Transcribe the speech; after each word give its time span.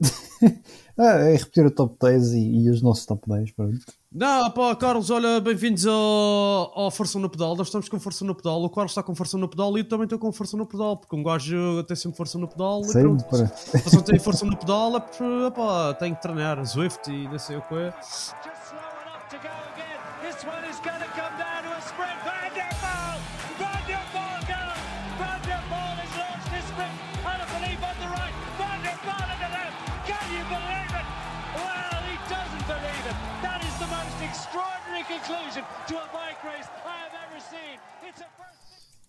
ah, 0.98 1.04
é 1.28 1.36
repetir 1.36 1.66
o 1.66 1.70
top 1.70 1.94
10 2.00 2.32
e, 2.32 2.64
e 2.64 2.70
os 2.70 2.80
nossos 2.82 3.04
top 3.06 3.22
10. 3.28 3.50
Pronto. 3.52 3.78
Não, 4.12 4.50
pá, 4.50 4.74
Carlos, 4.74 5.10
olha, 5.10 5.40
bem-vindos 5.40 5.86
ao, 5.86 5.94
ao 5.94 6.90
Força 6.90 7.18
no 7.18 7.28
Pedal. 7.28 7.54
Nós 7.54 7.68
estamos 7.68 7.88
com 7.88 8.00
força 8.00 8.24
no 8.24 8.34
pedal. 8.34 8.62
O 8.62 8.70
Carlos 8.70 8.90
está 8.92 9.02
com 9.02 9.14
força 9.14 9.38
no 9.38 9.48
pedal 9.48 9.76
e 9.76 9.82
eu 9.82 9.88
também 9.88 10.04
estou 10.04 10.18
com 10.18 10.32
força 10.32 10.56
no 10.56 10.66
pedal, 10.66 10.96
porque 10.96 11.14
um 11.14 11.22
gajo 11.22 11.82
tem 11.84 11.96
sempre 11.96 12.16
força 12.16 12.38
no 12.38 12.48
pedal. 12.48 12.82
Sim, 12.84 12.98
e 12.98 13.02
pronto. 13.02 13.24
para- 13.26 13.46
Se 13.46 13.94
não 13.94 14.02
tem 14.02 14.18
força 14.18 14.44
no 14.44 14.56
pedal, 14.56 14.96
é 14.96 15.00
porque, 15.00 15.24
pá, 15.54 15.94
tem 15.94 16.14
que 16.14 16.22
treinar 16.22 16.64
Zwift 16.64 17.08
e 17.10 17.28
não 17.28 17.38
sei 17.38 17.56
o 17.58 17.62
que 17.62 17.74
é. 17.74 17.94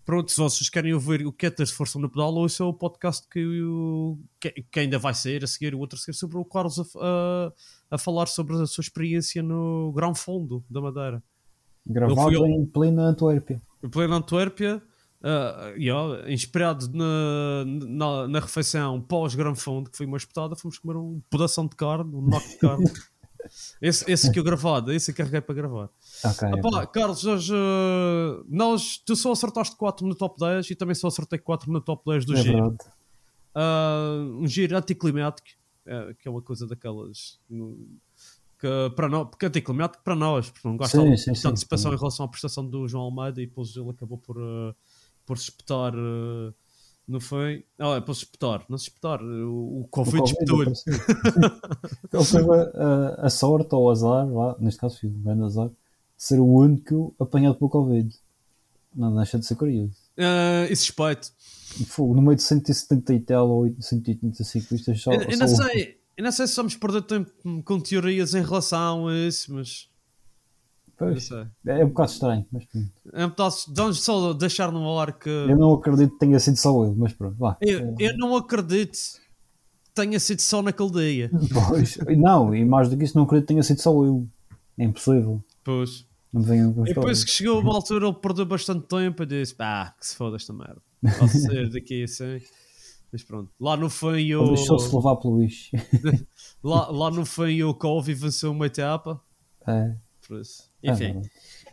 Pronto, 0.04 0.32
se 0.32 0.38
vocês 0.38 0.68
querem 0.70 0.94
ouvir 0.94 1.26
o 1.26 1.32
que 1.32 1.46
é 1.46 1.50
ter 1.50 1.66
força 1.68 1.98
no 2.00 2.10
pedal, 2.10 2.34
ou 2.34 2.46
esse 2.48 2.62
é 2.62 2.66
o 2.66 2.74
podcast 2.74 3.26
que, 3.30 3.40
eu- 3.40 4.20
que, 4.40 4.50
que 4.70 4.80
ainda 4.80 4.98
vai 4.98 5.14
sair 5.14 5.44
a 5.44 5.48
seguir, 5.48 5.76
o 5.76 5.80
outro 5.80 5.98
a 5.98 6.02
seguir, 6.02 6.18
sobre 6.18 6.38
o 6.38 6.44
Carlos 6.44 6.80
a, 6.80 6.84
a, 7.00 7.52
a 7.92 7.98
falar 7.98 8.26
sobre 8.28 8.56
a 8.56 8.66
sua 8.66 8.82
experiência 8.82 9.44
no 9.44 9.92
Grão 9.96 10.14
Fundo 10.16 10.64
da 10.70 10.82
Madeira. 10.82 11.24
Gravado 11.86 12.36
ao- 12.38 12.48
em 12.48 12.66
plena 12.66 13.04
Antuérpia. 13.04 13.62
Em 13.84 13.90
plena 13.90 14.16
Antuérpia, 14.16 14.82
ah, 15.24 15.74
yeah, 15.78 16.32
inspirado 16.34 16.90
na, 16.92 17.64
na, 17.66 18.28
na 18.28 18.40
refeição 18.40 19.00
pós-Grão 19.00 19.56
Fundo, 19.56 19.90
que 19.92 19.98
foi 19.98 20.08
uma 20.08 20.18
espetada, 20.18 20.56
fomos 20.56 20.80
comer 20.80 20.98
um 20.98 21.22
pedação 21.30 21.68
de 21.68 21.76
carne, 21.76 22.14
um 22.16 22.22
knock 22.22 22.50
de 22.50 22.58
carne. 22.58 22.86
esse, 23.82 24.12
esse 24.12 24.32
que 24.32 24.40
eu 24.40 24.44
gravado, 24.44 24.92
esse 24.92 25.12
eu 25.12 25.16
carreguei 25.16 25.42
para 25.42 25.56
gravar. 25.56 25.90
Ok. 26.24 26.48
Epá, 26.50 26.86
Carlos, 26.88 27.24
hoje, 27.26 27.54
uh, 27.54 28.46
nós, 28.48 28.98
tu 28.98 29.16
só 29.16 29.32
acertaste 29.32 29.76
4 29.76 30.06
no 30.06 30.16
top 30.16 30.40
10 30.40 30.70
e 30.72 30.76
também 30.76 30.96
só 30.96 31.08
acertei 31.08 31.40
4 31.40 31.72
no 31.72 31.82
top 31.82 32.04
10 32.10 32.26
do 32.26 32.34
é 32.34 32.42
giro. 32.42 32.78
Uh, 33.56 34.40
um 34.42 34.48
giro 34.48 34.78
anticlimático, 34.78 35.48
eh, 35.86 36.14
que 36.20 36.28
é 36.28 36.32
uma 36.32 36.42
coisa 36.42 36.66
daquelas. 36.68 37.40
no- 37.50 37.78
que 38.60 38.68
para 38.96 39.10
nós, 39.10 39.28
porque 39.28 39.46
é 39.46 39.48
anticlimático 39.48 40.04
para 40.04 40.16
nós, 40.16 40.52
porque 40.52 40.68
não 40.68 40.78
gosta 40.78 40.96
Sim, 41.02 41.10
de 41.12 41.18
sim, 41.18 41.34
sim, 41.34 41.48
antecipação 41.48 41.86
também. 41.86 41.98
em 41.98 42.00
relação 42.00 42.26
à 42.28 42.30
prestação 42.30 42.64
do 42.64 42.88
João 42.88 43.06
Almeida 43.06 43.42
e 43.42 43.48
depois 43.48 43.76
ele 43.76 43.90
acabou 43.90 44.20
por, 44.20 44.38
uh, 44.38 44.76
por 45.26 45.36
espetar. 45.36 45.96
uh, 45.96 46.54
não 47.08 47.20
foi? 47.20 47.66
Ah, 47.80 47.96
é 47.96 48.02
por 48.02 48.14
se 48.16 48.24
espetar, 48.24 48.64
não 48.70 48.78
se 48.78 48.86
espetar. 48.86 49.22
O, 49.22 49.26
o 49.54 49.82
O 49.82 49.88
Covid 49.90 50.34
apareceu. 50.34 50.94
Ele 52.14 52.26
teve 52.26 52.50
a, 52.78 53.16
a 53.26 53.30
sorte 53.30 53.74
ou 53.76 53.84
o 53.86 53.90
azar, 53.90 54.28
vá, 54.28 54.56
neste 54.60 54.80
caso 54.80 55.00
foi 55.00 55.10
um 55.10 55.22
grande 55.22 55.44
azar, 55.44 55.68
de 55.70 55.74
ser 56.18 56.40
o 56.40 56.46
único 56.46 57.14
apanhado 57.20 57.56
pelo 57.56 57.70
Covid. 57.70 58.14
Não 58.96 59.16
deixa 59.16 59.40
de 59.40 59.46
ser 59.46 59.56
curioso. 59.56 59.94
Uh, 60.18 60.70
e 60.72 60.76
suspeito. 60.76 61.32
Fogo, 61.88 62.14
no 62.14 62.22
meio 62.22 62.36
de 62.36 62.44
170 62.44 63.14
e 63.14 63.20
tal 63.22 63.50
ou 63.50 63.74
180 63.80 64.44
ciclistas, 64.44 65.02
só, 65.02 65.14
Eu, 65.14 65.22
eu 65.22 65.38
não 65.38 65.46
o- 65.46 65.50
sei, 65.56 65.98
eu 66.18 66.24
não 66.24 66.32
sei 66.32 66.46
se 66.48 66.56
vamos 66.58 66.76
perder 66.76 67.02
tempo 67.04 67.32
com 67.64 67.80
teorias 67.80 68.34
em 68.34 68.42
relação 68.44 69.08
a 69.08 69.16
isso, 69.18 69.54
mas 69.54 69.90
Pois, 71.08 71.24
sei. 71.28 71.46
é 71.68 71.84
um 71.86 71.90
bocado 71.90 72.12
estranho, 72.12 72.46
mas 72.52 72.66
pronto. 72.66 72.92
É 73.14 73.26
um 73.26 73.30
bocado- 73.30 73.56
Vamos 73.76 74.04
só 74.04 74.34
deixar 74.34 74.72
no 74.72 75.00
ar 75.00 75.18
que 75.18 75.30
Eu 75.30 75.58
não 75.58 75.74
acredito 75.74 76.12
que 76.14 76.20
tenha 76.20 76.40
sido 76.40 76.58
só 76.58 76.86
ele, 76.86 76.96
mas 76.98 77.14
pronto, 77.14 77.36
vá. 77.38 77.58
eu, 77.62 77.96
eu 78.00 78.18
não 78.18 78.36
acredito 78.36 78.92
que 78.98 79.94
tenha 79.96 80.20
sido 80.20 80.40
só 80.42 80.62
naquele 80.62 80.92
dia. 80.92 81.32
Pois, 81.70 81.98
não, 82.18 82.54
e 82.56 82.64
mais 82.66 82.90
do 82.90 82.98
que 82.98 83.04
isso, 83.04 83.18
não 83.18 83.24
acredito 83.26 83.48
que 83.48 83.54
tenha 83.54 83.64
sido 83.64 83.82
só 83.82 83.92
eu. 84.04 84.28
É 84.78 84.84
impossível. 84.84 85.44
Pois. 85.64 86.06
Não 86.34 86.42
venham 86.42 86.74
com 86.74 86.84
E 86.88 86.94
depois 86.94 87.24
que 87.26 87.32
chegou 87.32 87.60
uma 87.60 87.74
altura, 87.76 88.08
ele 88.08 88.16
perdeu 88.16 88.46
bastante 88.46 88.88
tempo 88.88 89.24
e 89.24 89.26
disse: 89.26 89.54
pá, 89.54 89.94
que 90.00 90.08
se 90.08 90.16
foda 90.16 90.38
esta 90.38 90.54
merda. 90.54 90.82
Posso 91.20 91.38
ser 91.38 91.70
daqui 91.70 92.04
assim. 92.04 92.40
Mas 93.12 93.22
pronto, 93.24 93.52
lá 93.60 93.76
no 93.76 93.90
fim 93.90 94.28
eu. 94.28 94.48
Deixou-se 94.54 94.96
levar 94.96 95.18
pelo 95.18 95.40
bicho. 95.40 95.72
Lá, 96.64 96.90
lá 96.90 97.12
no 97.12 97.26
fim 97.26 97.56
eu 97.56 97.74
Kobe 97.74 98.14
venceu 98.14 98.52
uma 98.52 98.68
etapa. 98.68 99.20
É, 99.68 99.94
Por 100.32 100.40
isso. 100.40 100.72
é 100.82 100.92
Enfim. 100.92 101.22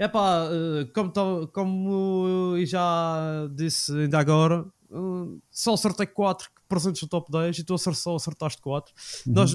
É 0.01 0.09
pá, 0.09 0.49
como, 0.93 1.13
tá- 1.13 1.47
como 1.53 2.57
eu 2.59 2.67
já 2.67 3.49
disse 3.55 3.93
ainda 3.97 4.19
agora, 4.19 4.67
eh, 4.91 5.39
só 5.49 5.75
acertei 5.75 6.09
4 6.09 6.51
presentes 6.69 7.01
no 7.03 7.07
top 7.09 7.31
10 7.31 7.57
e 7.61 7.63
tu 7.63 7.79
só 7.79 8.17
acertaste 8.17 8.61
4. 8.61 8.93
Nós, 9.29 9.55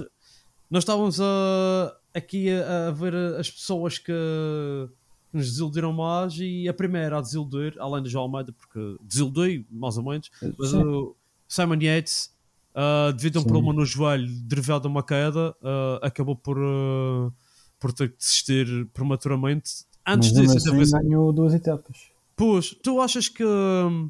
nós 0.72 0.84
estávamos 0.84 1.20
a- 1.20 1.98
aqui 2.14 2.50
a, 2.50 2.88
a 2.88 2.92
ver 2.92 3.14
as 3.38 3.52
pessoas 3.52 3.98
que 3.98 4.14
nos 5.34 5.48
desiludiram 5.50 5.92
mais 5.92 6.36
e 6.40 6.70
a 6.70 6.74
primeira 6.74 7.18
a 7.18 7.22
desiludir, 7.22 7.76
além 7.80 8.04
do 8.04 8.10
João 8.10 8.24
Almeida, 8.24 8.54
porque 8.54 8.96
desiludi 9.02 9.68
mais 9.70 9.98
ou 9.98 10.04
menos, 10.06 10.32
mas 10.58 10.70
Sim. 10.70 10.82
o 10.82 11.16
Simon 11.46 11.82
Yates, 11.82 12.34
ah, 12.74 13.12
devido 13.14 13.36
a 13.36 13.40
um 13.40 13.44
Sim. 13.44 13.50
problema 13.50 13.74
no 13.74 13.86
joelho 13.86 14.30
derivado 14.44 14.84
de 14.84 14.88
uma 14.88 15.04
queda, 15.04 15.54
ah, 15.62 16.00
acabou 16.04 16.38
por, 16.38 16.58
ah, 16.58 17.32
por 17.84 17.92
ter 17.92 18.10
que 18.12 18.18
desistir 18.18 18.86
prematuramente. 18.94 19.84
Antes 20.08 20.32
Mas 20.32 20.42
disso, 20.54 20.58
assim, 20.70 20.78
vez- 20.78 20.92
ganhou 20.92 21.34
duas 21.34 21.54
etapas. 21.54 21.98
Pois, 22.34 22.70
tu 22.82 23.02
achas 23.02 23.28
que. 23.28 23.44
hum, 23.44 24.10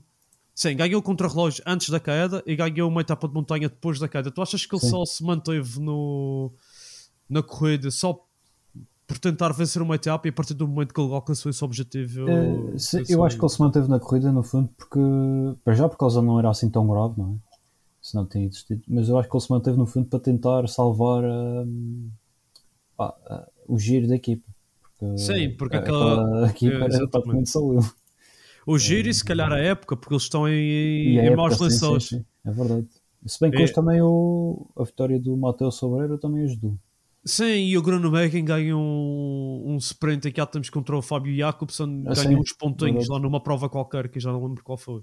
Sim, 0.54 0.76
ganhou 0.76 1.00
o 1.00 1.04
contrarrelógio 1.04 1.64
antes 1.66 1.90
da 1.90 2.00
queda 2.00 2.44
e 2.46 2.56
ganhou 2.56 2.88
uma 2.88 3.02
etapa 3.02 3.28
de 3.28 3.34
montanha 3.34 3.68
depois 3.68 3.98
da 3.98 4.08
queda. 4.08 4.30
Tu 4.30 4.40
achas 4.40 4.64
que 4.64 4.76
ele 4.76 4.82
Sim. 4.82 4.92
só 4.92 5.04
se 5.06 5.24
manteve 5.24 5.80
no, 5.80 6.52
na 7.28 7.42
corrida 7.42 7.90
só 7.90 8.24
por 9.08 9.18
tentar 9.18 9.52
vencer 9.54 9.82
uma 9.82 9.96
etapa 9.96 10.28
e 10.28 10.30
a 10.30 10.34
partir 10.34 10.54
do 10.54 10.68
momento 10.68 10.94
que 10.94 11.02
ele 11.02 11.12
alcançou 11.12 11.50
esse 11.50 11.64
objetivo? 11.66 12.30
Eh, 12.30 12.78
se- 12.78 13.04
eu 13.12 13.24
acho 13.26 13.36
que 13.40 13.44
ele 13.44 13.52
se 13.52 13.60
manteve 13.60 13.88
na 13.88 14.00
corrida, 14.00 14.32
no 14.32 14.44
fundo, 14.44 14.70
porque. 14.78 15.00
Para 15.66 15.74
já, 15.74 15.90
porque 15.90 16.04
a 16.04 16.08
lesão 16.08 16.22
não 16.22 16.38
era 16.38 16.52
assim 16.52 16.70
tão 16.70 16.88
grave, 16.88 17.16
não 17.18 17.32
é? 17.34 17.54
Se 18.00 18.14
não 18.14 18.28
tinha 18.28 18.46
existido. 18.46 18.84
Mas 18.88 19.10
eu 19.10 19.18
acho 19.18 19.28
que 19.28 19.36
ele 19.36 19.44
se 19.44 19.50
manteve, 19.50 19.76
no 19.78 19.88
fundo, 19.88 20.08
para 20.08 20.20
tentar 20.20 20.68
salvar 20.70 21.24
hum, 21.24 22.12
ah, 23.00 23.48
o 23.68 23.78
giro 23.80 24.08
da 24.08 24.16
equipa. 24.16 24.44
Porque, 25.00 25.18
Sim, 25.18 25.50
porque 25.58 25.76
a- 25.76 25.80
aquela- 25.80 26.48
equipa 26.50 26.76
é, 26.76 26.96
era 26.96 27.08
praticamente 27.08 27.50
só 27.50 27.60
eu. 27.74 27.80
O 28.66 28.78
giro 28.80 29.10
e 29.10 29.14
se 29.14 29.26
calhar 29.26 29.52
a 29.52 29.60
época, 29.60 29.98
porque 29.98 30.14
eles 30.14 30.24
estão 30.24 30.48
em, 30.48 31.18
em 31.18 31.36
maus 31.36 31.60
lençóis. 31.60 32.14
é 32.14 32.52
verdade. 32.52 32.88
Se 33.26 33.40
bem 33.40 33.52
que 33.52 33.58
É. 33.58 33.64
hoje 33.64 33.74
também 33.74 34.02
o, 34.02 34.70
a 34.78 34.84
vitória 34.84 35.20
do 35.20 35.36
Mateus 35.36 35.76
Sobreiro 35.76 36.18
também 36.18 36.44
ajudou. 36.44 36.78
Sim, 37.26 37.46
e 37.68 37.78
o 37.78 37.82
Groenewegen 37.82 38.44
ganha 38.44 38.76
um, 38.76 39.64
um 39.66 39.78
sprint 39.78 40.28
aqui 40.28 40.42
há 40.42 40.46
tempos 40.46 40.70
contra 40.70 40.98
o 40.98 41.02
Fábio 41.02 41.34
Jacobson, 41.36 42.04
Ah, 42.08 42.14
ganha 42.14 42.38
uns 42.38 42.52
pontinhos 42.52 43.08
lá 43.08 43.18
numa 43.20 43.42
prova 43.42 43.70
qualquer 43.70 44.10
que 44.10 44.20
já 44.20 44.30
não 44.32 44.46
lembro 44.46 44.62
qual 44.64 44.78
foi. 44.78 45.02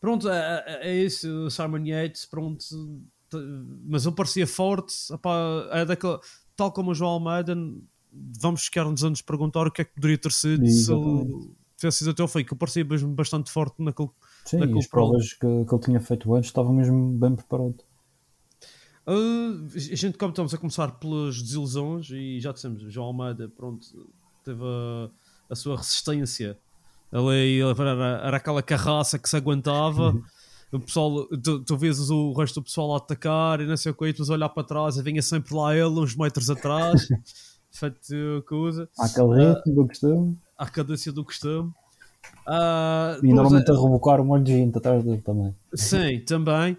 Pronto, 0.00 0.28
é, 0.28 0.64
é- 0.66 0.88
é 0.90 0.96
isso, 1.02 1.28
o 1.46 1.50
Simon 1.50 1.84
Yates, 1.84 2.24
pronto, 2.26 2.64
mas 3.86 4.06
ele 4.06 4.14
parecia 4.14 4.46
forte, 4.46 4.94
epá, 5.12 5.68
é 5.72 5.84
daquela, 5.84 6.20
tal 6.60 6.70
como 6.70 6.90
o 6.90 6.94
João 6.94 7.12
Almeida, 7.12 7.56
vamos 8.38 8.64
ficar 8.64 8.84
nos 8.84 9.02
anos 9.02 9.22
perguntar 9.22 9.66
o 9.66 9.70
que 9.70 9.80
é 9.80 9.84
que 9.86 9.94
poderia 9.94 10.18
ter 10.18 10.30
sido 10.30 10.66
se 10.66 10.92
ele 10.92 11.54
tivesse 11.74 11.98
sido 12.00 12.10
até 12.10 12.20
ao 12.20 12.28
fim, 12.28 12.44
que 12.44 12.52
ele 12.52 12.58
parecia 12.58 12.84
mesmo 12.84 13.14
bastante 13.14 13.50
forte 13.50 13.82
naquele 13.82 14.10
Sim, 14.44 14.58
Naquele 14.58 14.78
as 14.78 14.86
provas 14.86 15.32
que, 15.32 15.38
que 15.40 15.74
ele 15.74 15.82
tinha 15.82 16.00
feito 16.00 16.34
antes 16.34 16.50
estava 16.50 16.70
mesmo 16.70 17.16
bem 17.18 17.34
preparado. 17.34 17.76
Uh, 19.06 19.66
a 19.74 19.78
gente, 19.96 20.18
como 20.18 20.30
estamos 20.30 20.52
a 20.52 20.58
começar 20.58 20.88
pelas 20.98 21.40
desilusões, 21.40 22.10
e 22.10 22.38
já 22.40 22.52
dissemos, 22.52 22.82
o 22.82 22.90
João 22.90 23.06
Almeida, 23.06 23.48
pronto, 23.48 23.86
teve 24.44 24.62
a, 24.62 25.08
a 25.48 25.54
sua 25.54 25.78
resistência. 25.78 26.58
Ali 27.10 27.60
era, 27.60 28.20
era 28.22 28.36
aquela 28.36 28.62
carraça 28.62 29.18
que 29.18 29.28
se 29.28 29.36
aguentava. 29.36 30.14
O 30.72 30.78
pessoal, 30.78 31.26
tu, 31.42 31.64
tu 31.64 31.76
vês 31.76 32.10
o 32.10 32.32
resto 32.32 32.60
do 32.60 32.64
pessoal 32.64 32.94
a 32.94 32.98
atacar 32.98 33.60
e 33.60 33.66
não 33.66 33.76
sei 33.76 33.90
o 33.92 33.94
que, 33.94 34.04
e 34.04 34.12
depois 34.12 34.30
olhar 34.30 34.48
para 34.48 34.62
trás 34.62 34.96
e 34.96 35.02
vinha 35.02 35.22
sempre 35.22 35.54
lá 35.54 35.74
ele, 35.74 35.98
uns 35.98 36.14
metros 36.14 36.48
atrás, 36.48 37.08
feito 37.72 38.44
coisa, 38.46 38.88
Há 38.98 39.06
aquele 39.06 39.46
ritmo 39.46 39.74
do 39.74 39.86
costume 39.86 40.38
à 40.60 40.68
cadência 40.68 41.10
do 41.10 41.24
costume. 41.24 41.72
Ah, 42.46 43.16
e 43.22 43.32
normalmente 43.32 43.70
a 43.70 43.74
rebocar 43.74 44.20
um 44.20 44.24
monte 44.24 44.46
de 44.46 44.52
gente 44.52 44.76
atrás 44.76 45.02
dele 45.02 45.22
também. 45.22 45.54
Sim, 45.72 46.20
também. 46.20 46.74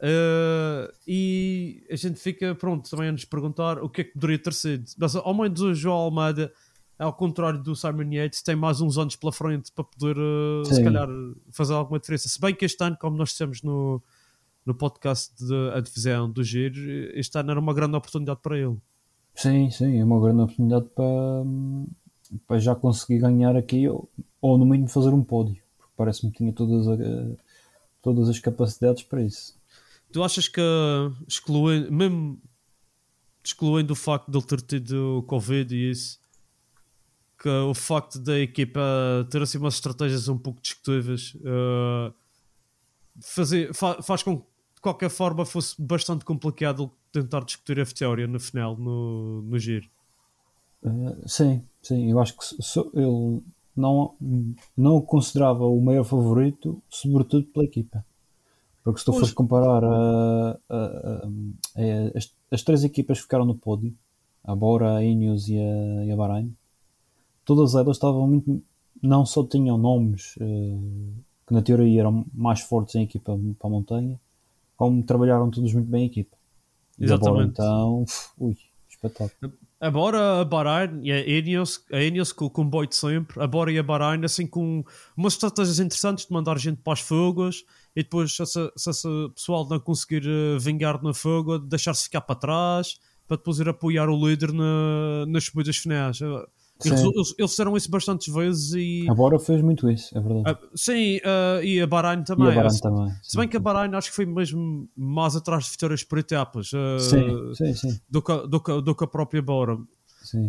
Uh, 0.00 0.90
e 1.06 1.84
a 1.90 1.96
gente 1.96 2.18
fica, 2.18 2.54
pronto, 2.54 2.88
também 2.88 3.08
a 3.08 3.12
nos 3.12 3.26
perguntar 3.26 3.82
o 3.82 3.88
que 3.90 4.00
é 4.00 4.04
que 4.04 4.12
poderia 4.12 4.38
ter 4.38 4.54
sido. 4.54 4.84
Mas 4.96 5.14
ao 5.14 5.34
menos 5.34 5.60
o 5.60 5.74
João 5.74 5.96
Almeida 5.96 6.50
ao 6.98 7.12
contrário 7.12 7.62
do 7.62 7.76
Simon 7.76 8.12
Yates, 8.12 8.42
tem 8.42 8.56
mais 8.56 8.80
uns 8.80 8.98
anos 8.98 9.14
pela 9.16 9.32
frente 9.32 9.70
para 9.72 9.84
poder, 9.84 10.16
se 10.66 10.74
Sim. 10.76 10.84
calhar, 10.84 11.08
fazer 11.50 11.74
alguma 11.74 11.98
diferença. 11.98 12.28
Se 12.28 12.40
bem 12.40 12.54
que 12.54 12.64
este 12.64 12.82
ano, 12.82 12.96
como 13.00 13.16
nós 13.16 13.30
dissemos 13.30 13.62
no, 13.62 14.02
no 14.66 14.74
podcast 14.74 15.32
da 15.46 15.80
divisão 15.80 16.30
do 16.30 16.42
Giro, 16.42 16.76
este 17.14 17.38
ano 17.38 17.52
era 17.52 17.60
uma 17.60 17.72
grande 17.72 17.96
oportunidade 17.96 18.40
para 18.42 18.58
ele. 18.58 18.76
Sim, 19.34 19.70
sim, 19.70 19.98
é 20.00 20.04
uma 20.04 20.20
grande 20.20 20.42
oportunidade 20.42 20.86
para, 20.94 21.04
para 22.46 22.58
já 22.58 22.74
conseguir 22.74 23.20
ganhar 23.20 23.54
aqui, 23.56 23.88
ou, 23.88 24.10
ou 24.40 24.58
no 24.58 24.64
mínimo 24.66 24.88
fazer 24.88 25.10
um 25.10 25.22
pódio, 25.22 25.62
porque 25.78 25.92
parece-me 25.96 26.32
que 26.32 26.38
tinha 26.38 26.52
todas, 26.52 26.88
a- 26.88 27.36
todas 28.02 28.28
as 28.28 28.40
capacidades 28.40 29.04
para 29.04 29.22
isso. 29.22 29.56
Tu 30.10 30.24
achas 30.24 30.48
que, 30.48 30.60
excluindo, 31.28 31.92
mesmo 31.92 32.40
excluindo 33.44 33.92
o 33.92 33.96
facto 33.96 34.30
de 34.30 34.36
ele 34.36 34.46
ter 34.46 34.60
tido 34.60 35.22
Covid 35.26 35.74
e 35.74 35.90
isso, 35.90 36.18
que 37.38 37.48
o 37.48 37.72
facto 37.74 38.18
da 38.18 38.38
equipa 38.38 38.80
ter 39.30 39.40
assim 39.42 39.58
umas 39.58 39.74
estratégias 39.74 40.28
um 40.28 40.36
pouco 40.38 40.60
discutíveis 40.60 41.36
eh, 41.44 42.12
fazer, 43.20 43.72
fa- 43.74 44.02
faz 44.02 44.22
com 44.22 44.38
que 44.38 44.44
de 44.76 44.80
qualquer 44.80 45.10
forma 45.10 45.44
fosse 45.44 45.80
bastante 45.80 46.24
complicado 46.24 46.90
tentar 47.12 47.44
discutir 47.44 47.80
a 47.80 47.84
teoria 47.86 48.26
no 48.26 48.38
final, 48.38 48.76
no, 48.76 49.42
no 49.42 49.58
giro. 49.58 49.88
Uh, 50.82 51.28
sim, 51.28 51.62
sim, 51.82 52.10
eu 52.10 52.20
acho 52.20 52.36
que 52.36 52.44
se- 52.62 52.78
ele 52.94 53.42
não, 53.76 54.14
não 54.76 54.96
o 54.96 55.02
considerava 55.02 55.64
o 55.64 55.80
maior 55.80 56.04
favorito, 56.04 56.80
sobretudo 56.88 57.46
pela 57.46 57.64
equipa. 57.64 58.04
Porque 58.84 59.00
se 59.00 59.04
tu 59.06 59.12
fores 59.12 59.32
comparar 59.32 59.82
a- 59.84 60.58
a- 60.68 60.74
a- 60.76 62.16
as, 62.16 62.32
as 62.50 62.62
três 62.62 62.84
equipas 62.84 63.18
que 63.18 63.24
ficaram 63.24 63.44
no 63.44 63.54
pódio, 63.56 63.92
a 64.44 64.54
Bora, 64.54 64.94
a 64.96 65.04
Ineos 65.04 65.48
e 65.48 65.58
a, 65.58 66.04
e 66.04 66.10
a 66.12 66.16
Bahrein, 66.16 66.54
todas 67.48 67.74
elas 67.74 67.96
estavam 67.96 68.26
muito. 68.28 68.62
não 69.02 69.24
só 69.24 69.42
tinham 69.42 69.78
nomes 69.78 70.34
eh, 70.40 70.76
que 71.46 71.54
na 71.54 71.62
teoria 71.62 72.00
eram 72.00 72.26
mais 72.34 72.60
fortes 72.60 72.94
em 72.94 73.02
equipa 73.04 73.38
para 73.58 73.68
a 73.68 73.70
montanha, 73.70 74.20
como 74.76 75.02
trabalharam 75.02 75.50
todos 75.50 75.72
muito 75.72 75.88
bem 75.90 76.02
em 76.02 76.06
equipa. 76.06 76.36
Exatamente. 77.00 77.52
então, 77.52 78.04
ui, 78.38 78.54
espetáculo. 78.88 79.52
Agora 79.80 80.40
a 80.40 80.44
Bahrein 80.44 81.00
e 81.04 81.12
a 81.12 81.20
Ineos, 81.26 81.84
a 81.92 82.02
Ineos 82.02 82.32
com 82.32 82.44
o 82.46 82.50
comboio 82.50 82.88
de 82.88 82.96
sempre, 82.96 83.40
a 83.42 83.46
Bora 83.46 83.70
e 83.72 83.78
a 83.78 83.82
Bahrein, 83.82 84.24
assim 84.24 84.46
com 84.46 84.84
umas 85.16 85.34
estratégias 85.34 85.78
interessantes 85.78 86.26
de 86.26 86.32
mandar 86.32 86.58
gente 86.58 86.80
para 86.82 86.92
as 86.94 87.00
fugas 87.00 87.64
e 87.96 88.02
depois, 88.02 88.34
se, 88.34 88.42
esse- 88.42 88.72
se 88.76 88.90
esse 88.90 89.08
pessoal 89.34 89.66
não 89.68 89.78
conseguir 89.80 90.24
eh, 90.26 90.58
vingar 90.58 91.00
na 91.02 91.14
fuga, 91.14 91.58
deixar-se 91.60 92.04
ficar 92.04 92.20
para 92.22 92.34
trás 92.34 92.98
para 93.28 93.36
depois 93.36 93.58
ir 93.60 93.68
apoiar 93.68 94.08
o 94.08 94.26
líder 94.28 94.52
na- 94.52 95.24
nas 95.28 95.44
subidas 95.44 95.76
finais. 95.76 96.18
Sim. 96.80 96.90
Eles, 96.90 97.02
eles- 97.02 97.34
eles 97.38 97.50
fizeram 97.50 97.76
isso 97.76 97.90
bastantes 97.90 98.32
vezes 98.32 98.72
e. 98.74 99.06
A 99.10 99.14
Bora 99.14 99.38
fez 99.38 99.60
muito 99.62 99.90
isso, 99.90 100.16
é 100.16 100.20
verdade. 100.20 100.44
ah, 100.62 100.68
sim, 100.76 101.18
ah, 101.24 101.60
e 101.62 101.80
a 101.80 101.86
Bahrein 101.86 102.20
e 102.20 102.24
também. 102.24 102.48
a 102.48 102.54
Bahrein 102.54 102.70
Se- 102.70 102.80
também. 102.80 103.12
Se 103.22 103.36
bem 103.36 103.48
que 103.48 103.56
a 103.56 103.60
Bahrein 103.60 103.94
acho 103.96 104.10
que 104.10 104.14
foi 104.16 104.26
mesmo 104.26 104.88
mais 104.96 105.34
atrás 105.34 105.64
de 105.64 105.70
vitórias 105.72 106.04
por 106.04 106.18
etapas 106.18 106.70
ah, 106.74 106.98
Sim, 107.00 107.54
sim, 107.54 107.74
sim. 107.74 108.00
do, 108.08 108.22
que, 108.22 108.46
do, 108.46 108.60
que, 108.60 108.80
do 108.80 108.94
que 108.94 109.04
a 109.04 109.06
própria 109.08 109.42
Bora. 109.42 109.76
sim. 110.22 110.46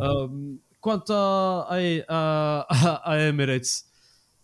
Quanto 0.82 1.12
a, 1.12 1.68
a, 2.08 2.66
a, 2.70 3.02
a 3.14 3.22
Emirates, 3.24 3.84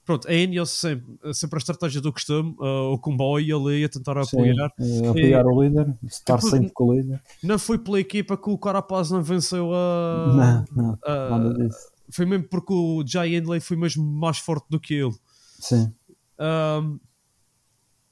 pronto, 0.06 0.28
a 0.28 0.34
Ineos 0.34 0.70
sempre, 0.70 1.34
sempre 1.34 1.58
a 1.58 1.60
estratégia 1.60 2.00
do 2.00 2.14
costume, 2.14 2.56
uh, 2.60 2.92
o 2.94 3.00
comboio 3.00 3.58
ali 3.68 3.84
a 3.84 3.90
tentar 3.90 4.24
Sim, 4.24 4.38
apoiar. 4.38 4.72
eh, 4.80 5.08
apoiar 5.10 5.46
o 5.48 5.64
líder, 5.64 5.96
estar 6.04 6.36
Depois- 6.36 6.54
sempre 6.54 6.72
com 6.74 6.86
o 6.86 6.94
líder. 6.94 7.22
Não 7.44 7.58
foi 7.60 7.78
pela 7.80 8.00
equipa 8.00 8.38
que 8.38 8.50
o 8.50 8.58
Carapaz 8.58 9.10
não 9.12 9.22
venceu 9.24 9.72
a. 9.74 10.34
não, 10.36 10.84
não, 10.84 11.00
a- 11.04 11.30
nada 11.40 11.54
disso. 11.56 11.78
foi 12.12 12.26
mesmo 12.26 12.48
porque 12.48 12.74
o 12.74 13.04
Jay 13.06 13.36
Hindley 13.36 13.60
foi 13.60 13.76
mesmo 13.78 14.04
mais 14.06 14.38
forte 14.38 14.66
do 14.70 14.80
que 14.80 14.94
ele. 14.94 15.14
Sim, 15.60 15.92
Um, 16.40 17.00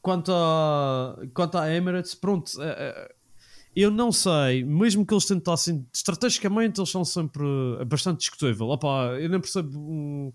quanto, 0.02 0.32
a, 0.34 1.16
quanto 1.34 1.58
à 1.58 1.70
Emirates, 1.74 2.16
pronto, 2.16 2.52
eh, 2.62 3.14
eu 3.76 3.90
não 3.92 4.12
sei, 4.12 4.64
mesmo 4.64 5.06
que 5.06 5.14
eles 5.14 5.26
tentassem, 5.26 5.86
estrategicamente 5.94 6.80
eles 6.80 6.90
são 6.90 7.04
sempre 7.06 7.44
bastante 7.88 8.20
discutível. 8.20 8.68
Opa, 8.70 9.16
eu 9.20 9.30
não 9.30 9.40
percebo, 9.42 9.78
hum, 9.80 10.32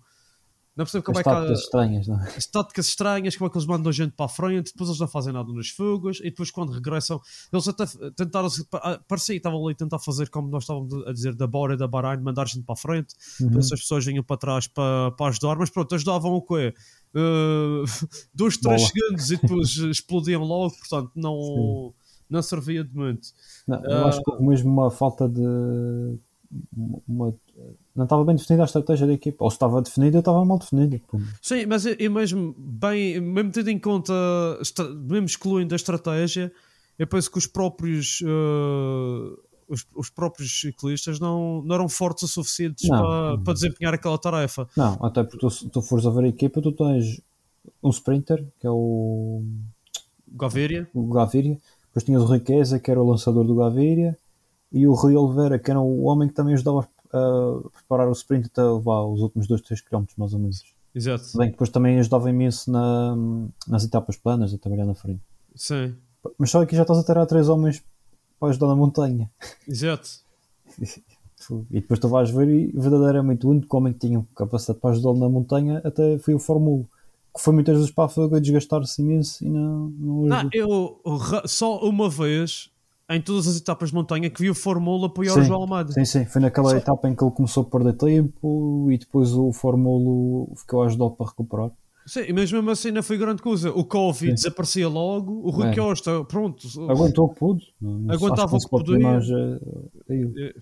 não 0.79 0.85
percebo 0.85 1.03
como 1.03 1.17
as 1.17 1.19
é 1.19 1.23
que 1.23 1.29
há 1.29 1.33
táticas 1.35 1.59
estranhas, 1.59 2.07
não 2.07 2.19
é? 2.23 2.27
as 2.37 2.45
táticas 2.45 2.85
estranhas, 2.87 3.35
como 3.35 3.47
é 3.47 3.51
que 3.51 3.57
eles 3.57 3.67
mandam 3.67 3.91
gente 3.91 4.13
para 4.13 4.25
a 4.27 4.29
frente, 4.29 4.71
depois 4.71 4.89
eles 4.89 4.99
não 4.99 5.07
fazem 5.07 5.33
nada 5.33 5.51
nas 5.51 5.67
fugas, 5.69 6.19
e 6.21 6.23
depois 6.23 6.49
quando 6.49 6.71
regressam, 6.71 7.19
eles 7.51 7.67
até 7.67 7.85
tentaram, 8.15 8.47
pa- 8.71 8.99
parecia 9.07 9.35
que 9.35 9.39
estavam 9.39 9.61
ali 9.65 9.73
a 9.73 9.77
tentar 9.77 9.99
fazer 9.99 10.29
como 10.29 10.47
nós 10.47 10.63
estávamos 10.63 10.93
a 11.05 11.11
dizer 11.11 11.35
da 11.35 11.45
Bora 11.45 11.73
e 11.73 11.77
da 11.77 11.87
Bahrein, 11.87 12.21
mandar 12.23 12.47
gente 12.47 12.63
para 12.63 12.73
a 12.73 12.77
frente, 12.77 13.13
Uhum. 13.41 13.49
para 13.49 13.59
essas 13.59 13.81
pessoas 13.81 14.05
vinham 14.05 14.23
para 14.23 14.37
trás 14.37 14.67
para, 14.67 15.11
para 15.11 15.27
ajudar, 15.27 15.57
mas 15.57 15.69
pronto, 15.69 15.93
ajudavam 15.93 16.31
o 16.33 16.41
quê? 16.41 16.73
Uh, 17.13 17.83
dois, 18.33 18.55
três 18.57 18.81
Bola. 18.81 18.91
segundos 18.93 19.31
e 19.31 19.37
depois 19.37 19.69
explodiam 19.91 20.43
logo, 20.43 20.73
portanto 20.77 21.11
não, 21.15 21.33
Sim. 21.35 21.93
não 22.29 22.41
servia 22.41 22.83
de 22.83 22.95
muito. 22.95 23.27
Não, 23.67 23.83
eu 23.83 24.05
Ah. 24.05 24.07
acho 24.09 24.23
que 24.23 24.31
houve 24.31 24.45
mesmo 24.47 24.71
uma 24.71 24.89
falta 24.89 25.27
de. 25.27 25.41
Uma, 27.07 27.35
não 27.95 28.05
estava 28.05 28.23
bem 28.23 28.35
definida 28.35 28.63
a 28.63 28.65
estratégia 28.65 29.05
da 29.05 29.13
equipa. 29.13 29.43
Ou 29.43 29.49
se 29.49 29.55
estava 29.55 29.81
definida, 29.81 30.19
estava 30.19 30.43
mal 30.43 30.57
definida. 30.57 30.99
Sim, 31.41 31.65
mas 31.67 31.85
eu 31.85 32.11
mesmo, 32.11 32.55
bem, 32.57 33.19
mesmo 33.19 33.51
tendo 33.51 33.69
em 33.69 33.79
conta, 33.79 34.13
mesmo 35.07 35.25
excluindo 35.25 35.73
a 35.73 35.77
estratégia, 35.77 36.51
eu 36.97 37.07
penso 37.07 37.31
que 37.31 37.37
os 37.37 37.45
próprios, 37.45 38.23
eh, 38.25 39.39
os, 39.67 39.85
os 39.95 40.09
próprios 40.09 40.59
ciclistas 40.59 41.19
não, 41.19 41.61
não 41.61 41.75
eram 41.75 41.87
fortes 41.89 42.23
o 42.23 42.27
suficientes 42.27 42.89
Não. 42.89 42.99
para, 42.99 43.37
para 43.37 43.53
desempenhar 43.53 43.93
aquela 43.93 44.17
tarefa. 44.17 44.67
Não, 44.75 44.97
até 45.01 45.23
porque 45.23 45.39
tu, 45.39 45.49
se 45.49 45.69
tu 45.69 45.81
fores 45.81 46.05
a 46.05 46.09
ver 46.09 46.25
a 46.25 46.27
equipa, 46.27 46.61
tu 46.61 46.71
tens 46.71 47.21
um 47.83 47.89
sprinter, 47.89 48.45
que 48.59 48.65
é 48.65 48.71
o, 48.71 49.43
Gaviria, 50.27 50.89
o 50.93 51.07
Gaviria. 51.07 51.57
Depois 51.87 52.03
tinhas 52.03 52.23
o 52.23 52.33
Riqueza, 52.33 52.79
que 52.79 52.89
era 52.91 53.01
o 53.01 53.09
lançador 53.09 53.45
do 53.45 53.55
Gaviria. 53.55 54.17
E 54.71 54.87
o 54.87 54.93
Rui 54.93 55.15
Oliveira, 55.15 55.57
que 55.59 55.71
era 55.71 55.79
o 55.79 56.03
homem 56.03 56.27
que 56.27 56.33
também 56.35 56.53
ajudava 56.53 56.87
a 57.11 57.69
preparar 57.73 58.07
o 58.07 58.11
sprint 58.11 58.47
até 58.47 58.61
levar 58.61 59.03
os 59.03 59.21
últimos 59.21 59.47
2, 59.47 59.61
3 59.61 59.81
km, 59.81 60.05
mais 60.17 60.33
ou 60.33 60.39
menos. 60.39 60.63
exato, 60.93 61.37
bem 61.37 61.47
que 61.47 61.53
depois 61.53 61.69
também 61.69 61.99
ajudava 61.99 62.29
imenso 62.29 62.71
na, 62.71 63.15
nas 63.67 63.83
etapas 63.83 64.15
planas, 64.15 64.53
a 64.53 64.57
trabalhar 64.57 64.85
na 64.85 64.93
frente. 64.93 65.21
sim, 65.55 65.95
Mas 66.37 66.51
só 66.51 66.61
aqui 66.61 66.75
já 66.75 66.83
estás 66.83 66.99
a 66.99 67.03
ter 67.03 67.17
a 67.17 67.25
três 67.25 67.49
homens 67.49 67.83
para 68.39 68.49
ajudar 68.49 68.67
na 68.67 68.75
montanha. 68.75 69.29
exato. 69.67 70.09
E 71.71 71.79
depois 71.79 71.99
tu 71.99 72.09
vais 72.09 72.29
ver 72.29 72.49
e 72.49 72.67
verdadeiramente 72.67 73.45
o 73.45 73.49
único 73.49 73.77
homem 73.77 73.93
que 73.93 73.99
tinha 73.99 74.23
capacidade 74.35 74.79
para 74.79 74.91
ajudá-lo 74.91 75.17
na 75.17 75.29
montanha 75.29 75.81
até 75.85 76.19
foi 76.19 76.33
o 76.33 76.39
Fórmula 76.39 76.83
que 77.33 77.41
foi 77.41 77.53
muitas 77.53 77.75
vezes 77.77 77.91
para 77.91 78.03
a 78.03 78.09
fuga 78.09 78.41
desgastar-se 78.41 79.01
imenso 79.01 79.43
e 79.45 79.49
não, 79.49 79.89
não 79.97 80.25
Não, 80.25 80.49
eu 80.51 81.01
só 81.45 81.79
uma 81.79 82.09
vez 82.09 82.69
em 83.09 83.21
todas 83.21 83.47
as 83.47 83.57
etapas 83.57 83.89
de 83.89 83.95
montanha 83.95 84.29
que 84.29 84.41
vi 84.41 84.49
o 84.49 84.55
Fórmula 84.55 85.07
apoiar 85.07 85.31
o 85.31 85.35
Sim, 85.35 85.43
João 85.43 85.61
Almeida. 85.61 85.91
Sim, 85.93 86.05
sim, 86.05 86.25
foi 86.25 86.41
naquela 86.41 86.69
Só- 86.71 86.77
etapa 86.77 87.09
em 87.09 87.15
que 87.15 87.23
ele 87.23 87.31
começou 87.31 87.63
a 87.63 87.65
perder 87.65 87.93
tempo 87.93 88.87
e 88.91 88.97
depois 88.97 89.33
o 89.33 89.51
Fórmula 89.51 90.47
ficou 90.55 90.83
a 90.83 90.85
ajudar 90.85 91.09
para 91.11 91.25
recuperar. 91.27 91.71
Sim, 92.05 92.33
mas 92.33 92.51
mesmo 92.51 92.69
assim 92.71 92.91
não 92.91 93.03
foi 93.03 93.17
grande 93.17 93.41
coisa. 93.41 93.71
O 93.71 93.83
Covid 93.83 94.29
Sim. 94.31 94.35
desaparecia 94.35 94.87
logo, 94.87 95.41
o 95.43 95.49
Rui 95.51 95.67
É. 95.67 95.75
Costa, 95.75 96.23
pronto, 96.25 96.67
Aguentou 96.89 97.25
o 97.25 97.29
que 97.29 97.39
pôde. 97.39 97.65
Aguentava 98.07 98.55
o 98.55 98.59
que 98.59 98.69
podia. 98.69 98.99
mais 98.99 99.29
a 99.29 99.59
ele. 100.13 100.53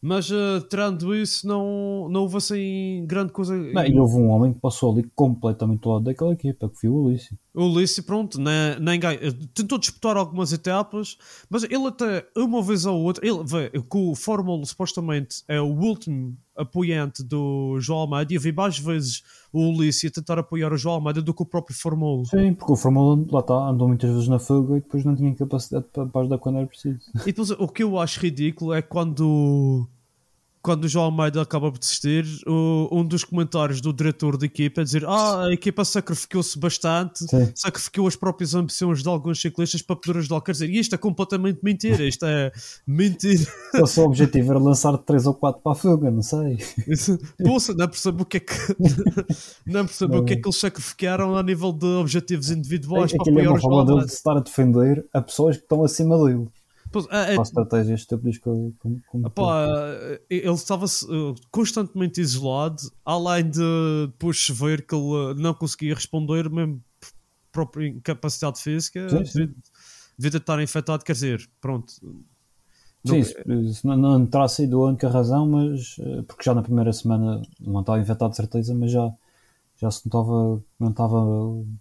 Mas 0.00 0.30
uh, 0.30 0.60
tirando 0.70 1.12
isso, 1.14 1.46
não, 1.46 2.08
não 2.08 2.22
houve 2.22 2.36
assim 2.36 3.04
grande 3.06 3.32
coisa. 3.32 3.52
Não, 3.56 3.84
e 3.84 3.98
houve 3.98 4.14
um 4.14 4.28
homem 4.30 4.52
que 4.52 4.60
passou 4.60 4.92
ali 4.92 5.02
completamente 5.14 5.80
do 5.80 5.90
lado 5.90 6.04
daquela 6.04 6.32
equipa, 6.32 6.68
que 6.68 6.76
foi 6.78 6.88
o 6.88 6.94
Ulício. 6.94 7.36
O 7.54 7.64
Ulisses, 7.64 8.04
pronto, 8.04 8.38
nem, 8.40 8.78
nem 8.78 9.00
ganha- 9.00 9.18
tentou 9.54 9.78
disputar 9.78 10.16
algumas 10.16 10.52
etapas, 10.52 11.16
mas 11.50 11.64
ele 11.64 11.86
até 11.88 12.26
uma 12.36 12.62
vez 12.62 12.84
ou 12.86 13.00
outra, 13.02 13.26
ele 13.26 13.42
vê 13.44 13.70
que 13.70 13.96
o 13.96 14.14
Fórmula 14.14 14.64
supostamente 14.64 15.42
é 15.48 15.60
o 15.60 15.66
último 15.66 16.36
apoiante 16.56 17.22
do 17.24 17.78
João 17.80 18.00
Almeida 18.00 18.32
e 18.32 18.36
eu 18.36 18.40
vi 18.40 18.52
mais 18.52 18.78
vezes 18.78 19.22
o 19.52 19.60
Ulisses 19.70 20.10
a 20.10 20.14
tentar 20.14 20.38
apoiar 20.38 20.72
o 20.72 20.76
João 20.76 20.96
Almeida 20.96 21.22
do 21.22 21.32
que 21.32 21.42
o 21.42 21.46
próprio 21.46 21.74
Fórmula. 21.76 22.24
Sim, 22.26 22.52
porque 22.52 22.72
o 22.72 22.76
Fórmula 22.76 23.24
lá 23.30 23.40
está, 23.40 23.54
andou 23.54 23.88
muitas 23.88 24.10
vezes 24.10 24.28
na 24.28 24.38
fuga 24.38 24.76
e 24.76 24.80
depois 24.80 25.04
não 25.04 25.16
tinha 25.16 25.34
capacidade 25.34 25.86
para, 25.92 26.06
para 26.06 26.20
ajudar 26.20 26.38
quando 26.38 26.58
era 26.58 26.66
preciso. 26.66 26.98
E 27.22 27.26
depois 27.26 27.50
o 27.50 27.66
que 27.68 27.82
eu 27.82 27.98
acho 27.98 28.20
ridículo 28.20 28.72
é 28.74 28.82
quando, 28.82 29.88
quando 30.62 30.84
o 30.84 30.88
João 30.88 31.06
Almeida 31.06 31.40
acaba 31.40 31.70
por 31.70 31.78
desistir, 31.78 32.24
o- 32.46 32.88
um 32.92 33.04
dos 33.04 33.24
comentários 33.24 33.80
do 33.80 33.92
diretor 33.92 34.36
da 34.36 34.46
equipa 34.46 34.80
é 34.80 34.84
dizer: 34.84 35.04
Ah, 35.06 35.46
a 35.46 35.52
equipa 35.52 35.84
sacrificou-se 35.84 36.58
bastante, 36.58 37.20
Sim. 37.28 37.50
sacrificou 37.54 38.06
as 38.06 38.16
próprias 38.16 38.54
ambições 38.54 39.02
de 39.02 39.08
alguns 39.08 39.40
ciclistas 39.40 39.82
para 39.82 39.96
poder 39.96 40.18
ajudar. 40.18 40.40
Quer 40.40 40.52
dizer, 40.52 40.70
isto 40.70 40.94
é 40.94 40.98
completamente 40.98 41.60
mentira, 41.62 42.02
isto 42.06 42.24
é 42.26 42.50
mentira. 42.86 43.44
O 43.82 43.86
seu 43.86 44.04
objetivo 44.04 44.50
era 44.52 44.58
lançar 44.58 44.96
3 44.98 45.26
ou 45.26 45.34
4 45.34 45.62
para 45.62 45.72
a 45.72 45.74
fuga, 45.74 46.10
não 46.10 46.22
sei. 46.22 46.58
Poxa, 47.44 47.72
não 47.74 47.88
percebo 47.88 48.22
o 48.22 48.26
que 48.26 48.36
é 48.38 48.40
que 48.40 48.54
não 49.66 49.84
percebo 49.86 50.18
o 50.18 50.24
que 50.24 50.32
é 50.34 50.36
que 50.36 50.46
eles 50.46 50.56
sacrificaram 50.58 51.36
a 51.36 51.42
nível 51.42 51.72
de 51.72 51.86
objetivos 51.86 52.50
individuais 52.50 53.12
para 53.12 53.22
Aquilo 53.22 53.38
é 53.38 53.42
apoiar 53.42 53.50
uma 53.52 53.58
o 53.58 53.60
João 53.60 53.70
forma 53.72 53.84
dele 53.84 53.90
Almeida. 53.92 54.06
de 54.06 54.12
estar 54.12 54.36
a 54.36 54.40
defender 54.40 55.06
a 55.12 55.20
pessoas 55.22 55.56
que 55.56 55.62
estão 55.62 55.84
acima 55.84 56.18
dele. 56.24 56.48
Pois, 56.90 57.06
é- 57.10 57.32
é- 57.32 57.34
Para 57.34 57.42
estratégias 57.42 58.00
estúpidas 58.00 58.38
como, 58.38 58.74
como, 58.78 59.00
como 59.06 59.50
eh, 59.50 60.20
ele 60.30 60.50
estava 60.52 60.86
eh, 60.86 61.34
constantemente 61.50 62.20
isolado, 62.20 62.80
além 63.04 63.50
de 63.50 63.60
depois 64.08 64.48
ver 64.48 64.86
que 64.86 64.94
ele 64.94 65.32
eh, 65.32 65.34
não 65.34 65.54
conseguia 65.54 65.94
responder, 65.94 66.48
mesmo 66.50 66.82
por 67.00 67.10
própria 67.52 67.88
incapacidade 67.88 68.60
física, 68.62 69.08
Sim, 69.08 69.24
sim. 69.24 69.38
devido, 69.40 69.56
devido 70.18 70.34
a 70.36 70.38
estar 70.38 70.62
infectado. 70.62 71.04
Quer 71.04 71.12
dizer, 71.12 71.50
pronto, 71.60 71.92
Não- 73.04 73.14
Sim, 73.14 73.22
se, 73.22 73.74
se 73.74 73.86
não, 73.86 73.96
não 73.96 74.26
terá 74.26 74.48
sido 74.48 74.82
a 74.82 74.86
única 74.88 75.08
razão, 75.08 75.46
mas 75.48 75.96
porque 76.26 76.42
já 76.44 76.54
na 76.54 76.62
primeira 76.62 76.92
semana 76.92 77.40
não 77.60 77.80
estava 77.80 78.00
infectado 78.00 78.30
de 78.30 78.36
certeza, 78.36 78.74
mas 78.74 78.90
já, 78.90 79.12
já 79.80 79.90
se 79.90 80.04
notava 80.06 80.62
não 80.78 80.90
estava 80.90 81.24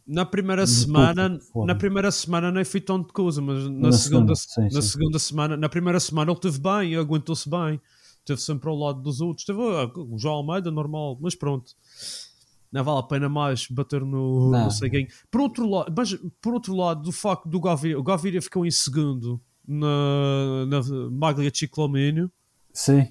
na 0.05 0.25
primeira 0.25 0.65
De 0.65 0.69
semana, 0.69 1.39
na 1.65 1.75
primeira 1.75 2.11
semana 2.11 2.51
nem 2.51 2.63
foi 2.63 2.79
tanto 2.79 3.13
coisa, 3.13 3.41
mas 3.41 3.63
na, 3.63 3.87
Na 3.87 3.91
segunda, 3.91 4.35
sim, 4.35 4.61
na 4.61 4.69
sim. 4.69 4.81
segunda 4.81 5.19
semana, 5.19 5.57
na 5.57 5.67
primeira 5.67 5.99
semana 5.99 6.31
ele 6.31 6.37
esteve 6.37 6.59
bem, 6.59 6.95
aguentou-se 6.95 7.49
bem, 7.49 7.81
esteve 8.19 8.39
sempre 8.39 8.69
ao 8.69 8.75
lado 8.75 9.01
dos 9.01 9.19
outros, 9.19 9.45
teve 9.45 9.59
ah, 9.59 9.91
o 9.95 10.17
João 10.17 10.35
Almeida 10.35 10.69
normal, 10.69 11.17
mas 11.19 11.35
pronto. 11.35 11.71
Não 12.71 12.83
vale 12.83 12.99
a 12.99 13.03
pena 13.03 13.29
mais 13.29 13.65
bater 13.67 14.01
no, 14.01 14.51
Não. 14.51 14.65
no 14.65 14.71
ceguinho. 14.71 15.07
Por 15.31 15.41
outro 15.41 15.67
lado, 15.69 15.93
mas 15.95 16.13
por 16.41 16.53
outro 16.53 16.75
lado, 16.75 17.01
do 17.01 17.11
facto 17.13 17.47
do 17.47 17.61
Gaviria, 17.61 17.97
o 17.97 18.03
Gaviria 18.03 18.41
ficou 18.41 18.65
em 18.65 18.71
segundo 18.71 19.41
na, 19.65 20.65
na 20.67 20.81
Maglia 21.09 21.51
Ciclomínio 21.53 22.29
sim 22.73 23.07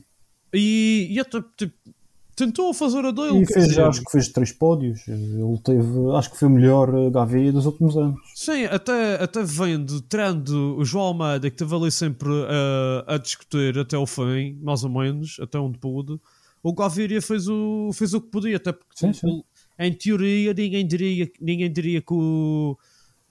e, 0.54 1.08
e 1.10 1.20
até, 1.20 1.42
tipo, 1.56 1.74
tentou 2.36 2.72
fazer 2.74 3.04
a 3.04 3.10
dele. 3.10 3.42
e 3.42 3.46
fez, 3.46 3.76
acho 3.78 4.04
que 4.04 4.10
fez 4.10 4.28
três 4.28 4.52
pódios 4.52 5.08
ele 5.08 5.58
teve, 5.64 6.10
acho 6.14 6.30
que 6.30 6.38
foi 6.38 6.48
o 6.48 6.50
melhor 6.50 6.94
eh, 6.94 7.10
Gavi 7.10 7.50
dos 7.50 7.64
últimos 7.64 7.96
anos 7.96 8.20
Sim, 8.34 8.66
até, 8.66 9.14
até 9.14 9.42
vendo, 9.42 10.02
trando 10.02 10.76
o 10.76 10.84
João 10.84 11.06
Almeida, 11.06 11.48
que 11.48 11.54
esteve 11.54 11.74
ali 11.74 11.90
sempre 11.90 12.28
uh, 12.28 13.04
a 13.06 13.16
discutir 13.16 13.78
até 13.78 13.96
o 13.96 14.06
fim, 14.06 14.58
mais 14.62 14.84
ou 14.84 14.90
menos, 14.90 15.38
até 15.40 15.58
onde 15.58 15.78
pôde, 15.78 16.20
o 16.62 16.74
Gaviria 16.74 17.22
fez 17.22 17.48
o, 17.48 17.90
fez 17.94 18.12
o 18.12 18.20
que 18.20 18.28
podia, 18.28 18.58
até 18.58 18.72
porque 18.72 18.94
Sim, 18.94 19.12
sim. 19.12 19.42
em 19.78 19.92
teoria 19.92 20.52
ninguém 20.52 20.86
diria, 20.86 21.30
ninguém 21.40 21.72
diria 21.72 22.02
que 22.02 22.12
o. 22.12 22.76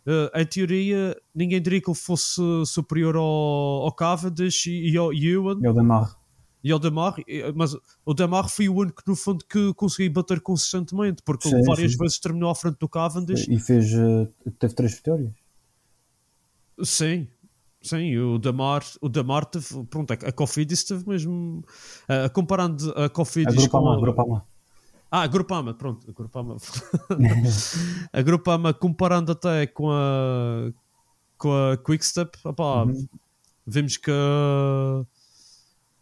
uh, 0.07 0.39
em 0.39 0.45
teoria, 0.45 1.15
ninguém 1.33 1.61
diria 1.61 1.81
que 1.81 1.89
ele 1.89 1.97
fosse 1.97 2.41
superior 2.65 3.15
ao, 3.15 3.23
ao 3.23 3.91
Cavendish 3.91 4.65
e, 4.67 4.91
e 4.91 4.97
ao 4.97 5.13
Ewan 5.13 5.59
é 5.63 5.69
o 5.69 5.73
Demar 5.73 6.15
e 6.65 6.71
ao 6.71 6.79
Damar, 6.79 7.13
e- 7.27 7.51
mas 7.55 7.75
o 8.03 8.13
Damar 8.13 8.49
foi 8.49 8.67
o 8.67 8.75
único, 8.75 9.03
no 9.05 9.15
fundo, 9.15 9.45
que 9.45 9.71
conseguiu 9.75 10.11
bater 10.11 10.41
consistentemente, 10.41 11.21
porque 11.23 11.47
Sim, 11.47 11.61
várias 11.63 11.91
sim. 11.91 11.97
vezes 11.99 12.19
terminou 12.19 12.49
à 12.49 12.55
frente 12.55 12.77
do 12.79 12.89
Cavendish 12.89 13.47
e 13.47 13.59
fez 13.59 13.93
eh, 13.93 14.27
teve 14.59 14.73
três 14.73 14.95
vitórias 14.95 15.31
Sim, 16.83 17.27
sim, 17.81 18.17
o 18.17 18.37
Damar, 18.37 18.83
o 19.01 19.07
Damar 19.07 19.45
teve, 19.45 19.83
pronto, 19.85 20.11
a, 20.11 20.15
a 20.15 20.31
Cofidis 20.31 20.83
teve 20.83 21.07
mesmo, 21.07 21.63
ah, 22.09 22.27
comparando 22.29 22.91
a 22.97 23.05
a 23.05 23.09
Cofidis 23.09 23.55
com... 23.55 23.61
Grupama, 23.61 23.95
a- 23.95 23.99
Grupama 24.01 24.45
Ah, 25.11 25.21
a 25.21 25.27
Grupama, 25.27 25.73
pronto, 25.73 26.09
a 26.09 26.11
Grupama. 26.17 26.57
a 28.11 28.21
Grupama 28.21 28.73
comparando 28.73 29.31
até 29.31 29.67
com 29.67 29.89
a, 29.91 30.71
com 31.37 31.53
a 31.53 31.77
Quickstep, 31.77 32.37
opá, 32.43 32.83
Uhum. 32.83 33.07
vimos 33.65 33.95
que, 33.97 34.11
a- 34.11 35.05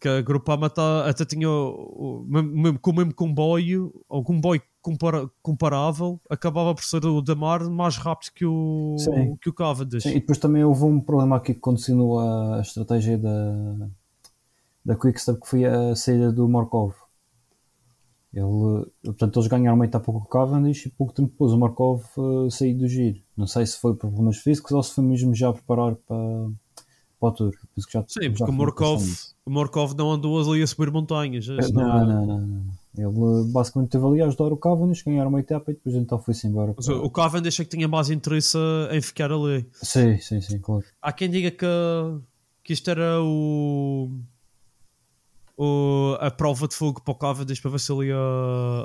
que 0.04 0.08
a 0.08 0.20
Grupama 0.20 0.68
tá, 0.68 1.08
até 1.08 1.24
tinha 1.24 1.48
o, 1.48 2.26
mesmo, 2.28 2.78
com 2.78 2.90
o 2.90 2.94
mesmo 2.94 3.14
comboio, 3.14 3.90
ou 4.06 4.22
comboio 4.22 4.60
compara- 4.82 5.30
comparável, 5.40 6.20
acabava 6.28 6.74
por 6.74 6.84
ser 6.84 7.06
o 7.06 7.22
Damar 7.22 7.70
mais 7.70 7.96
rápido 7.96 8.32
que 8.34 8.44
o, 8.44 8.96
Sim. 8.98 9.34
que 9.40 9.48
o 9.48 9.52
Cavendish. 9.54 10.02
Sim, 10.02 10.10
e 10.10 10.20
depois 10.20 10.36
também 10.36 10.62
houve 10.62 10.84
um 10.84 11.00
problema 11.00 11.36
aqui 11.36 11.54
que 11.54 11.60
condicionou 11.60 12.20
a 12.20 12.60
estratégia 12.60 13.16
da, 13.16 13.88
da 14.84 14.94
Quickstep 14.94 15.40
que 15.40 15.48
foi 15.48 15.64
a 15.64 15.96
saída 15.96 16.30
do 16.30 16.46
Markov. 16.46 16.92
Ele, 18.30 18.84
portanto, 19.02 19.38
eles 19.38 19.48
ganharam 19.48 19.76
uma 19.76 19.86
etapa 19.86 20.04
com 20.12 20.18
o 20.18 20.26
Cavendish 20.26 20.84
e 20.84 20.90
pouco 20.90 21.14
tempo 21.14 21.30
depois 21.30 21.50
o 21.52 21.58
Markov 21.58 22.02
eh, 22.18 22.50
saiu 22.50 22.76
do 22.76 22.86
giro. 22.86 23.22
Não 23.34 23.46
sei 23.46 23.64
se 23.64 23.78
foi 23.78 23.92
por 23.94 24.10
problemas 24.10 24.36
físicos 24.36 24.72
ou 24.72 24.82
se 24.82 24.92
foi 24.92 25.04
mesmo 25.04 25.34
já 25.34 25.48
a 25.48 25.52
preparar 25.54 25.94
para, 25.94 26.16
para 27.20 27.28
o 27.28 27.32
Tour. 27.32 27.52
Já- 27.90 28.04
Sim, 28.06 28.34
já 28.36 28.44
porque 28.44 28.50
o 28.50 28.96
nisso. 28.96 29.33
O 29.46 29.50
Morkov 29.50 29.94
não 29.96 30.10
andou 30.12 30.40
ali 30.40 30.62
a 30.62 30.66
subir 30.66 30.90
montanhas. 30.90 31.46
Não, 31.46 31.56
não- 31.72 32.06
não, 32.06 32.26
não, 32.26 32.40
não. 32.46 32.64
Ele 32.96 33.50
basicamente 33.52 33.88
esteve 33.88 34.06
ali 34.06 34.22
a 34.22 34.26
ajudar 34.26 34.52
o 34.52 34.56
Cavendish, 34.56 35.02
ganhar 35.02 35.26
uma 35.26 35.40
etapa 35.40 35.72
e 35.72 35.74
depois 35.74 35.96
então 35.96 36.16
foi-se 36.18 36.46
embora. 36.46 36.72
Mas 36.76 36.86
o 36.88 37.02
o 37.04 37.10
Cavendish 37.10 37.58
é 37.58 37.64
que 37.64 37.70
tinha 37.70 37.88
mais 37.88 38.08
interesse 38.08 38.56
em 38.92 39.00
ficar 39.02 39.32
ali. 39.32 39.66
Sim, 39.72 40.16
sim, 40.18 40.40
sim, 40.40 40.58
claro. 40.60 40.84
Há 41.02 41.12
quem 41.12 41.28
diga 41.28 41.50
que, 41.50 41.66
que 42.62 42.72
isto 42.72 42.88
era 42.88 43.20
o, 43.20 44.10
o- 45.58 46.16
a 46.20 46.30
prova 46.30 46.68
de 46.68 46.74
fogo 46.76 47.02
para 47.02 47.12
o 47.12 47.16
Cavendish 47.16 47.60
para 47.60 47.72
ver 47.72 47.80
se 47.80 47.92
ele 47.92 48.06
ia 48.08 48.16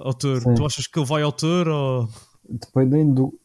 ao 0.03 0.13
Tour. 0.15 0.41
Sim. 0.41 0.55
Tu 0.55 0.65
achas 0.65 0.87
que 0.87 0.97
ele 0.99 1.05
vai 1.05 1.21
ao 1.21 1.31
Tour 1.31 1.67
ou... 1.67 2.09
Dependendo 2.49 3.13
do. 3.13 3.39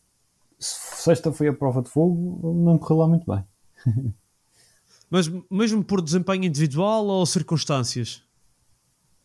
Se 0.59 1.03
sexta 1.03 1.31
foi 1.31 1.49
a 1.49 1.53
prova 1.53 1.83
de 1.83 1.91
fogo, 1.91 2.55
não 2.55 2.79
correu 2.79 2.99
lá 3.01 3.07
muito 3.07 3.27
bem. 3.31 3.45
Mas 5.15 5.31
mesmo 5.49 5.85
por 5.85 6.03
desempenho 6.03 6.43
individual 6.43 7.07
ou 7.07 7.25
circunstâncias? 7.25 8.21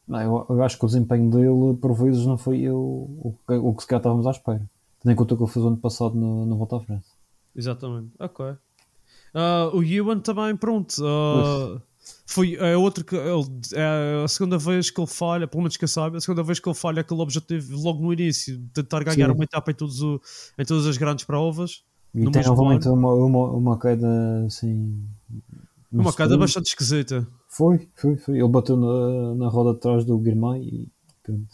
Não, 0.07 0.21
eu, 0.21 0.45
eu 0.49 0.63
acho 0.63 0.77
que 0.77 0.85
o 0.85 0.87
desempenho 0.87 1.31
dele, 1.31 1.75
por 1.81 1.93
vezes, 1.95 2.27
não 2.27 2.37
foi 2.37 2.69
o, 2.69 2.77
o, 2.77 3.35
que- 3.47 3.53
o 3.55 3.73
que 3.73 3.81
se 3.81 3.87
calhar 3.87 3.99
estávamos 3.99 4.27
à 4.27 4.31
espera. 4.31 4.69
Tendo 5.01 5.11
em 5.11 5.15
conta 5.15 5.33
o 5.33 5.37
que 5.37 5.43
ele 5.43 5.51
fez 5.51 5.65
o 5.65 5.67
ano 5.67 5.77
passado 5.77 6.13
no, 6.13 6.45
no 6.45 6.57
Volta 6.57 6.77
à 6.77 6.79
França. 6.79 7.07
Exatamente. 7.55 8.11
Ok. 8.19 8.45
Ah, 9.33 9.71
o 9.73 9.81
Ewan 9.83 10.19
também, 10.19 10.55
pronto. 10.55 10.93
ah, 11.03 11.81
foi 12.27 12.53
é 12.55 12.77
outro 12.77 13.03
que 13.03 13.15
ele, 13.15 13.45
é 13.73 14.23
a 14.23 14.27
segunda 14.27 14.59
vez 14.59 14.91
que 14.91 15.01
ele 15.01 15.07
falha, 15.07 15.47
pelo 15.47 15.63
menos 15.63 15.75
que 15.75 15.85
eu 15.85 15.87
saiba, 15.87 16.17
a 16.17 16.21
segunda 16.21 16.43
vez 16.43 16.59
que 16.59 16.69
ele 16.69 16.75
falha 16.75 17.01
aquele 17.01 17.19
objetivo 17.21 17.75
logo 17.81 17.99
no 18.03 18.13
início 18.13 18.59
de 18.59 18.67
tentar 18.69 19.03
ganhar 19.03 19.27
Sim. 19.27 19.33
uma 19.33 19.43
etapa 19.43 19.71
em, 19.71 19.73
todos 19.73 20.01
o- 20.03 20.21
em 20.57 20.65
todas 20.65 20.85
as 20.85 20.97
grandes 20.97 21.25
provas. 21.25 21.83
E 22.13 22.29
tem 22.31 22.43
novamente 22.43 22.87
uma, 22.87 23.13
uma, 23.13 23.51
uma 23.51 23.79
queda 23.79 24.07
assim. 24.47 25.03
Uma 25.91 26.09
sprint. 26.11 26.37
bastante 26.37 26.67
esquisita. 26.67 27.27
Foi, 27.47 27.87
foi, 27.95 28.15
foi. 28.17 28.37
Ele 28.39 28.47
bateu 28.47 28.77
na, 28.77 29.35
na 29.35 29.47
roda 29.49 29.73
de 29.73 29.79
trás 29.79 30.05
do 30.05 30.17
Guirmay 30.17 30.61
e 30.61 30.87
pronto. 31.23 31.47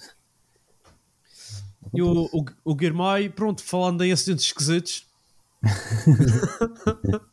E 1.94 2.02
o, 2.02 2.26
o, 2.34 2.46
o 2.66 2.76
Guirmay, 2.76 3.30
pronto, 3.30 3.64
falando 3.64 4.04
em 4.04 4.12
acidentes 4.12 4.46
esquisitos, 4.46 5.06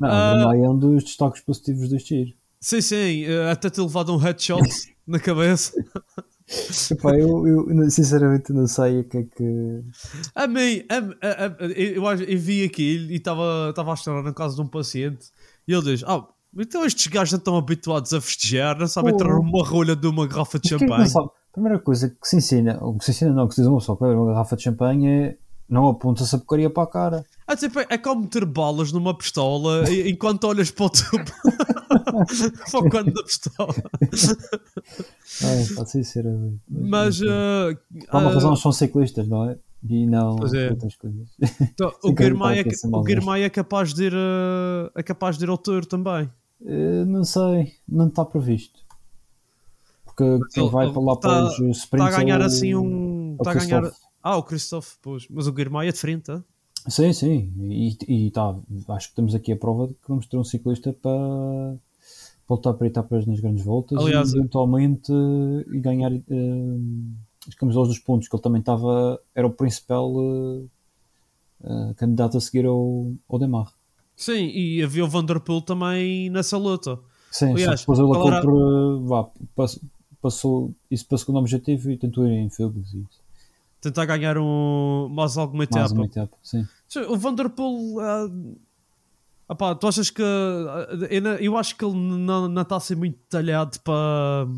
Não, 0.00 0.08
Ah. 0.08 0.32
o 0.32 0.36
Guirmay 0.38 0.64
é 0.64 0.68
um 0.70 0.78
dos 0.78 1.04
destaques 1.04 1.40
positivos 1.42 1.88
deste 1.88 2.24
giro. 2.24 2.36
sim, 2.60 2.80
sim, 2.80 3.24
eh, 3.24 3.50
até 3.50 3.70
ter 3.70 3.80
levado 3.80 4.12
um 4.12 4.16
headshot 4.18 4.60
na 5.06 5.18
cabeça. 5.18 5.72
Epá, 6.90 7.16
eu, 7.16 7.46
eu 7.68 7.90
sinceramente 7.90 8.52
não 8.52 8.66
sei 8.68 9.00
o 9.00 9.04
que 9.04 9.18
é 9.18 9.22
que. 9.24 9.82
A 10.34 10.46
mim, 10.46 10.84
a- 10.88 11.26
a- 11.26 11.46
a- 11.46 11.64
eu, 11.74 12.04
eu 12.04 12.38
vi 12.38 12.62
aquilo 12.64 13.10
e 13.10 13.16
estava 13.16 13.70
estava 13.70 13.92
a 13.92 13.96
chorar 13.96 14.22
na 14.22 14.32
casa 14.32 14.54
de 14.56 14.60
um 14.62 14.66
paciente 14.68 15.26
e 15.66 15.72
ele 15.72 15.82
diz: 15.82 16.04
Ah, 16.04 16.26
então 16.56 16.84
estes 16.84 17.06
gajos 17.06 17.32
não 17.32 17.38
estão 17.38 17.56
habituados 17.56 18.12
a 18.12 18.20
festejar, 18.20 18.78
não 18.78 18.86
sabem 18.86 19.12
Pô. 19.12 19.22
entrar 19.22 19.38
uma 19.38 19.66
rolha 19.66 19.96
de 19.96 20.06
uma 20.06 20.26
garrafa 20.26 20.58
de 20.58 20.74
é 20.74 20.78
que 20.78 20.86
champanhe. 20.86 21.10
primeira 21.52 21.78
coisa 21.78 22.08
que 22.08 22.28
se 22.28 22.36
ensina, 22.36 22.78
ou 22.80 22.96
que 22.96 23.04
se 23.04 23.10
ensina 23.10 23.32
não, 23.32 23.48
que 23.48 23.54
se 23.54 23.60
diz 23.60 23.68
uma 23.68 23.78
pessoa 23.78 23.98
beber 24.00 24.16
uma 24.16 24.32
garrafa 24.32 24.56
de 24.56 24.62
champanhe 24.62 25.08
é 25.08 25.36
não 25.68 25.88
aponta-se 25.88 26.34
a 26.34 26.38
porcaria 26.38 26.70
para 26.70 26.84
a 26.84 26.86
cara. 26.86 27.24
Ah, 27.46 27.56
tipo, 27.56 27.80
é 27.80 27.98
como 27.98 28.22
meter 28.22 28.44
balas 28.44 28.92
numa 28.92 29.16
pistola 29.16 29.84
enquanto 30.06 30.44
olhas 30.44 30.70
para 30.70 30.86
o 30.86 30.90
tubo. 30.90 31.24
para 32.70 32.80
o 32.80 32.88
cano 32.88 33.12
da 33.12 33.22
pistola. 33.22 33.74
Ai, 35.42 35.66
pá, 35.74 35.84
sinceramente. 35.84 36.60
Mas. 36.68 37.20
ah, 37.22 37.76
Há 38.08 38.18
uma 38.18 38.30
ah, 38.30 38.34
razão, 38.34 38.56
são 38.56 38.72
ciclistas, 38.72 39.26
não 39.28 39.50
é? 39.50 39.58
E 39.88 40.06
não 40.06 40.36
é. 40.54 40.70
outras 40.70 40.96
coisas. 40.96 41.28
então, 41.60 41.92
o 42.02 42.12
Guirmay 42.12 43.42
é, 43.42 43.44
é 43.46 43.50
capaz 43.50 43.92
de 43.94 44.04
ir 44.04 44.12
ah, 44.14 44.90
é 44.94 45.02
capaz 45.02 45.36
de 45.38 45.44
ir 45.44 45.48
ao 45.50 45.58
tour 45.58 45.84
também. 45.84 46.30
Eh, 46.64 47.04
não 47.04 47.24
sei, 47.24 47.72
não 47.88 48.08
está 48.08 48.24
previsto. 48.24 48.80
Porque 50.04 50.24
quem 50.54 50.62
ele- 50.64 50.72
vai 50.72 50.90
para 50.90 51.02
lá 51.02 51.16
para 51.16 51.44
os 51.44 51.58
sprints 51.78 52.06
Está 52.06 52.06
a 52.06 52.10
ganhar 52.22 52.40
é 52.40 52.44
o- 52.44 52.46
assim 52.46 52.74
um. 52.74 53.32
é 53.32 53.42
Está 53.42 53.50
a 53.50 53.54
ganhar. 53.54 53.92
Ah, 54.22 54.36
o 54.36 54.42
Christophe, 54.42 54.94
pois. 55.02 55.26
Mas 55.30 55.46
o 55.46 55.52
Guirmay 55.52 55.88
é 55.88 55.92
diferente, 55.92 56.30
ah? 56.30 56.42
Sim, 56.88 57.12
sim. 57.12 57.52
E, 57.58 57.96
e 58.26 58.30
tá, 58.30 58.56
acho 58.88 59.10
que 59.10 59.16
temos 59.16 59.34
aqui 59.34 59.52
a 59.52 59.56
prova 59.56 59.88
de 59.88 59.94
que 59.94 60.08
vamos 60.08 60.26
ter 60.26 60.36
um 60.36 60.44
ciclista 60.44 60.92
para 60.92 61.76
voltar 62.48 62.74
para 62.74 62.86
etapas 62.86 63.26
nas 63.26 63.40
grandes 63.40 63.64
voltas 63.64 63.98
Aliás, 63.98 64.32
e 64.32 64.38
eventualmente 64.38 65.12
eh, 65.12 65.64
e 65.76 65.80
ganhar 65.80 66.12
eh, 66.12 66.22
as 67.48 67.54
camisolas 67.54 67.88
dos 67.88 67.98
pontos, 67.98 68.28
que 68.28 68.34
ele 68.36 68.42
também 68.42 68.60
estava, 68.60 69.20
era 69.34 69.46
o 69.46 69.50
principal 69.50 70.12
eh, 70.18 70.64
eh, 71.64 71.94
candidato 71.96 72.36
a 72.36 72.40
seguir 72.40 72.66
ao, 72.66 73.12
ao 73.28 73.38
Demar. 73.38 73.72
Sim, 74.16 74.46
e 74.48 74.82
havia 74.82 75.04
o 75.04 75.08
Vanderpool 75.08 75.60
também 75.62 76.30
nessa 76.30 76.56
luta. 76.56 76.98
Sim, 77.30 77.50
Aliás, 77.52 77.80
depois 77.80 77.98
ele 77.98 78.08
acabou 78.10 78.32
era- 78.32 78.40
por 78.42 78.52
eh, 78.52 79.00
vá, 79.06 79.28
pass- 79.54 79.80
passou 80.22 80.74
isso 80.90 81.06
para 81.06 81.16
o 81.16 81.18
segundo 81.18 81.38
objetivo 81.38 81.90
e 81.90 81.96
tentou 81.98 82.26
ir 82.26 82.32
em 82.32 82.48
e 82.48 83.00
isso. 83.00 83.20
Tentar 83.80 84.06
ganhar 84.06 84.38
um, 84.38 85.08
mais 85.10 85.36
alguma 85.36 85.58
mais 85.70 85.70
etapa. 85.90 85.94
uma 85.94 86.06
etapa. 86.06 86.36
Sim. 86.42 86.66
O 87.08 87.16
Vanderpool, 87.16 88.00
ah, 88.00 88.28
Ah 89.48 89.54
pá, 89.54 89.74
tu 89.74 89.86
achas 89.86 90.10
que. 90.10 90.22
Eu 91.40 91.56
acho 91.56 91.76
que 91.76 91.84
ele 91.84 91.94
não, 91.94 92.48
não 92.48 92.62
está 92.62 92.76
a 92.76 92.80
ser 92.80 92.96
muito 92.96 93.16
detalhado 93.18 93.78
para. 93.80 94.48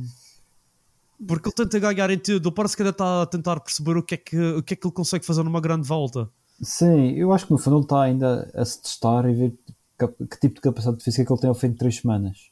Porque 1.26 1.48
ele 1.48 1.54
tenta 1.68 1.78
ganhar 1.78 2.10
em 2.10 2.18
tudo. 2.18 2.48
Ele 2.48 2.54
parece 2.54 2.76
que 2.76 2.82
ainda 2.82 2.90
está 2.90 3.22
a 3.22 3.26
tentar 3.26 3.58
perceber 3.60 3.96
o 3.96 4.02
que, 4.02 4.14
é 4.14 4.18
que, 4.18 4.38
o 4.38 4.62
que 4.62 4.74
é 4.74 4.76
que 4.76 4.86
ele 4.86 4.94
consegue 4.94 5.24
fazer 5.26 5.42
numa 5.42 5.60
grande 5.60 5.86
volta. 5.86 6.30
Sim, 6.62 7.10
eu 7.12 7.32
acho 7.32 7.46
que 7.46 7.52
no 7.52 7.58
fundo 7.58 7.76
ele 7.76 7.84
está 7.84 8.02
ainda 8.02 8.50
a 8.54 8.64
se 8.64 8.82
testar 8.82 9.28
e 9.28 9.34
ver 9.34 9.58
cap- 9.96 10.26
que 10.26 10.40
tipo 10.40 10.56
de 10.56 10.60
capacidade 10.60 11.02
física 11.02 11.24
que 11.26 11.32
ele 11.32 11.40
tem 11.40 11.48
ao 11.48 11.54
fim 11.54 11.70
de 11.70 11.76
3 11.78 11.96
semanas. 11.96 12.50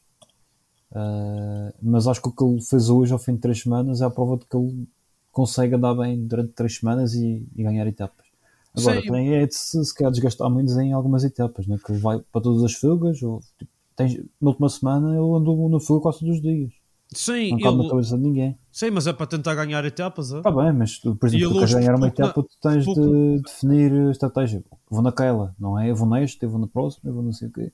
Ah, 0.93 1.73
mas 1.83 2.07
acho 2.07 2.23
que 2.23 2.29
o 2.29 2.33
que 2.33 2.45
ele 2.45 2.63
fez 2.63 2.89
hoje 2.91 3.13
ao 3.13 3.19
fim 3.19 3.35
de 3.35 3.41
3 3.41 3.61
semanas 3.63 4.01
é 4.01 4.05
a 4.05 4.11
prova 4.11 4.37
de 4.39 4.47
que 4.47 4.57
ele 4.57 4.87
consegue 5.33 5.75
andar 5.75 5.95
bem 5.95 6.27
durante 6.27 6.53
3 6.53 6.77
semanas 6.77 7.15
e, 7.15 7.47
e 7.55 7.63
ganhar 7.63 7.87
etapas. 7.87 8.27
Agora, 8.75 9.01
Sim. 9.01 9.07
também 9.07 9.35
é 9.35 9.47
de 9.47 9.55
se, 9.55 9.85
se 9.85 9.95
calhar 9.95 10.13
desgastar 10.13 10.51
menos 10.51 10.77
em 10.77 10.93
algumas 10.93 11.25
etapas, 11.25 11.67
né? 11.67 11.79
que 11.85 11.93
vai 11.95 12.21
para 12.33 12.41
todas 12.43 12.63
as 12.65 12.75
fugas. 12.75 13.23
Ou, 13.23 13.41
tipo, 13.59 13.71
tens- 13.97 14.17
na 14.41 14.51
última 14.51 14.69
semana 14.69 15.09
ele 15.11 15.19
andou 15.37 15.69
no 15.69 15.81
fuga 15.81 16.03
quase 16.03 16.21
todos 16.21 16.37
os 16.37 16.43
dias. 16.43 16.73
Sim, 17.15 17.53
Não 17.53 17.59
cabe 17.61 17.77
na 17.77 17.83
ele, 17.85 17.91
cabeça 17.91 18.17
de 18.17 18.23
ninguém. 18.23 18.59
sim, 18.73 18.91
mas 18.91 19.07
é 19.07 19.13
para 19.13 19.27
tentar 19.27 19.55
ganhar 19.55 19.85
etapas. 19.85 20.33
É? 20.33 20.39
Está 20.39 20.51
bem, 20.51 20.73
mas 20.73 20.99
tu, 20.99 21.15
por 21.15 21.27
exemplo, 21.29 21.49
tu 21.51 21.55
queres 21.61 21.75
ganhar 21.75 21.95
uma 21.95 22.01
pouco 22.11 22.21
na- 22.21 22.27
etapa, 22.27 22.43
tu 22.43 22.57
tens 22.61 22.85
pouco- 22.85 23.01
de 23.01 23.43
definir 23.43 23.93
a 23.93 24.11
estratégia. 24.11 24.65
Vou 24.91 25.03
naquela, 25.03 25.55
não 25.59 25.79
é? 25.79 25.89
Eu 25.91 25.95
vou 25.97 26.09
neste, 26.09 26.43
eu 26.43 26.51
vou 26.51 26.59
na 26.61 26.67
próxima, 26.67 27.09
eu 27.11 27.15
vou 27.15 27.23
não 27.23 27.33
sei 27.33 27.49
o 27.49 27.53
quê. 27.53 27.73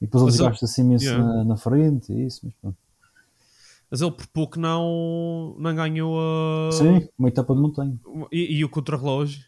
E 0.00 0.06
depois 0.06 0.22
ele 0.22 0.32
desgasta 0.32 0.64
assim 0.64 0.82
imenso 0.82 1.04
Yeah. 1.04 1.24
na, 1.24 1.44
na 1.44 1.56
frente 1.56 2.12
e 2.12 2.26
isso, 2.26 2.40
mas 2.44 2.54
pronto. 2.60 2.76
Mas 3.90 4.00
ele 4.02 4.10
por 4.12 4.26
pouco 4.26 4.58
não, 4.60 5.56
não 5.58 5.74
ganhou 5.74 6.18
a. 6.20 6.72
Sim, 6.72 7.08
uma 7.18 7.28
etapa 7.28 7.54
de 7.54 7.60
montanha. 7.60 7.98
E, 8.30 8.58
e 8.58 8.64
o 8.64 8.68
contrarrelógio. 8.68 9.44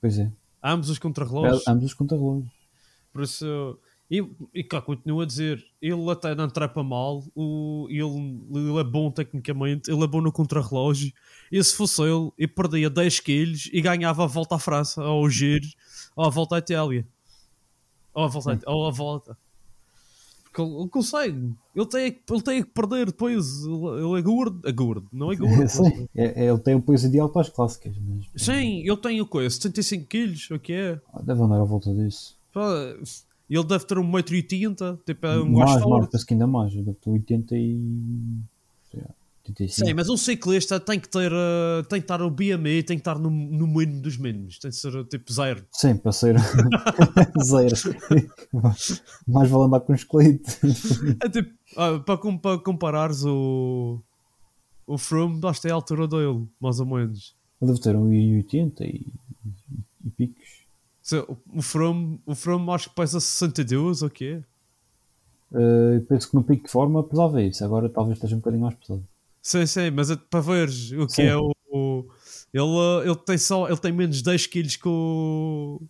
Pois 0.00 0.18
é. 0.18 0.30
Ambos 0.62 0.88
os 0.88 0.98
contrarrelógios. 0.98 1.66
É, 1.66 1.70
Ambos 1.70 1.84
os 1.86 1.94
contra-relógios. 1.94 2.48
Por 3.12 3.22
isso, 3.22 3.78
e, 4.12 4.22
e 4.52 4.62
cá 4.62 4.82
continuo 4.82 5.22
a 5.22 5.24
dizer, 5.24 5.64
ele 5.80 6.10
até 6.10 6.34
não 6.34 6.46
trepa 6.46 6.82
mal, 6.82 7.24
o, 7.34 7.86
ele, 7.88 8.36
ele 8.54 8.78
é 8.78 8.84
bom 8.84 9.10
tecnicamente, 9.10 9.90
ele 9.90 10.04
é 10.04 10.06
bom 10.06 10.20
no 10.20 10.30
contrarrelógio. 10.30 11.10
E 11.50 11.64
se 11.64 11.74
fosse 11.74 12.02
ele, 12.02 12.30
ele 12.36 12.48
perdia 12.48 12.90
10 12.90 13.20
quilos 13.20 13.70
e 13.72 13.80
ganhava 13.80 14.24
a 14.24 14.26
volta 14.26 14.56
à 14.56 14.58
França, 14.58 15.02
ou 15.02 15.24
ao 15.24 15.30
Giro, 15.30 15.66
ou 16.14 16.26
a 16.26 16.28
volta 16.28 16.56
à 16.56 16.58
Itália. 16.58 17.06
Ou 18.12 18.24
a 18.24 18.28
volta, 18.28 18.52
à- 18.66 18.70
ou 18.70 18.86
a 18.86 18.90
volta. 18.90 19.38
Porque 20.44 20.60
ele, 20.60 20.80
ele 20.80 20.88
consegue, 20.90 21.54
ele 21.74 21.86
tem, 21.86 22.18
ele 22.30 22.42
tem 22.42 22.62
que 22.62 22.68
perder 22.70 23.06
depois. 23.06 23.64
Ele, 23.64 24.18
é 24.18 24.20
gordo, 24.20 24.68
é 24.68 24.72
gordo, 24.72 25.08
não 25.10 25.32
é 25.32 25.36
gordo. 25.36 25.56
Sim, 25.66 26.06
é, 26.14 26.44
é- 26.44 26.48
ele 26.50 26.58
tem 26.58 26.74
o 26.74 26.82
peso 26.82 27.06
ideal 27.06 27.30
para 27.30 27.40
as 27.40 27.48
clássicas, 27.48 27.94
mas 27.98 28.26
Sim, 28.42 28.80
ele 28.86 28.96
tem 28.98 29.22
o 29.22 29.26
quê? 29.26 29.48
75 29.48 30.06
quilos, 30.06 30.50
o 30.50 30.58
que 30.58 30.74
é? 30.74 31.00
ah, 31.14 31.22
deve 31.22 31.40
andar 31.40 31.62
à 31.62 31.64
volta 31.64 31.90
disso. 31.94 32.36
Pá, 32.52 32.60
Ele 33.54 33.64
deve 33.64 33.84
ter 33.84 33.98
1,80m, 33.98 34.98
tipo, 35.04 35.26
é 35.26 35.38
um 35.38 35.52
mais, 35.52 35.72
gajo 35.72 35.72
mais, 35.72 35.82
forte. 35.82 36.12
penso 36.12 36.26
que 36.26 36.32
ainda 36.32 36.46
mais. 36.46 36.74
Deve 36.74 36.94
ter 36.94 37.10
80 37.10 37.54
e. 37.54 37.80
sei 38.90 39.00
lá, 39.02 39.10
85. 39.46 39.86
Sim, 39.86 39.94
mas 39.94 40.08
um 40.08 40.16
ciclista 40.16 40.80
tem 40.80 40.98
que 40.98 41.06
ter, 41.06 41.30
uh, 41.30 41.82
tem 41.86 42.00
que 42.00 42.04
estar 42.04 42.22
o 42.22 42.30
BMI, 42.30 42.82
tem 42.82 42.96
que 42.96 43.00
estar 43.02 43.18
no, 43.18 43.28
no 43.28 43.66
mínimo 43.66 44.00
dos 44.00 44.16
mínimos, 44.16 44.58
tem 44.58 44.70
que 44.70 44.76
ser 44.76 44.96
uh, 44.96 45.04
tipo 45.04 45.30
zero. 45.30 45.66
Sim, 45.70 45.96
para 45.96 46.12
ser 46.12 46.36
zero. 47.44 47.76
mais 49.28 49.50
vale 49.50 49.64
andar 49.64 49.80
com 49.80 49.92
um 49.92 49.96
esqueleto. 49.96 50.50
É 51.22 51.28
tipo, 51.28 51.52
ah, 51.76 51.98
para, 51.98 52.38
para 52.38 52.58
comparares 52.58 53.22
o, 53.26 54.00
o 54.86 54.96
Froome, 54.96 55.40
acho 55.44 55.60
que 55.60 55.68
é 55.68 55.72
a 55.72 55.74
altura 55.74 56.08
dele, 56.08 56.46
mais 56.58 56.80
ou 56.80 56.86
menos. 56.86 57.34
Eu 57.60 57.66
devo 57.66 57.80
ter 57.80 57.96
um 57.96 58.08
1,80 58.08 58.80
e, 58.80 59.06
e 60.06 60.10
picos. 60.10 60.61
O 61.20 61.62
Froome, 61.62 62.20
o 62.26 62.34
Froome 62.34 62.70
acho 62.70 62.88
que 62.90 62.94
pesa 62.96 63.20
62 63.20 64.02
ou 64.02 64.10
quê? 64.10 64.42
Uh, 65.50 66.00
penso 66.08 66.30
que 66.30 66.34
no 66.34 66.42
pico 66.42 66.64
de 66.66 66.70
forma 66.72 67.02
pesava 67.02 67.42
isso, 67.42 67.64
agora 67.64 67.88
talvez 67.88 68.16
esteja 68.16 68.34
um 68.34 68.38
bocadinho 68.38 68.62
mais 68.62 68.74
pesado. 68.74 69.06
Sim, 69.42 69.66
sim, 69.66 69.90
mas 69.90 70.10
é 70.10 70.16
para 70.16 70.40
veres 70.40 70.92
o 70.92 71.06
que 71.06 71.12
Sim. 71.14 71.22
é 71.24 71.36
o. 71.36 71.52
o- 71.70 72.06
ele, 72.54 72.62
uh, 72.62 73.02
ele, 73.02 73.16
tem 73.16 73.36
só, 73.36 73.66
ele 73.68 73.76
tem 73.76 73.92
menos 73.92 74.22
10 74.22 74.46
quilos 74.46 74.76
que 74.76 74.88
o. 74.88 75.80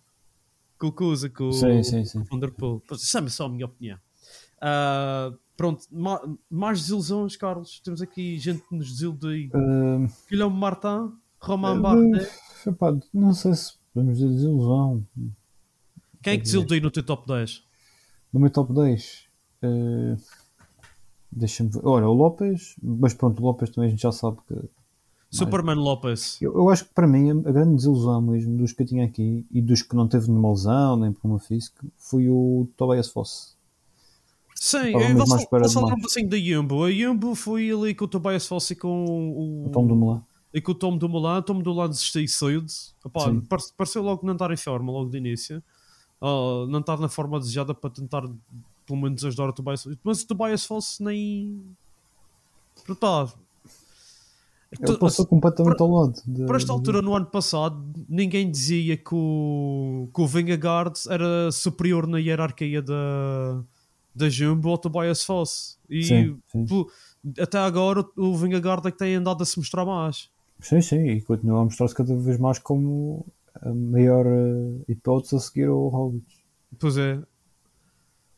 que 0.79 0.85
o 0.85 0.91
Cusa, 0.91 1.29
que 1.29 1.43
o. 1.43 1.51
Sim, 1.53 1.83
sim, 1.83 2.03
sim. 2.03 2.23
Vanderpool. 2.23 2.81
Isso 2.91 3.17
é 3.17 3.29
só 3.29 3.45
a 3.45 3.49
minha 3.49 3.65
opinião. 3.65 3.97
Ah, 4.59 5.31
pronto, 5.57 5.85
ma- 5.91 6.21
mais 6.49 6.79
desilusões, 6.81 7.35
Carlos. 7.35 7.79
Temos 7.81 8.01
aqui 8.01 8.37
gente 8.39 8.61
que 8.67 8.75
nos 8.75 8.89
desilude. 8.91 9.51
Uh, 9.53 10.07
Guilherme 10.29 10.57
Martin, 10.57 11.11
Romain 11.39 11.77
uh, 11.77 11.81
Bardet. 11.81 12.29
não 13.13 13.33
sei 13.33 13.53
se 13.53 13.73
podemos 13.93 14.17
dizer 14.17 14.29
desilusão. 14.29 15.05
Quem 16.21 16.33
é 16.33 16.37
que 16.37 16.43
desiludiu 16.43 16.81
no 16.81 16.91
teu 16.91 17.03
top 17.03 17.27
10? 17.27 17.63
No 18.31 18.39
meu 18.39 18.49
top 18.49 18.73
10, 18.73 19.25
uh, 19.63 20.17
deixa-me 21.31 21.69
ver. 21.69 21.81
Olha, 21.83 22.07
o 22.07 22.13
Lopes, 22.13 22.75
mas 22.81 23.13
pronto, 23.13 23.39
o 23.41 23.45
Lopes 23.45 23.69
também 23.69 23.89
a 23.89 23.91
gente 23.91 24.01
já 24.01 24.11
sabe 24.11 24.37
que. 24.47 24.55
Superman 25.29 25.75
Lopes. 25.75 26.39
Eu, 26.41 26.53
eu 26.53 26.69
acho 26.69 26.85
que 26.85 26.93
para 26.93 27.07
mim 27.07 27.31
a, 27.31 27.51
grande 27.51 27.75
desilusão 27.75 28.21
mesmo 28.21 28.55
dos 28.55 28.71
que 28.71 28.83
eu 28.83 28.87
tinha 28.87 29.03
aqui 29.03 29.45
e 29.51 29.61
dos 29.61 29.81
que 29.81 29.95
não 29.95 30.07
teve 30.07 30.27
nenhuma 30.27 30.51
lesão 30.51 30.95
nem 30.95 31.11
problema 31.11 31.39
físico 31.39 31.87
foi 31.97 32.29
o 32.29 32.67
Tobias 32.77 33.09
Foss. 33.09 33.57
Sim, 34.55 34.91
demais. 34.91 35.75
um 35.75 35.99
pouquinho 35.99 36.29
da 36.29 36.37
Yumbo. 36.37 36.83
A 36.83 36.89
Yumbo 36.89 37.33
foi 37.35 37.69
ali 37.71 37.95
com 37.95 38.05
o 38.05 38.07
Tobias 38.07 38.47
Foss 38.47 38.69
e 38.71 38.75
com 38.75 39.05
o, 39.05 39.65
O 39.65 39.69
Tom 39.69 39.87
Dumoulin. 39.87 40.21
E 40.53 40.61
com 40.61 40.71
o 40.71 40.75
Tom 40.75 40.97
Dumoulin. 40.97 41.37
O 41.39 41.41
Tom 41.41 41.59
Dumoulin 41.61 41.89
desistiu 41.89 42.27
cedo. 42.27 42.65
Opá, 43.03 43.21
Sim. 43.25 43.41
parece- 43.41 43.73
pareceu 43.75 44.03
logo 44.03 44.25
não 44.25 44.33
estar 44.33 44.51
em 44.51 44.57
forma, 44.57 44.91
logo 44.91 45.09
de 45.09 45.17
início. 45.17 45.63
Ah, 46.21 46.65
não 46.69 46.79
estar 46.79 46.99
na 46.99 47.09
forma 47.09 47.39
desejada 47.39 47.73
para 47.73 47.89
tentar 47.89 48.21
pelo 48.85 48.99
menos 49.01 49.23
ajudar 49.25 49.49
o 49.49 49.53
Tobias. 49.53 49.87
Mas 50.03 50.21
o 50.21 50.27
Tobias 50.27 50.65
Foss 50.65 50.99
nem... 50.99 51.61
Pronto, 52.85 53.33
Ele 54.81 54.97
passou 54.97 55.25
completamente 55.27 55.79
ao 55.81 55.87
lado. 55.89 56.13
de- 56.25 56.45
Para 56.45 56.57
esta 56.57 56.71
altura, 56.73 57.01
no 57.01 57.13
ano 57.15 57.27
passado, 57.27 57.79
ninguém 58.09 58.49
dizia 58.49 58.97
que 58.97 59.13
o, 59.13 60.09
que 60.13 60.21
o 60.21 60.27
Vingegaard 60.27 60.93
era 61.09 61.51
superior 61.51 62.07
na 62.07 62.17
hierarquia 62.19 62.81
da, 62.81 63.63
da 64.15 64.29
Jumbo 64.29 64.69
ao 64.69 64.77
Tobias 64.77 65.23
Foss. 65.23 65.77
E 65.89 66.03
Sim, 66.03 66.39
sim. 66.51 66.65
pô, 66.65 66.89
até 67.39 67.59
agora 67.59 68.03
o 68.17 68.35
Vingegaard 68.35 68.87
é 68.87 68.91
que 68.91 68.97
tem 68.97 69.15
andado 69.15 69.43
a 69.43 69.45
se 69.45 69.57
mostrar 69.59 69.85
mais. 69.85 70.29
Sim, 70.59 70.81
sim, 70.81 71.05
e 71.09 71.21
continua 71.21 71.61
a 71.61 71.63
mostrar-se 71.65 71.93
cada 71.95 72.15
vez 72.15 72.37
mais 72.37 72.57
como 72.59 73.25
a 73.61 73.73
maior 73.73 74.25
eh, 74.25 74.91
hipótese 74.91 75.35
a 75.35 75.39
seguir 75.39 75.67
ao 75.67 75.87
Roglic. 75.89 76.25
Pois 76.79 76.97
é. 76.97 77.21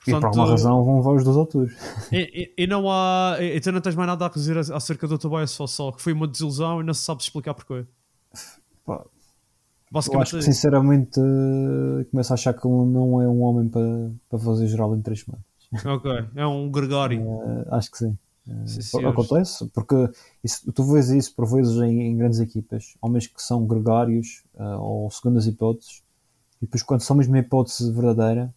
E 0.07 0.11
por 0.11 0.25
alguma 0.25 0.45
razão 0.49 0.83
vão 0.83 0.97
levar 0.97 1.13
os 1.13 1.23
dois 1.23 1.37
autores. 1.37 1.73
E, 2.11 2.53
e- 2.57 2.63
e 2.63 2.67
não 2.67 2.89
há. 2.91 3.37
E, 3.39 3.55
e 3.55 3.59
tu 3.61 3.71
não 3.71 3.81
tens 3.81 3.95
mais 3.95 4.07
nada 4.07 4.25
a 4.25 4.29
dizer 4.29 4.57
acerca 4.57 5.07
do 5.07 5.17
Tobias 5.17 5.55
Foss, 5.55 5.71
só 5.73 5.91
que 5.91 6.01
foi 6.01 6.13
uma 6.13 6.27
desilusão 6.27 6.81
e 6.81 6.83
não 6.83 6.93
se 6.93 7.01
sabe 7.01 7.21
explicar 7.23 7.53
porquê. 7.53 7.85
Pá, 8.85 9.03
Eu 10.11 10.19
acho 10.19 10.33
que 10.37 10.41
sinceramente 10.43 11.19
eh, 11.19 12.03
começo 12.11 12.33
a 12.33 12.35
achar 12.35 12.53
que 12.53 12.67
ele 12.67 12.85
não 12.85 13.21
é 13.21 13.27
um 13.27 13.41
homem 13.41 13.67
para, 13.69 14.11
para 14.29 14.39
fazer 14.39 14.67
geral 14.67 14.95
em 14.95 15.01
três 15.01 15.21
semanas. 15.21 15.45
ok. 15.85 16.25
É 16.35 16.45
um 16.45 16.69
Gregório. 16.69 17.19
Eh, 17.21 17.65
acho 17.71 17.91
que 17.91 17.97
sim. 17.97 18.17
Sim, 18.67 19.05
acontece, 19.05 19.65
porque 19.73 19.95
isso- 20.43 20.71
tu 20.71 20.83
vês 20.83 21.09
isso 21.09 21.33
por 21.33 21.45
vezes 21.47 21.75
em, 21.81 22.01
em 22.03 22.17
grandes 22.17 22.39
equipas, 22.39 22.95
homens 23.01 23.25
que 23.27 23.41
são 23.41 23.65
gregários 23.65 24.43
eh, 24.55 24.75
ou 24.75 25.09
segundas 25.09 25.47
hipóteses, 25.47 26.03
e 26.61 26.65
depois 26.65 26.83
quando 26.83 27.01
são 27.01 27.15
mesmo 27.15 27.33
uma 27.33 27.39
hipótese 27.39 27.91
verdadeira, 27.91 28.53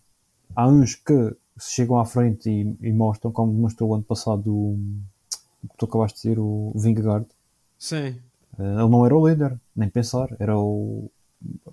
há 0.55 0.69
uns 0.69 0.95
que 0.95 1.35
se 1.57 1.73
chegam 1.73 1.99
à 1.99 2.05
frente 2.05 2.51
e, 2.51 2.77
e 2.87 2.93
mostram, 2.93 3.33
como 3.33 3.53
demonstrou 3.53 3.91
o 3.91 3.95
ano 3.95 4.05
passado 4.05 4.53
o, 4.55 4.79
que 5.63 5.77
tu 5.77 5.87
acabaste 5.87 6.19
de 6.19 6.23
dizer, 6.29 6.39
o 6.41 6.73
Vingegaard. 6.77 7.27
Sim. 7.79 8.17
Eh, 8.59 8.63
ele 8.63 8.89
não 8.89 9.07
era 9.07 9.17
o 9.17 9.27
líder, 9.29 9.59
nem 9.75 9.89
pensar, 9.89 10.29
era 10.39 10.59
o, 10.59 11.11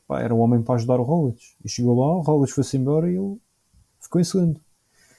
pá, 0.08 0.22
era 0.22 0.34
o 0.34 0.40
homem 0.40 0.62
para 0.62 0.76
ajudar 0.76 1.00
o 1.00 1.04
Roglic. 1.04 1.42
E 1.64 1.70
chegou 1.70 2.00
lá, 2.00 2.16
o 2.16 2.22
Roglic 2.22 2.54
foi-se 2.54 2.78
embora 2.78 3.12
e 3.12 3.16
ele 3.18 3.38
ficou 4.00 4.22
em 4.22 4.24
segundo. 4.24 4.60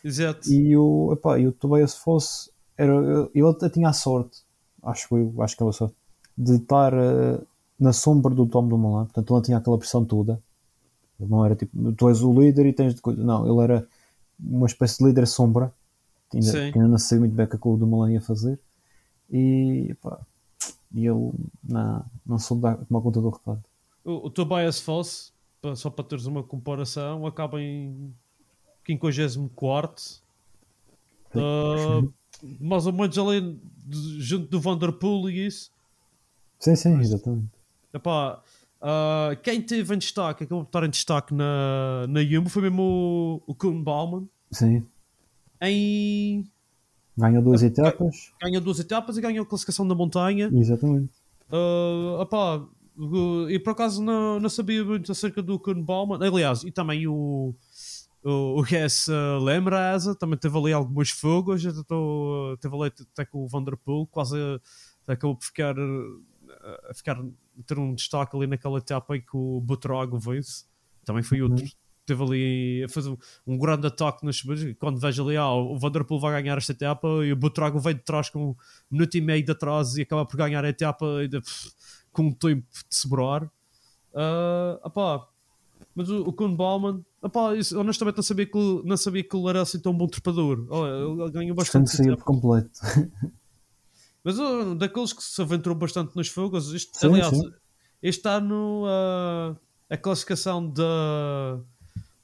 Exato. 0.02 0.50
E 0.50 0.76
o, 0.76 1.12
epá, 1.12 1.38
e 1.38 1.46
o 1.46 1.52
Tobias 1.52 1.94
Fosse 1.94 2.50
era, 2.76 2.92
ele 3.34 3.48
até 3.48 3.68
tinha 3.68 3.88
a 3.88 3.92
sorte, 3.92 4.42
acho 4.82 5.16
eu, 5.16 5.42
acho 5.42 5.56
que 5.56 5.62
era 5.62 5.70
a 5.70 5.72
sorte, 5.72 5.94
de 6.36 6.56
estar 6.56 6.92
eh, 6.92 7.40
na 7.78 7.92
sombra 7.92 8.34
do 8.34 8.46
Tom 8.46 8.68
Dumoulin, 8.68 9.06
portanto 9.06 9.30
ele 9.30 9.36
não 9.36 9.42
tinha 9.42 9.58
aquela 9.58 9.78
pressão 9.78 10.04
toda. 10.04 10.40
Ele 11.18 11.30
não 11.30 11.44
era 11.44 11.56
tipo, 11.56 11.92
tu 11.92 12.08
és 12.08 12.22
o 12.22 12.32
líder 12.38 12.66
e 12.66 12.72
tens 12.72 12.94
de 12.94 13.00
coisa. 13.00 13.22
Não, 13.22 13.46
ele 13.46 13.64
era 13.64 13.88
uma 14.38 14.66
espécie 14.66 14.98
de 14.98 15.04
líder 15.04 15.26
sombra, 15.26 15.72
que 16.30 16.36
ainda, 16.36 16.52
que 16.52 16.78
ainda 16.78 16.88
não 16.88 16.98
sabia 16.98 17.20
muito 17.20 17.34
bem 17.34 17.46
o 17.46 17.48
que 17.48 17.56
é 17.56 17.58
o 17.62 17.76
Dumoulin 17.76 18.12
ia 18.12 18.20
fazer. 18.20 18.58
E, 19.30 19.88
epá, 19.90 20.20
e 20.92 21.06
ele 21.06 21.32
não, 21.64 22.04
não 22.24 22.38
soube 22.38 22.62
dar, 22.62 22.76
tomar 22.76 23.00
conta 23.00 23.20
do 23.20 23.30
recado. 23.30 23.62
O, 24.04 24.26
o 24.26 24.30
Tobias 24.30 24.80
Foss, 24.80 25.32
só 25.74 25.90
para 25.90 26.04
teres 26.04 26.26
uma 26.26 26.42
comparação, 26.42 27.26
acaba 27.26 27.60
em 27.60 28.14
54 28.86 30.20
uh, 31.34 32.12
mais 32.60 32.86
ou 32.86 32.92
menos 32.92 33.16
ali 33.18 33.58
junto 34.18 34.48
do 34.48 34.60
Vanderpool 34.60 35.28
e 35.30 35.46
isso. 35.46 35.70
Sim, 36.58 36.74
sim, 36.76 36.98
exatamente. 37.00 37.48
Epá, 37.92 38.42
Ah, 38.80 39.36
quem 39.42 39.60
teve 39.62 39.94
em 39.94 39.98
destaque, 39.98 40.44
acabou 40.44 40.62
de 40.62 40.68
estar 40.68 40.84
em 40.84 40.90
destaque 40.90 41.34
na, 41.34 42.06
na 42.08 42.22
Jumbo, 42.24 42.48
foi 42.50 42.62
mesmo 42.62 42.82
o, 43.46 43.52
o 43.52 43.54
Kuhn 43.54 43.82
Baumann. 43.82 44.28
Sim. 44.52 44.84
Em, 45.60 46.44
Ganhou 47.16 47.42
duas 47.42 47.62
etapas. 47.62 48.32
ganhou 48.40 48.60
duas 48.60 48.78
etapas 48.78 49.16
e 49.16 49.20
ganhou 49.22 49.42
a 49.44 49.46
classificação 49.48 49.88
da 49.88 49.94
montanha. 49.94 50.50
Exatamente. 50.52 51.10
Uh, 51.50 52.22
uh, 52.98 53.50
e 53.50 53.58
por 53.58 53.70
acaso 53.70 54.02
não, 54.02 54.38
não 54.38 54.48
sabia 54.50 54.84
muito 54.84 55.10
acerca 55.10 55.42
do 55.42 55.58
Kuhn 55.58 55.82
Baumann. 55.82 56.22
Aliás, 56.22 56.62
e 56.62 56.70
também 56.70 57.06
o, 57.06 57.54
o, 58.26 58.60
o 58.60 58.64
Hess 58.66 59.06
uh, 59.08 59.38
Lemrasa 59.42 60.14
também 60.14 60.36
teve 60.38 60.58
ali 60.58 60.72
algumas 60.72 61.12
tô- 61.86 62.52
uh, 62.52 62.56
Teve 62.56 62.74
ali 62.74 62.92
até 63.12 63.24
com 63.24 63.44
o 63.44 63.48
Vanderpool, 63.48 64.06
quase 64.08 64.36
uh, 64.36 64.60
acabou 65.06 65.36
por 65.36 65.44
ficar, 65.44 65.78
uh, 65.78 66.22
a 66.90 66.94
ficar 66.94 67.22
ter 67.66 67.78
um 67.78 67.94
destaque 67.94 68.36
ali 68.36 68.46
naquela 68.46 68.78
etapa 68.78 69.16
em 69.16 69.20
que 69.20 69.36
o 69.36 69.60
Butrago 69.60 70.18
vence. 70.18 70.64
Também 71.04 71.22
foi 71.22 71.40
outro. 71.40 71.64
Teve 72.04 72.22
ali 72.22 72.84
a 72.84 72.88
fazer 72.88 73.10
um, 73.10 73.16
um 73.46 73.58
grande 73.58 73.86
ataque 73.86 74.24
nas 74.26 74.36
subidas. 74.36 74.76
Quando 74.78 74.98
vejo 74.98 75.24
ali, 75.24 75.36
ah, 75.36 75.52
o 75.52 75.78
Vanderpool 75.78 76.20
vai 76.20 76.40
ganhar 76.40 76.58
esta 76.58 76.72
etapa 76.72 77.06
e 77.24 77.32
o 77.32 77.36
Butrago 77.36 77.78
vem 77.78 77.94
de 77.94 78.02
trás 78.02 78.28
com 78.28 78.50
um 78.50 78.56
minuto 78.90 79.16
e 79.16 79.20
meio 79.20 79.44
de 79.44 79.52
atraso 79.52 79.98
e 79.98 80.02
acaba 80.02 80.24
por 80.26 80.36
ganhar 80.36 80.64
a 80.64 80.68
etapa 80.68 81.18
ainda, 81.18 81.40
pff, 81.40 81.70
com 82.12 82.24
um 82.24 82.32
tempo 82.32 82.66
de 82.88 82.96
sobrar. 82.96 83.48
Ah, 84.14 84.80
opá, 84.84 85.28
mas 85.94 86.08
o, 86.08 86.22
o 86.22 86.32
Kuhn 86.32 86.54
Baumann, 86.54 87.04
isso, 87.56 87.78
honestamente 87.78 88.16
não 88.16 88.22
sabia 88.22 88.46
que, 88.46 88.82
não 88.84 88.96
sabia 88.96 89.22
que 89.24 89.36
ele 89.36 89.48
era 89.48 89.62
assim 89.62 89.78
tão 89.78 89.96
bom 89.96 90.06
trepador. 90.06 90.66
Ele 90.70 91.30
ganhou 91.30 91.54
Bastante 91.56 91.94
etapas. 91.94 92.16
por 92.16 92.24
completo. 92.24 92.80
Mas 94.26 94.38
uh, 94.40 94.74
daqueles 94.74 95.12
que 95.12 95.22
se 95.22 95.40
aventurou 95.40 95.78
bastante 95.78 96.16
nos 96.16 96.28
fogos, 96.28 96.74
este, 96.74 96.98
Sim, 96.98 97.06
aliás, 97.06 97.36
sim. 97.36 97.52
este 98.02 98.28
ano 98.28 98.84
uh, 98.84 99.56
a 99.88 99.96
classificação 99.96 100.68
da, 100.68 101.60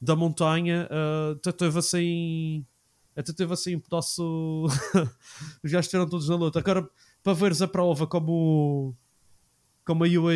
da 0.00 0.16
montanha 0.16 0.88
uh, 0.90 1.36
até 1.36 1.52
teve 1.52 1.78
assim. 1.78 2.66
Até 3.14 3.32
teve 3.32 3.52
assim 3.52 3.76
um 3.76 3.80
pedaço. 3.80 4.64
Os 5.62 5.70
gajos 5.70 5.86
estiveram 5.86 6.08
todos 6.08 6.28
na 6.28 6.34
luta. 6.34 6.58
Agora, 6.58 6.88
para 7.22 7.34
veres 7.34 7.62
a 7.62 7.68
prova 7.68 8.04
como. 8.06 8.96
Como 9.84 10.04
a, 10.04 10.06
UA, 10.08 10.32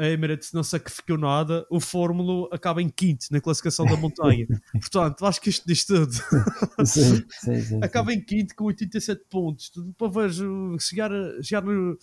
a- 0.00 0.08
Emirates 0.10 0.52
não 0.52 0.62
sacrificou 0.62 1.16
nada, 1.16 1.66
o 1.70 1.80
Fórmula 1.80 2.48
acaba 2.52 2.82
em 2.82 2.88
quinto 2.88 3.26
na 3.30 3.40
classificação 3.40 3.86
da 3.86 3.96
montanha. 3.96 4.46
Portanto, 4.72 5.24
acho 5.24 5.40
que 5.40 5.48
isto 5.48 5.66
diz 5.66 5.84
tudo. 5.86 6.12
sim, 6.84 7.24
sim, 7.40 7.60
sim. 7.62 7.80
acaba 7.82 8.12
em 8.12 8.20
quinto 8.20 8.54
com 8.54 8.64
87 8.64 9.24
pontos. 9.30 9.70
Tu, 9.70 9.94
para 9.96 10.08
ver 10.08 10.30
chegar, 10.78 11.10
chegar, 11.42 11.62
no- 11.62 11.96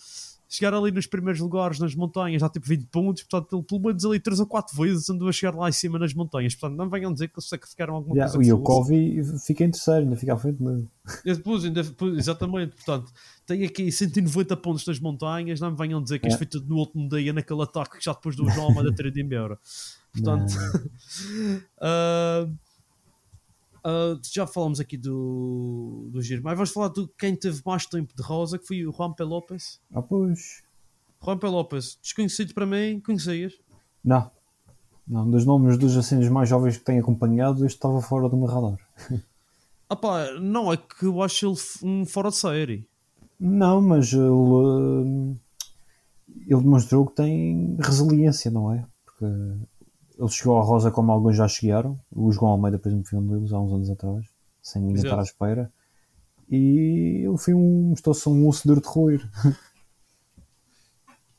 chegar 0.48 0.72
ali 0.72 0.90
nos 0.90 1.06
primeiros 1.06 1.40
lugares 1.40 1.78
nas 1.78 1.94
montanhas, 1.94 2.40
já 2.40 2.48
tipo 2.48 2.66
20 2.66 2.86
pontos. 2.86 3.22
Portanto, 3.24 3.54
ele 3.56 3.62
pelo 3.64 3.80
menos 3.82 4.04
ali 4.04 4.18
3 4.18 4.40
ou 4.40 4.46
4 4.46 4.76
vezes 4.82 5.10
andou 5.10 5.28
a 5.28 5.32
chegar 5.32 5.54
lá 5.54 5.68
em 5.68 5.72
cima 5.72 5.98
nas 5.98 6.14
montanhas. 6.14 6.54
Portanto, 6.54 6.78
não 6.78 6.88
venham 6.88 7.12
dizer 7.12 7.28
que 7.28 7.34
eles 7.38 7.48
sacrificaram 7.48 7.94
alguma 7.94 8.14
Yeah, 8.16 8.32
coisa. 8.34 8.50
e 8.50 8.52
o. 8.52 8.58
Kovi 8.60 9.22
fica 9.46 9.64
em 9.64 9.70
terceiro, 9.70 10.00
ainda 10.04 10.16
fica 10.16 10.32
à 10.34 10.38
frente. 10.38 10.58
E 11.24 11.34
depois, 11.34 11.64
ainda- 11.64 11.82
exatamente, 12.16 12.74
portanto, 12.76 13.12
tem 13.46 13.62
aqui 13.64 13.92
190 13.92 14.56
pontos 14.56 14.86
nas 14.86 14.98
montanhas. 14.98 15.60
Não 15.60 15.70
me 15.70 15.76
venham 15.76 16.02
dizer 16.02 16.18
que 16.18 16.26
isto 16.28 16.36
É. 16.36 16.38
foi 16.38 16.46
tudo 16.46 16.66
no 16.68 16.76
último 16.76 17.08
dia, 17.08 17.32
naquele 17.32 17.62
ataque 17.62 17.98
que 17.98 18.04
já 18.04 18.12
depois 18.12 18.34
do 18.34 18.48
João 18.48 18.68
Almeida 18.68 18.92
ter 18.94 19.06
ido 19.06 19.20
embora. 19.20 19.58
Portanto, 20.12 20.54
ah, 21.80 22.46
ah, 23.88 24.20
já 24.22 24.46
falamos 24.46 24.80
aqui 24.80 24.98
do, 24.98 26.10
do 26.12 26.20
Giro, 26.20 26.42
mas 26.44 26.54
vamos 26.54 26.70
falar 26.70 26.88
de 26.88 27.08
quem 27.18 27.34
teve 27.34 27.62
mais 27.64 27.86
tempo 27.86 28.14
de 28.14 28.22
rosa, 28.22 28.58
que 28.58 28.66
foi 28.66 28.86
o 28.86 28.92
Juan 28.92 29.14
P. 29.14 29.24
Lopes. 29.24 29.80
Ah, 29.94 30.02
pois. 30.02 30.62
Juan 31.24 31.38
P. 31.38 31.46
Lopes, 31.46 31.98
desconhecido 32.02 32.52
para 32.52 32.66
mim, 32.66 33.00
conhecias? 33.00 33.54
Não. 34.04 34.30
Não, 35.06 35.30
dos 35.30 35.46
nomes 35.46 35.78
dos 35.78 35.94
dos 35.94 36.28
mais 36.28 36.50
jovens 36.50 36.76
que 36.76 36.84
tenho 36.84 37.00
acompanhado, 37.00 37.64
este 37.64 37.76
estava 37.76 38.02
fora 38.02 38.28
do 38.28 38.36
meu 38.36 38.46
radar. 38.46 38.78
Ah 39.90 39.96
pá, 39.96 40.32
não, 40.38 40.70
é 40.70 40.76
que 40.76 41.06
eu 41.06 41.22
acho 41.22 41.46
ele 41.46 41.56
um 41.82 42.04
fora 42.04 42.28
de 42.28 42.36
série. 42.36 42.86
Não, 43.40 43.80
mas 43.80 44.12
ele, 44.12 44.28
hum, 44.28 45.34
ele 46.46 46.60
demonstrou 46.60 47.06
que 47.06 47.14
tem 47.14 47.74
resiliência, 47.80 48.50
não 48.50 48.70
é? 48.70 48.84
Porque 49.06 49.24
ele 50.18 50.28
chegou 50.28 50.58
à 50.58 50.62
Rosa 50.62 50.90
como 50.90 51.12
alguns 51.12 51.36
já 51.36 51.46
chegaram. 51.46 51.98
O 52.10 52.30
João 52.32 52.52
Almeida, 52.52 52.78
por 52.78 52.88
exemplo, 52.88 53.06
foi 53.08 53.18
um 53.18 53.26
deles 53.26 53.52
há 53.52 53.60
uns 53.60 53.72
anos 53.72 53.90
atrás, 53.90 54.26
sem 54.62 54.82
ninguém 54.82 54.96
Exato. 54.96 55.08
estar 55.14 55.20
à 55.20 55.22
espera. 55.22 55.72
E 56.50 57.24
ele 57.26 57.38
foi 57.38 57.54
um, 57.54 57.90
mostrou-se 57.90 58.28
um 58.28 58.34
moço 58.34 58.66
de 58.66 58.80
roer. 58.84 59.20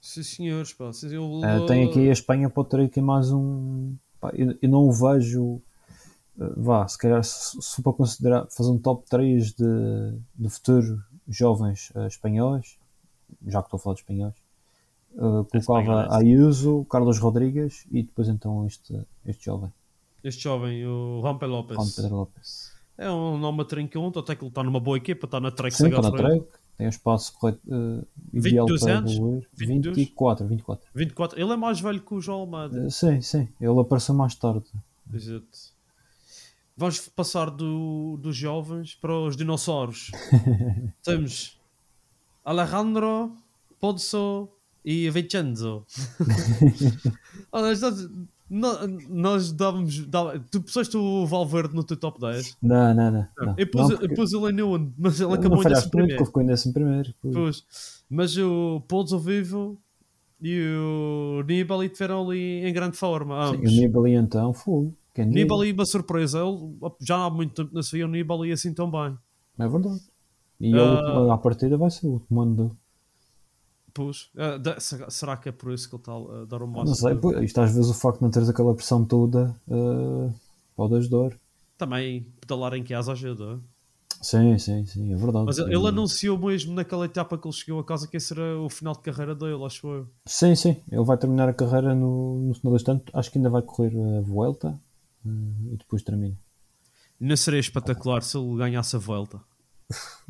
Sim 0.01 0.23
senhores, 0.23 0.73
pá. 0.73 0.91
eu- 1.11 1.23
Uh, 1.23 1.65
tem 1.67 1.83
aqui 1.85 2.09
a 2.09 2.11
Espanha, 2.13 2.49
pode 2.49 2.69
ter 2.69 2.79
aqui 2.81 3.01
mais 3.01 3.31
um. 3.31 3.95
pá, 4.19 4.31
eu, 4.33 4.57
eu 4.61 4.69
não 4.69 4.87
o 4.87 4.91
vejo. 4.91 5.61
uh, 6.37 6.53
vá, 6.57 6.87
se 6.87 6.97
calhar, 6.97 7.23
se, 7.23 7.61
se 7.61 7.81
para 7.81 7.93
considerar, 7.93 8.47
fazer 8.49 8.71
um 8.71 8.77
top 8.79 9.05
3 9.09 9.51
de, 9.53 9.65
de 10.35 10.49
futuro 10.49 11.03
jovens 11.27 11.91
uh, 11.95 12.07
espanhóis, 12.07 12.77
já 13.45 13.61
que 13.61 13.67
estou 13.67 13.77
a 13.77 13.81
falar 13.81 13.95
de 13.95 14.01
espanhóis, 14.01 14.35
uh, 15.15 15.45
colocava 15.45 15.57
espanhóis. 15.57 16.11
Ayuso, 16.11 16.85
Carlos 16.89 17.19
Rodrigues 17.19 17.85
e 17.91 18.03
depois 18.03 18.27
então 18.27 18.65
este, 18.65 18.99
este 19.25 19.45
jovem, 19.45 19.71
Este 20.23 20.43
jovem, 20.43 20.85
o 20.85 21.21
Juan 21.21 21.37
P. 21.37 21.45
Lopes. 21.45 21.95
Pedro 21.95 22.15
Lopes. 22.15 22.71
É 22.97 23.09
um 23.09 23.37
nome 23.37 23.61
a 23.61 23.65
trinconto, 23.65 24.19
até 24.19 24.35
que 24.35 24.43
ele 24.43 24.49
está 24.49 24.61
numa 24.61 24.79
boa 24.79 24.97
equipa, 24.97 25.25
está 25.25 25.39
na 25.39 25.51
Trek 25.51 25.75
Sim, 25.75 25.87
está 25.87 26.01
na 26.01 26.11
track, 26.11 26.45
tem 26.77 26.87
o 26.87 26.89
espaço 26.89 27.33
correto, 27.37 27.59
uh, 27.67 28.05
ideal 28.33 28.65
22 28.65 28.81
para 28.81 28.97
anos? 28.97 29.11
evoluir. 29.13 29.47
22? 29.53 29.97
24, 29.97 30.47
24. 30.47 30.87
24. 30.93 31.41
Ele 31.41 31.53
é 31.53 31.55
mais 31.55 31.79
velho 31.79 32.01
que 32.01 32.13
o 32.13 32.21
João 32.21 32.39
Almeida. 32.41 32.87
Uh, 32.87 32.91
sim, 32.91 33.21
sim, 33.21 33.47
ele 33.59 33.79
apareceu 33.79 34.13
mais 34.13 34.35
tarde. 34.35 34.65
Exato. 35.13 35.45
Vamos 36.75 36.99
passar 37.09 37.49
do, 37.49 38.17
dos 38.21 38.35
jovens 38.35 38.95
para 38.95 39.13
os 39.13 39.35
dinossauros. 39.35 40.11
Temos 41.03 41.59
Alejandro, 42.45 43.35
Pozzo 43.79 44.49
e 44.91 45.09
Vincenzo. 45.11 45.85
Olha, 47.51 47.75
nós, 49.09 49.51
dávamos. 49.51 50.07
tu 50.49 50.61
puseste 50.61 50.97
o 50.97 51.25
Valverde 51.27 51.75
no 51.75 51.83
teu 51.83 51.95
top 51.95 52.19
10. 52.19 52.57
Não, 52.61 52.93
não, 52.95 53.11
não. 53.11 53.27
não. 53.39 53.55
eu, 53.57 53.67
pus, 53.69 53.81
Não, 53.81 53.91
eu 53.91 53.99
porque- 53.99 54.15
pus 54.15 54.33
ele 54.33 54.49
em 54.51 54.61
onde? 54.63 54.91
Mas 54.97 55.21
ele 55.21 55.33
acabou 55.33 55.59
em 55.59 55.63
falhaste 55.63 55.85
décimo 55.85 55.99
muito, 56.01 56.15
porque 56.17 56.23
primeiro. 56.23 56.25
ficou 56.25 56.41
em 56.41 56.45
décimo 56.47 56.73
primeiro. 56.73 57.13
pois. 57.21 57.35
Pois. 57.35 57.63
Mas 58.09 58.35
o 58.37 58.81
Pozzo 58.87 59.19
Vivo 59.19 59.77
e 60.41 60.59
o 61.39 61.43
Nibali 61.47 61.89
tiveram 61.89 62.27
ali 62.27 62.65
em 62.67 62.73
grande 62.73 62.97
forma. 62.97 63.49
Sim, 63.51 63.57
ambos. 63.57 63.71
o 63.71 63.75
Nibali 63.75 64.13
então, 64.15 64.53
fogo. 64.53 64.95
Quem 65.13 65.27
diria? 65.27 65.43
Nibali, 65.43 65.71
uma 65.71 65.85
surpresa. 65.85 66.39
Ele, 66.39 66.57
já 67.01 67.25
há 67.25 67.29
muito 67.29 67.53
tempo 67.53 67.69
não 67.75 67.83
se 67.83 67.91
via 67.95 68.05
o 68.05 68.09
Nibali 68.09 68.51
assim 68.51 68.73
tão 68.73 68.89
bem. 68.89 69.15
É 69.59 69.67
verdade. 69.67 70.01
E 70.59 70.73
Ah. 70.73 70.79
a 70.81 70.91
última- 70.93 71.33
a 71.35 71.37
partida 71.37 71.77
vai 71.77 71.91
ser 71.91 72.07
o 72.07 72.13
último 72.13 72.41
ano 72.41 72.55
dele. 72.55 72.71
Pois. 73.93 74.29
Ah, 74.37 74.57
da- 74.57 74.79
será 74.79 75.37
que 75.37 75.49
é 75.49 75.51
por 75.51 75.73
isso 75.73 75.89
que 75.89 75.95
ele 75.95 76.01
está 76.01 76.13
a 76.13 76.45
dar 76.45 76.61
o 76.61 76.67
máximo? 76.67 76.85
Não 76.85 76.95
sei, 76.95 77.15
pô, 77.15 77.31
isto 77.39 77.59
às 77.59 77.71
vezes 77.73 77.89
o 77.89 77.93
facto 77.93 78.17
de 78.17 78.23
não 78.23 78.31
teres 78.31 78.49
aquela 78.49 78.73
pressão 78.75 79.03
toda 79.05 79.55
uh, 79.67 80.33
pode 80.75 80.95
ajudar. 80.95 81.37
Também 81.77 82.23
pedalar 82.41 82.73
em 82.73 82.83
casa 82.83 83.13
ajuda. 83.13 83.59
Sim, 84.21 84.57
sim, 84.57 84.85
sim, 84.85 85.13
é 85.13 85.15
verdade. 85.15 85.45
Mas 85.45 85.57
ele, 85.57 85.73
ele 85.73 85.87
anunciou 85.87 86.37
mesmo 86.37 86.73
naquela 86.73 87.05
etapa 87.05 87.37
que 87.37 87.47
ele 87.47 87.55
chegou 87.55 87.79
a 87.79 87.85
casa 87.85 88.05
que 88.05 88.17
esse 88.17 88.33
era 88.33 88.59
o 88.59 88.69
final 88.69 88.93
de 88.93 88.99
carreira 88.99 89.33
dele, 89.33 89.63
acho 89.63 89.87
eu. 89.87 90.07
Sim, 90.25 90.55
sim, 90.55 90.75
ele 90.91 91.03
vai 91.05 91.17
terminar 91.17 91.47
a 91.47 91.53
carreira 91.53 91.95
no, 91.95 92.39
no 92.39 92.53
final 92.53 92.73
deste 92.73 92.91
ano. 92.91 93.01
Acho 93.13 93.31
que 93.31 93.37
ainda 93.37 93.49
vai 93.49 93.61
correr 93.61 93.93
a 94.17 94.21
Vuelta 94.21 94.77
uh, 95.25 95.73
e 95.73 95.77
depois 95.77 96.03
termina. 96.03 96.37
Não 97.17 97.35
seria 97.37 97.59
espetacular 97.61 98.21
se 98.21 98.37
ele 98.37 98.57
ganhasse 98.57 98.95
a 98.95 98.99
volta. 98.99 99.39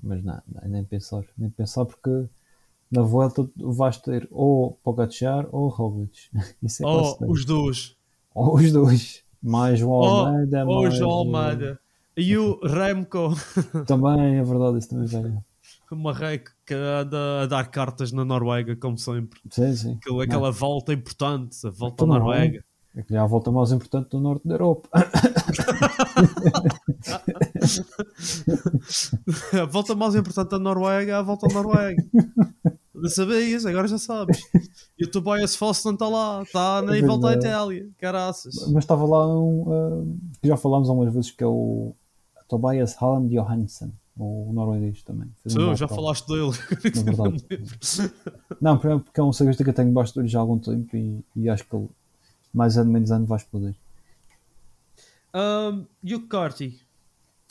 Mas 0.01 0.23
não, 0.23 0.41
não, 0.47 0.69
nem 0.69 0.83
pensar, 0.83 1.23
nem 1.37 1.49
pensar 1.49 1.85
porque 1.85 2.27
na 2.91 3.01
Vuelta 3.03 3.47
vais 3.57 3.97
ter 3.97 4.27
ou 4.31 4.79
Pogacar 4.83 5.47
ou 5.51 5.67
Roglic. 5.67 6.29
Isso 6.63 6.83
é 6.83 6.87
Oh, 6.87 6.99
quase 6.99 7.17
certo. 7.17 7.31
os 7.31 7.45
dois. 7.45 7.95
Ou 8.33 8.55
os 8.55 8.71
dois. 8.71 9.23
Mais 9.41 9.81
o 9.81 9.89
Oh, 9.89 10.03
Almeida, 10.03 10.65
oh, 10.67 10.71
o 10.71 10.81
mais 10.83 10.97
João 10.97 11.11
Almeida. 11.11 11.79
E 12.17 12.37
o 12.37 12.59
Remco. 12.65 13.33
Também, 13.87 14.35
é 14.37 14.43
verdade, 14.43 14.79
isso 14.79 14.89
também 14.89 15.07
vai. 15.07 15.37
Uma 15.91 16.13
que 16.65 16.73
anda 16.73 17.43
a 17.43 17.45
dar 17.47 17.65
cartas 17.71 18.11
na 18.11 18.25
Noruega, 18.25 18.75
como 18.75 18.97
sempre. 18.97 19.39
Sim, 19.49 19.75
sim. 19.75 19.93
Aquela, 20.01 20.23
aquela 20.23 20.51
volta 20.51 20.91
importante, 20.93 21.55
a 21.65 21.69
volta 21.69 22.03
Então 22.03 22.13
à 22.15 22.19
Noruega. 22.19 22.63
É 22.95 23.03
que 23.03 23.15
é 23.15 23.17
a 23.17 23.25
volta 23.25 23.51
mais 23.51 23.71
importante 23.71 24.09
do 24.09 24.19
norte 24.19 24.45
da 24.47 24.55
Europa. 24.55 24.89
A 29.53 29.65
volta 29.65 29.95
mais 29.95 30.15
importante 30.15 30.49
da 30.49 30.59
Noruega 30.59 31.11
é 31.13 31.15
a 31.15 31.21
volta 31.21 31.47
à 31.47 31.53
Noruega. 31.53 32.03
Não 33.01 33.09
sabias, 33.09 33.65
agora 33.65 33.87
já 33.87 33.97
sabes. 33.97 34.39
E 34.97 35.05
o 35.05 35.11
Tobias 35.11 35.55
Foss 35.55 35.83
não 35.85 35.93
está 35.93 36.07
lá, 36.07 36.43
está 36.43 36.81
nem 36.81 37.01
É 37.01 37.05
volta 37.05 37.27
à 37.27 37.29
verdade. 37.31 37.47
Itália. 37.53 37.89
Caraças. 37.97 38.55
Mas 38.71 38.83
estava 38.83 39.05
lá 39.05 39.27
um. 39.27 40.17
que 40.41 40.47
já 40.47 40.57
falámos 40.57 40.89
algumas 40.89 41.13
vezes 41.13 41.31
que 41.31 41.43
é 41.43 41.47
o 41.47 41.93
Tobias 42.47 42.95
Halland 43.01 43.33
Johansson. 43.33 43.91
o 44.17 44.51
norueguês 44.53 45.01
também. 45.03 45.29
Fez 45.41 45.55
um 45.55 45.75
já 45.75 45.87
falaste 45.87 46.27
dele. 46.27 46.51
Na 46.95 47.03
verdade. 47.03 47.45
Não, 48.59 48.77
porque 48.77 49.03
porque 49.03 49.19
é 49.19 49.23
um 49.23 49.31
ciclista 49.31 49.63
que 49.63 49.69
eu 49.69 49.73
tenho 49.73 49.91
baixo 49.91 50.13
de 50.13 50.19
olho 50.19 50.27
já 50.27 50.39
há 50.39 50.41
algum 50.41 50.59
tempo 50.59 50.95
e, 50.97 51.23
e 51.35 51.49
acho 51.49 51.63
que 51.65 51.75
ele, 51.75 51.87
mais 52.53 52.77
ano 52.77 52.91
menos 52.91 53.11
ano, 53.11 53.25
vai 53.25 53.37
explodir. 53.37 53.75
Um, 55.33 55.85
e 56.03 56.15
o 56.15 56.27
Carty? 56.27 56.79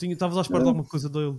Estavas 0.01 0.37
à 0.37 0.41
espera 0.41 0.61
de 0.61 0.67
alguma 0.67 0.85
coisa 0.85 1.09
dele? 1.09 1.37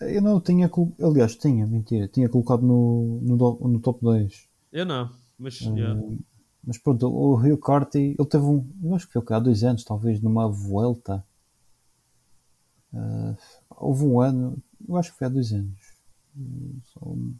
Eu 0.00 0.22
não 0.22 0.40
tinha, 0.40 0.70
aliás, 1.02 1.34
tinha, 1.36 1.66
mentira, 1.66 2.06
tinha 2.08 2.28
colocado 2.28 2.62
no, 2.62 3.20
no, 3.22 3.36
no 3.68 3.80
top 3.80 4.04
10. 4.04 4.48
Eu 4.72 4.86
não, 4.86 5.10
mas 5.38 5.60
Eh, 5.62 5.70
yeah. 5.70 6.00
Mas 6.64 6.78
pronto, 6.78 7.08
o 7.08 7.34
Rio 7.34 7.56
Carty, 7.56 8.14
ele 8.18 8.28
teve 8.28 8.44
um, 8.44 8.64
eu 8.82 8.94
acho 8.94 9.06
que 9.06 9.12
foi 9.12 9.36
há 9.36 9.38
dois 9.38 9.64
anos, 9.64 9.84
talvez, 9.84 10.20
numa 10.20 10.48
Vuelta. 10.48 11.24
Eh, 12.94 13.34
houve 13.70 14.04
um 14.04 14.20
ano, 14.20 14.56
eu 14.86 14.96
acho 14.96 15.12
que 15.12 15.18
foi 15.18 15.26
há 15.26 15.30
dois 15.30 15.52
anos. 15.52 15.78
Um- 17.02 17.34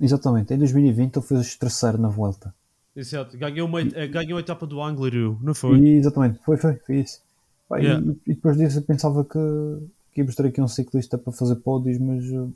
Exatamente, 0.00 0.52
em 0.52 0.58
2020 0.58 1.16
ele 1.16 1.26
fez 1.26 1.56
terceiro 1.56 1.98
na 1.98 2.08
Vuelta. 2.08 2.54
Exato. 2.94 3.36
Ganhou, 3.36 3.66
uma, 3.66 3.80
eh, 3.80 4.06
ganhou 4.06 4.36
a 4.38 4.40
etapa 4.40 4.66
do 4.66 4.82
Anglerud, 4.82 5.42
não 5.42 5.54
foi? 5.54 5.78
E, 5.78 5.96
exatamente, 5.96 6.38
foi, 6.44 6.56
foi, 6.56 6.76
foi 6.76 7.00
isso. 7.00 7.20
Pá, 7.68 7.80
e- 7.80 7.84
Yeah. 7.84 8.12
e, 8.26 8.34
depois 8.34 8.56
disso 8.56 8.78
eu 8.78 8.82
pensava 8.82 9.24
que, 9.24 9.38
que 10.12 10.20
íamos 10.20 10.34
ter 10.34 10.46
aqui 10.46 10.60
um 10.60 10.68
ciclista 10.68 11.18
para 11.18 11.32
fazer 11.32 11.56
pódios, 11.56 11.98
mas 11.98 12.24
eh, 12.24 12.48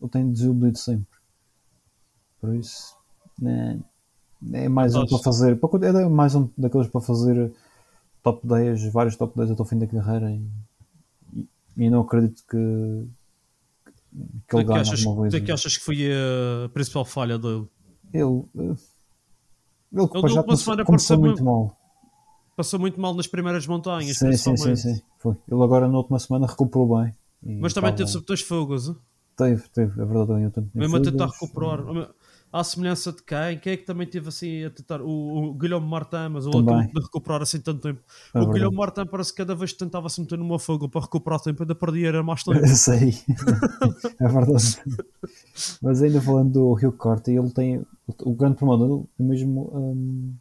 eu 0.00 0.08
tenho 0.08 0.30
desiludido 0.32 0.78
sempre. 0.78 1.16
Por 2.40 2.54
isso, 2.54 2.96
né, 3.40 3.80
é 4.52 4.68
mais 4.68 4.94
um 4.94 5.04
Estás- 5.04 5.22
para 5.22 5.24
fazer, 5.32 5.56
para- 5.58 5.86
é 6.00 6.08
mais 6.08 6.34
um 6.34 6.48
daqueles 6.58 6.88
para 6.88 7.00
fazer 7.00 7.52
top 8.22 8.46
10, 8.46 8.84
vários 8.92 9.16
top 9.16 9.36
10 9.36 9.50
até 9.50 9.62
o 9.62 9.64
fim 9.64 9.78
da 9.78 9.86
carreira 9.86 10.30
e, 10.32 10.48
e, 11.32 11.48
e 11.76 11.90
não 11.90 12.02
acredito 12.02 12.42
que, 12.48 13.06
que 14.48 14.56
ele 14.56 14.62
é 14.62 14.64
ganhe 14.64 14.90
alguma 14.90 15.10
o 15.10 15.14
que 15.14 15.20
coisa. 15.20 15.36
é 15.36 15.40
que 15.40 15.52
achas 15.52 15.76
que 15.76 15.84
foi 15.84 15.96
a 16.12 16.68
principal 16.70 17.04
falha 17.04 17.38
dele? 17.38 17.66
Ele, 18.12 18.42
eh, 18.58 18.62
ele, 18.62 18.74
Ele 19.92 20.28
já 20.28 20.42
na 20.42 20.42
última 20.42 20.42
começou, 20.44 20.84
começou 20.84 21.18
muito 21.18 21.44
mal. 21.44 21.76
Passou 22.56 22.80
muito 22.80 22.98
mal 22.98 23.14
nas 23.14 23.26
primeiras 23.26 23.66
montanhas, 23.66 24.16
Sim, 24.16 24.32
sim, 24.32 24.56
sim, 24.56 24.74
sim. 24.76 25.02
Foi. 25.18 25.36
Ele 25.46 25.62
agora 25.62 25.86
na 25.86 25.98
última 25.98 26.18
semana 26.18 26.46
recuperou 26.46 26.98
bem. 26.98 27.12
Mas 27.60 27.74
também 27.74 27.94
teve 27.94 28.08
sobre 28.08 28.26
dois 28.26 28.40
fogos. 28.40 28.88
hein? 28.88 28.96
Teve, 29.36 29.62
teve, 29.68 30.00
é 30.00 30.04
verdade. 30.06 30.42
Eu 30.42 30.50
tanto 30.50 30.70
Mesmo 30.74 30.96
a 30.96 31.00
tentar 31.00 31.26
recuperar. 31.26 31.80
À 32.50 32.64
semelhança 32.64 33.12
de 33.12 33.22
quem? 33.22 33.58
Quem 33.58 33.72
é 33.74 33.76
que 33.76 33.84
também 33.84 34.06
teve 34.06 34.28
assim 34.28 34.64
a 34.64 34.70
tentar? 34.70 35.02
O, 35.02 35.50
o 35.50 35.54
Guilherme 35.54 35.86
Martin, 35.86 36.28
mas 36.30 36.44
Também. 36.46 36.60
acabou 36.60 36.84
de 36.84 37.00
recuperar 37.02 37.42
assim 37.42 37.60
tanto 37.60 37.80
tempo. 37.82 38.00
É 38.32 38.40
o. 38.40 38.50
Guilherme 38.50 38.74
Martin 38.74 39.04
parece 39.04 39.32
que 39.32 39.36
cada 39.36 39.54
vez 39.54 39.72
que 39.72 39.78
tentava 39.78 40.08
se 40.08 40.20
meter 40.20 40.38
numa 40.38 40.58
fogo 40.58 40.88
para 40.88 41.02
recuperar 41.02 41.40
tempo, 41.40 41.62
ainda 41.62 41.74
perdia 41.74 42.08
era 42.08 42.22
mais 42.22 42.42
tempo. 42.42 42.56
Eu 42.64 42.66
sei, 42.68 43.18
é 44.18 44.28
verdade. 44.28 44.80
Mas 45.82 46.02
ainda 46.02 46.22
falando 46.22 46.52
do 46.52 46.72
Rio 46.72 46.92
Corte, 46.92 47.32
ele 47.32 47.50
tem 47.50 47.84
o 48.22 48.34
grande 48.34 48.56
problema 48.56 48.86
dele 48.86 49.04
mesmo 49.18 49.70
hum, 49.74 50.34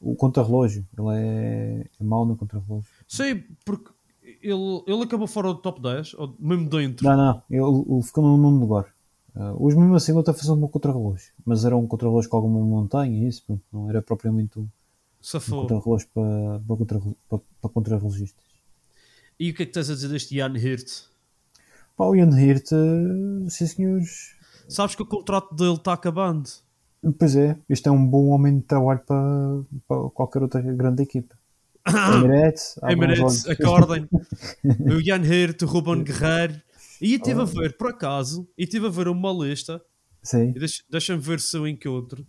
o 0.00 0.14
contrarrelógio. 0.14 0.86
Ele 0.96 1.08
é, 1.16 1.86
é 2.00 2.04
mau 2.04 2.24
no 2.24 2.36
contrarrelógio. 2.36 2.88
Sei, 3.06 3.44
porque 3.64 3.90
ele, 4.42 4.82
ele 4.86 5.02
acabou 5.02 5.26
fora 5.26 5.48
do 5.48 5.56
top 5.56 5.80
10, 5.80 6.14
ou 6.14 6.34
mesmo 6.38 6.68
dentro. 6.68 7.06
Não, 7.06 7.16
não, 7.16 7.42
ele, 7.50 7.92
ele 7.94 8.02
ficou 8.02 8.24
no 8.24 8.36
nono 8.36 8.60
lugar. 8.60 8.86
Uh, 9.34 9.64
hoje 9.64 9.76
mesmo 9.76 9.94
assim 9.94 10.10
ele 10.12 10.20
está 10.20 10.34
fazer 10.34 10.50
um 10.50 10.66
contrarrelógio, 10.66 11.32
mas 11.44 11.64
era 11.64 11.76
um 11.76 11.86
contrarrelógio 11.86 12.28
com 12.28 12.36
alguma 12.36 12.60
montanha 12.64 13.28
isso, 13.28 13.44
pronto, 13.46 13.62
não 13.72 13.88
era 13.88 14.02
propriamente 14.02 14.58
um, 14.58 14.62
um 14.62 14.68
Safou. 15.20 15.60
contrarrelógio 15.60 16.08
para, 16.12 16.60
para, 16.66 16.76
contra- 16.76 17.00
para, 17.28 17.38
para 17.60 17.70
contrarrelogistas. 17.70 18.44
E 19.38 19.50
o 19.50 19.54
que 19.54 19.62
é 19.62 19.66
que 19.66 19.72
tens 19.72 19.88
a 19.88 19.94
dizer 19.94 20.08
deste 20.08 20.34
Jan 20.36 20.52
Hirt? 20.58 21.04
Pá, 21.96 22.06
o 22.06 22.16
Ian 22.16 22.30
Hirt, 22.30 22.72
uh, 22.72 23.48
sim 23.48 23.66
senhores, 23.66 24.34
Sabes 24.68 24.94
que 24.94 25.02
o 25.02 25.06
contrato 25.06 25.52
dele 25.54 25.74
está 25.74 25.92
acabando. 25.92 26.48
Pois 27.18 27.34
é, 27.34 27.56
este 27.68 27.88
é 27.88 27.90
um 27.90 28.06
bom 28.06 28.28
homem 28.28 28.58
de 28.58 28.64
trabalho 28.64 29.00
para, 29.00 29.62
para 29.88 30.10
qualquer 30.10 30.42
outra 30.42 30.60
grande 30.60 31.02
equipa. 31.02 31.34
Emirates, 32.14 32.76
Emirates, 32.82 33.48
acordem. 33.48 34.06
o 34.62 35.02
Jan 35.02 35.22
Hirt, 35.24 35.62
o 35.62 35.66
Ruben 35.66 36.02
Guerreiro. 36.04 36.60
E 37.00 37.12
eu 37.14 37.16
estive 37.16 37.40
a 37.40 37.44
ver, 37.44 37.76
por 37.78 37.88
acaso, 37.90 38.46
e 38.56 38.64
estive 38.64 38.86
a 38.86 38.90
ver 38.90 39.08
uma 39.08 39.32
lista. 39.32 39.80
Sim, 40.22 40.50
e 40.54 40.58
deixa- 40.58 40.82
Deixa-me 40.90 41.22
ver 41.22 41.40
se 41.40 41.56
eu 41.56 41.66
encontro. 41.66 42.26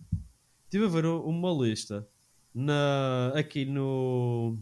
Estive 0.64 0.86
a 0.86 0.88
ver 0.88 1.04
uma 1.04 1.50
lista 1.52 2.08
na, 2.54 3.32
aqui 3.36 3.66
no. 3.66 4.56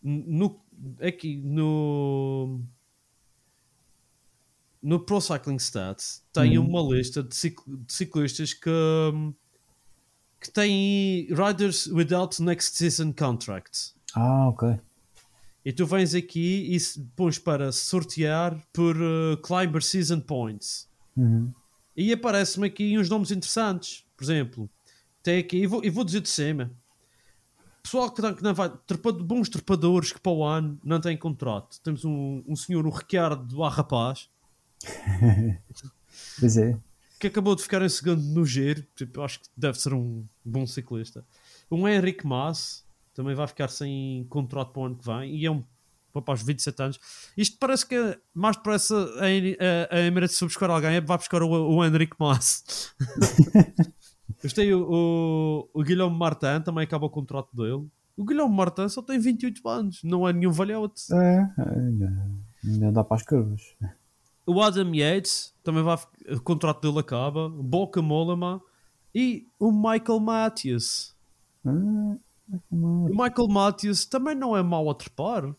no 0.00 0.60
aqui 1.00 1.36
no. 1.36 2.60
No 4.86 5.00
Pro 5.00 5.18
Cycling 5.20 5.56
Stats 5.58 6.22
tem 6.32 6.58
Uhum. 6.58 6.68
uma 6.68 6.94
lista 6.94 7.22
de, 7.22 7.34
cicl- 7.34 7.62
de 7.66 7.90
ciclistas 7.92 8.52
que, 8.52 8.68
hum, 8.70 9.32
que 10.38 10.50
têm 10.50 11.26
riders 11.30 11.86
without 11.86 12.40
next 12.42 12.76
season 12.76 13.12
contracts. 13.12 13.94
ah, 14.14 14.48
ok. 14.48 14.78
E 15.64 15.72
tu 15.72 15.86
vens 15.86 16.14
aqui 16.14 16.76
e 16.76 16.78
pões 17.16 17.38
para 17.38 17.72
sortear 17.72 18.54
por 18.70 18.94
uh, 18.96 19.38
Climber 19.42 19.82
Season 19.82 20.20
Points. 20.20 20.86
Uhum. 21.16 21.50
E 21.96 22.12
aparece-me 22.12 22.66
aqui 22.66 22.98
uns 22.98 23.08
nomes 23.08 23.30
interessantes. 23.30 24.04
Por 24.14 24.24
exemplo, 24.24 24.68
tem 25.22 25.38
aqui, 25.38 25.56
e 25.62 25.66
vou, 25.66 25.82
e 25.82 25.88
vou 25.88 26.04
dizer 26.04 26.20
de 26.20 26.28
cima: 26.28 26.70
pessoal 27.82 28.10
que, 28.10 28.20
que 28.34 28.42
não 28.42 28.52
vai, 28.52 28.68
trepado- 28.86 29.24
bons 29.24 29.48
trepadores 29.48 30.12
que 30.12 30.20
para 30.20 30.32
o 30.32 30.44
ano 30.44 30.78
não 30.84 31.00
têm 31.00 31.16
contrato. 31.16 31.80
Temos 31.82 32.04
um, 32.04 32.44
um 32.46 32.54
senhor, 32.54 32.86
o 32.86 32.90
Ricardo 32.90 33.64
A 33.64 33.70
Rapaz, 33.70 34.28
Pois 36.38 36.56
é, 36.56 36.78
que 37.24 37.28
acabou 37.28 37.54
de 37.54 37.62
ficar 37.62 37.80
em 37.82 37.88
segundo 37.88 38.22
no 38.22 38.44
giro. 38.44 38.84
Tipo, 38.94 39.20
eu 39.20 39.24
acho 39.24 39.40
que 39.40 39.48
deve 39.56 39.80
ser 39.80 39.94
um 39.94 40.24
bom 40.44 40.66
ciclista. 40.66 41.24
Um 41.70 41.88
Henrique 41.88 42.26
Mas 42.26 42.84
também 43.14 43.34
vai 43.34 43.46
ficar 43.46 43.68
sem 43.68 44.26
contrato 44.28 44.72
para 44.72 44.82
o 44.82 44.86
ano 44.86 44.96
que 44.96 45.06
vem. 45.06 45.34
E 45.34 45.46
é 45.46 45.50
um 45.50 45.64
rapaz 46.14 46.40
de 46.40 46.46
27 46.46 46.82
anos. 46.82 47.00
Isto 47.36 47.56
parece 47.58 47.86
que 47.86 47.94
é 47.94 48.18
mais 48.34 48.56
depressa 48.56 48.94
a, 48.94 49.94
a, 49.94 49.96
a 49.96 50.00
Emirates 50.02 50.36
se 50.36 50.44
buscar 50.44 50.70
alguém, 50.70 50.96
é 50.96 51.00
vai 51.00 51.16
buscar 51.16 51.42
o, 51.42 51.48
o 51.48 51.84
Henrique 51.84 52.16
Mas. 52.18 52.94
Depois 54.28 54.52
tem 54.52 54.74
o, 54.74 54.86
o, 54.86 55.70
o 55.72 55.82
Guilherme 55.82 56.16
Martin, 56.16 56.60
também 56.62 56.84
acaba 56.84 57.06
o 57.06 57.10
contrato 57.10 57.56
dele. 57.56 57.88
O 58.16 58.24
Guilherme 58.24 58.54
Martin 58.54 58.88
só 58.88 59.00
tem 59.00 59.18
28 59.18 59.66
anos, 59.68 60.00
não 60.04 60.28
é 60.28 60.32
nenhum 60.32 60.52
valhote. 60.52 61.02
é, 61.12 61.48
ainda, 61.56 62.28
ainda 62.62 62.92
dá 62.92 63.02
para 63.02 63.16
as 63.16 63.22
curvas. 63.22 63.62
O 64.46 64.60
Adam 64.62 64.94
Yates 64.94 65.54
também 65.62 65.82
vai, 65.82 65.96
o 66.30 66.40
contrato 66.40 66.80
dele 66.82 66.98
acaba. 67.00 67.48
Boca 67.48 68.02
Mollema 68.02 68.60
e 69.14 69.46
o 69.58 69.72
Michael 69.72 70.20
Matthews. 70.20 71.14
Ah, 71.66 72.16
O 72.70 73.06
Michael 73.08 73.48
Matthews 73.48 74.04
também 74.04 74.34
não 74.34 74.56
é 74.56 74.62
mau 74.62 74.90
a 74.90 74.94
trepar. 74.94 75.54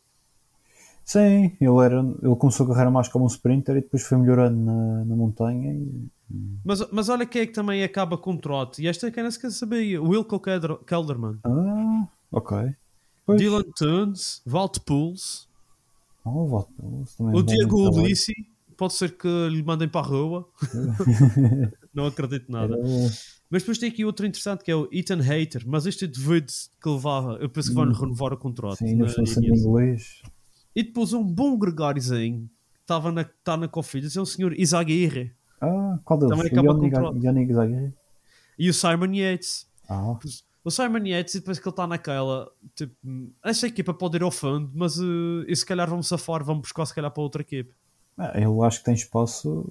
Sim, 1.04 1.56
ele, 1.62 1.84
era, 1.84 2.00
ele 2.22 2.36
começou 2.36 2.66
a 2.66 2.70
carreira 2.70 2.90
mais 2.92 3.08
como 3.08 3.26
um 3.26 3.28
sprinter 3.28 3.78
e 3.78 3.82
depois 3.82 4.04
foi 4.04 4.18
melhorando 4.18 4.58
na, 4.60 5.06
na 5.06 5.16
montanha. 5.16 5.74
E, 5.74 6.10
Mas, 6.64 6.88
mas 6.92 7.10
olha 7.10 7.26
quem 7.28 7.44
é 7.44 7.46
que 7.48 7.54
também 7.54 7.84
acaba 7.84 8.18
contrato. 8.18 8.80
E 8.82 8.88
esta 8.88 9.08
é 9.08 9.12
quem 9.12 9.24
não 9.24 9.30
se 9.32 9.40
quer 9.40 9.52
saber. 9.52 10.00
O 10.00 10.10
Wilco 10.10 10.40
Kelder- 10.40 10.78
Kelderman. 10.86 11.38
ah, 11.44 12.08
ok. 12.32 12.76
Pois. 13.26 13.40
Dylan 13.40 13.64
Tunes, 13.76 14.42
Walt 14.46 14.80
Pools, 14.86 15.48
Oh, 16.28 16.64
também 17.18 17.34
é 17.34 17.38
o 17.38 17.44
bom 17.44 17.44
Diego. 17.44 18.00
Ulissi. 18.02 18.34
Pode 18.78 18.94
ser 18.94 19.18
que 19.18 19.28
lhe 19.50 19.64
mandem 19.64 19.88
para 19.88 20.06
a 20.06 20.10
rua. 20.10 20.50
não 21.94 22.06
acredito 22.08 22.52
nada. 22.52 22.76
Mas 23.50 23.62
depois 23.62 23.78
tem 23.78 23.90
aqui 23.90 24.04
outro 24.04 24.26
interessante 24.26 24.64
que 24.64 24.72
é 24.72 24.76
o 24.76 24.88
Ethan 24.92 25.22
Hater. 25.22 25.64
Mas 25.66 25.86
este 25.86 26.06
é 26.06 26.08
devido 26.08 26.52
que 26.82 26.90
levava. 26.90 27.38
Eu 27.42 27.50
penso 27.50 27.70
que 27.70 27.76
vai 27.76 27.86
renovar 27.86 28.34
o 28.34 28.38
contrato. 28.38 28.78
Sim, 28.78 28.88
ainda 28.88 29.04
na 29.06 29.10
estou 29.10 29.26
sendo 29.26 29.48
inglês. 29.56 30.22
E 30.76 30.84
depois 30.84 31.14
um 31.14 31.24
bom 31.24 31.58
Gregoriozinho 31.58 32.50
que 32.74 32.82
estava 32.82 33.12
na, 33.12 33.24
tá 33.24 33.56
na 33.56 33.68
Cofidis 33.68 34.16
é 34.18 34.22
o 34.22 34.26
senhor 34.26 34.54
Isaguirre 34.60 35.32
Ah, 35.62 35.98
qual 36.04 36.20
deles? 36.20 36.36
Também 36.36 36.46
O 36.52 36.54
acaba 36.54 36.68
Yannick- 36.74 36.96
contrato. 36.96 37.24
Yannick 37.24 37.54
Zaguirre? 37.54 37.94
e 38.60 38.70
o 38.70 38.74
Simon 38.74 39.14
Yates. 39.14 39.68
Ah, 39.88 40.18
O 40.64 40.70
Simon 40.72 41.06
Yates, 41.06 41.36
e 41.36 41.40
depois 41.40 41.60
que 41.60 41.68
ele 41.68 41.72
está 41.74 41.88
naquela, 41.88 42.52
tipo, 42.76 42.94
esta 43.44 43.68
equipa 43.68 43.94
pode 43.94 44.18
ir 44.18 44.24
ao 44.24 44.32
fundo, 44.32 44.70
mas 44.74 44.98
uh, 44.98 45.46
e 45.48 45.56
se 45.56 45.66
calhar 45.66 45.90
vamos 45.90 46.08
safar, 46.08 46.44
vamos 46.44 46.64
buscar 46.64 46.86
se 46.86 46.94
calhar 46.94 47.10
para 47.12 47.24
outra 47.24 47.42
equipe. 47.42 47.72
Ah, 48.18 48.40
eu 48.40 48.64
acho 48.64 48.80
que 48.80 48.86
tem 48.86 48.94
espaço 48.94 49.68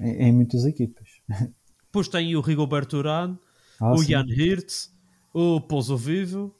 em, 0.00 0.28
em 0.28 0.32
muitas 0.32 0.64
equipas. 0.64 1.08
Depois 1.86 2.08
tem 2.08 2.34
o 2.36 2.40
Rigoberto 2.40 2.96
Urán, 2.98 3.38
Ah, 3.80 3.92
o 3.92 3.98
sim. 3.98 4.12
Jan 4.12 4.26
Hirt, 4.28 4.88
o 5.32 5.60
Pouso 5.60 5.96
Vivo, 5.96 6.54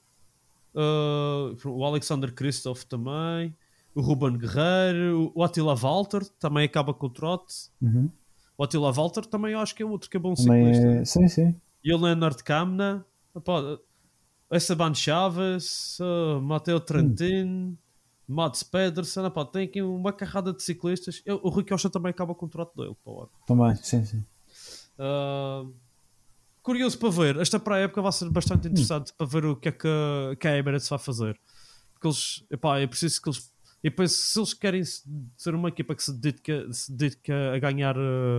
uh, 0.75 1.69
o 1.69 1.85
Alexander 1.85 2.33
Christoph 2.33 2.85
também, 2.85 3.55
o 3.95 4.01
Ruben 4.01 4.37
Guerreiro, 4.37 5.33
o 5.35 5.43
Attila 5.43 5.75
Walter 5.75 6.25
também 6.39 6.65
acaba 6.65 6.93
com 6.93 7.07
o 7.07 7.11
trote. 7.11 7.55
Uhum. 7.81 8.11
O 8.59 8.65
Attila 8.65 8.93
Walter 8.93 9.25
também 9.27 9.53
eu 9.53 9.61
acho 9.61 9.75
que 9.75 9.83
é 9.83 9.87
outro 9.87 10.09
que 10.09 10.17
é 10.17 10.21
bom 10.21 10.35
Também 10.35 10.75
ciclista. 10.75 10.87
é... 10.87 11.05
Sim, 11.05 11.29
sim. 11.29 11.55
E 11.85 11.93
o 11.93 11.99
Leonard 11.99 12.43
Kamna, 12.43 13.05
Esteban 14.51 14.95
Chaves, 14.95 15.99
uh, 16.01 16.41
Mateo 16.41 16.81
Trentin, 16.81 17.77
Mats 18.29 18.63
Pedersen, 18.63 19.25
epá, 19.27 19.45
tem 19.45 19.65
aqui 19.67 19.81
uma 19.83 20.13
carrada 20.13 20.53
de 20.53 20.63
ciclistas. 20.63 21.23
Eu- 21.25 21.41
o 21.43 21.49
Rui 21.49 21.65
Costa 21.65 21.89
também 21.89 22.11
acaba 22.11 22.33
o 22.33 22.35
contrato 22.35 22.75
dele 22.77 22.97
para 23.05 23.13
o 23.13 23.21
ano. 23.21 23.31
Também, 23.47 23.75
sim, 23.77 24.05
sim. 24.05 24.25
Uh, 24.99 25.73
curioso 26.63 26.99
para 26.99 27.11
ver. 27.11 27.37
Esta 27.37 27.59
para 27.61 27.77
a 27.77 27.79
época 27.81 28.03
vai 28.03 28.13
ser 28.13 28.29
bastante 28.31 28.67
interessante 28.69 29.13
para 29.13 29.27
ver 29.27 29.45
o 29.45 29.55
que 29.57 29.69
é 29.69 29.73
que, 29.73 29.87
a- 29.87 30.37
que 30.37 30.49
a 30.49 30.57
Emirates 30.59 30.89
vai 30.89 30.99
fazer. 30.99 31.39
Porque 31.93 32.07
eles, 32.09 32.45
epá, 32.51 32.79
é 32.81 32.87
preciso 32.87 33.21
que 33.23 33.29
eles. 33.29 33.53
Eu 33.83 33.93
penso 33.93 34.15
se 34.17 34.39
eles 34.39 34.55
querem 34.55 34.85
se- 34.85 35.03
ser 35.37 35.55
uma 35.55 35.69
equipa 35.69 35.95
que 35.95 36.03
se 36.03 36.13
dedica, 36.13 36.73
se 36.73 36.91
dedica 36.93 37.55
a 37.55 37.59
ganhar 37.59 37.97
uh, 37.97 38.39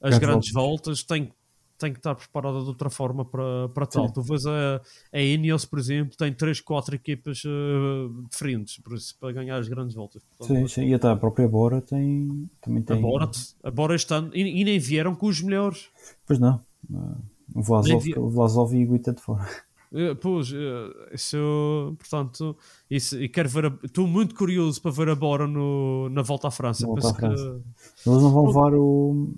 as 0.00 0.10
Grandes 0.10 0.20
grandes 0.20 0.52
voltas, 0.52 1.02
tem, 1.02 1.32
tem 1.78 1.92
que 1.92 1.98
estar 1.98 2.14
preparada 2.14 2.60
de 2.60 2.66
outra 2.68 2.90
forma 2.90 3.24
para, 3.24 3.68
para 3.70 3.86
tal. 3.86 4.06
Sim. 4.08 4.12
Tu 4.12 4.22
vês 4.22 4.44
a, 4.46 4.80
a 5.12 5.20
Ineos, 5.20 5.64
por 5.64 5.78
exemplo, 5.78 6.16
tem 6.16 6.32
3, 6.32 6.60
4 6.60 6.94
equipas 6.96 7.42
uh, 7.44 8.22
diferentes 8.30 8.78
por 8.78 8.94
isso, 8.94 9.16
para 9.18 9.32
ganhar 9.32 9.56
as 9.58 9.68
grandes 9.68 9.94
voltas. 9.94 10.22
Portanto, 10.36 10.58
sim, 10.58 10.66
sim. 10.68 10.88
E 10.88 10.94
até 10.94 11.08
a 11.08 11.16
própria 11.16 11.48
Bora 11.48 11.80
tem, 11.80 12.48
também 12.60 12.82
tem. 12.82 12.98
Agora, 12.98 13.30
agora 13.62 13.94
este 13.94 14.12
ano, 14.12 14.30
e, 14.34 14.60
e 14.60 14.64
nem 14.64 14.78
vieram 14.78 15.14
com 15.14 15.26
os 15.26 15.40
melhores. 15.40 15.88
Pois 16.26 16.38
não. 16.38 16.60
O 17.54 17.62
Vlasov, 17.62 18.02
vi- 18.02 18.18
o 18.18 18.28
Vlasov 18.28 18.74
e 18.74 18.84
o 18.84 18.88
Guita 18.92 19.12
de 19.12 19.20
fora. 19.22 19.46
Eh, 19.90 20.14
Pois, 20.16 20.52
eh, 20.52 21.14
isso, 21.14 21.94
portanto, 21.98 22.54
isso, 22.90 23.18
e 23.22 23.26
quero 23.26 23.48
ver, 23.48 23.64
a- 23.66 23.78
estou 23.82 24.06
muito 24.06 24.34
curioso 24.34 24.82
para 24.82 24.90
ver 24.90 25.08
a 25.08 25.14
Bora 25.14 25.46
no, 25.46 26.10
na 26.10 26.20
volta 26.20 26.48
à 26.48 26.50
França. 26.50 26.86
Volta 26.86 27.08
à 27.08 27.12
que- 27.14 27.20
França. 27.20 27.62
Eles 28.06 28.22
não 28.22 28.30
vão 28.30 28.46
levar 28.48 28.74
o. 28.74 29.32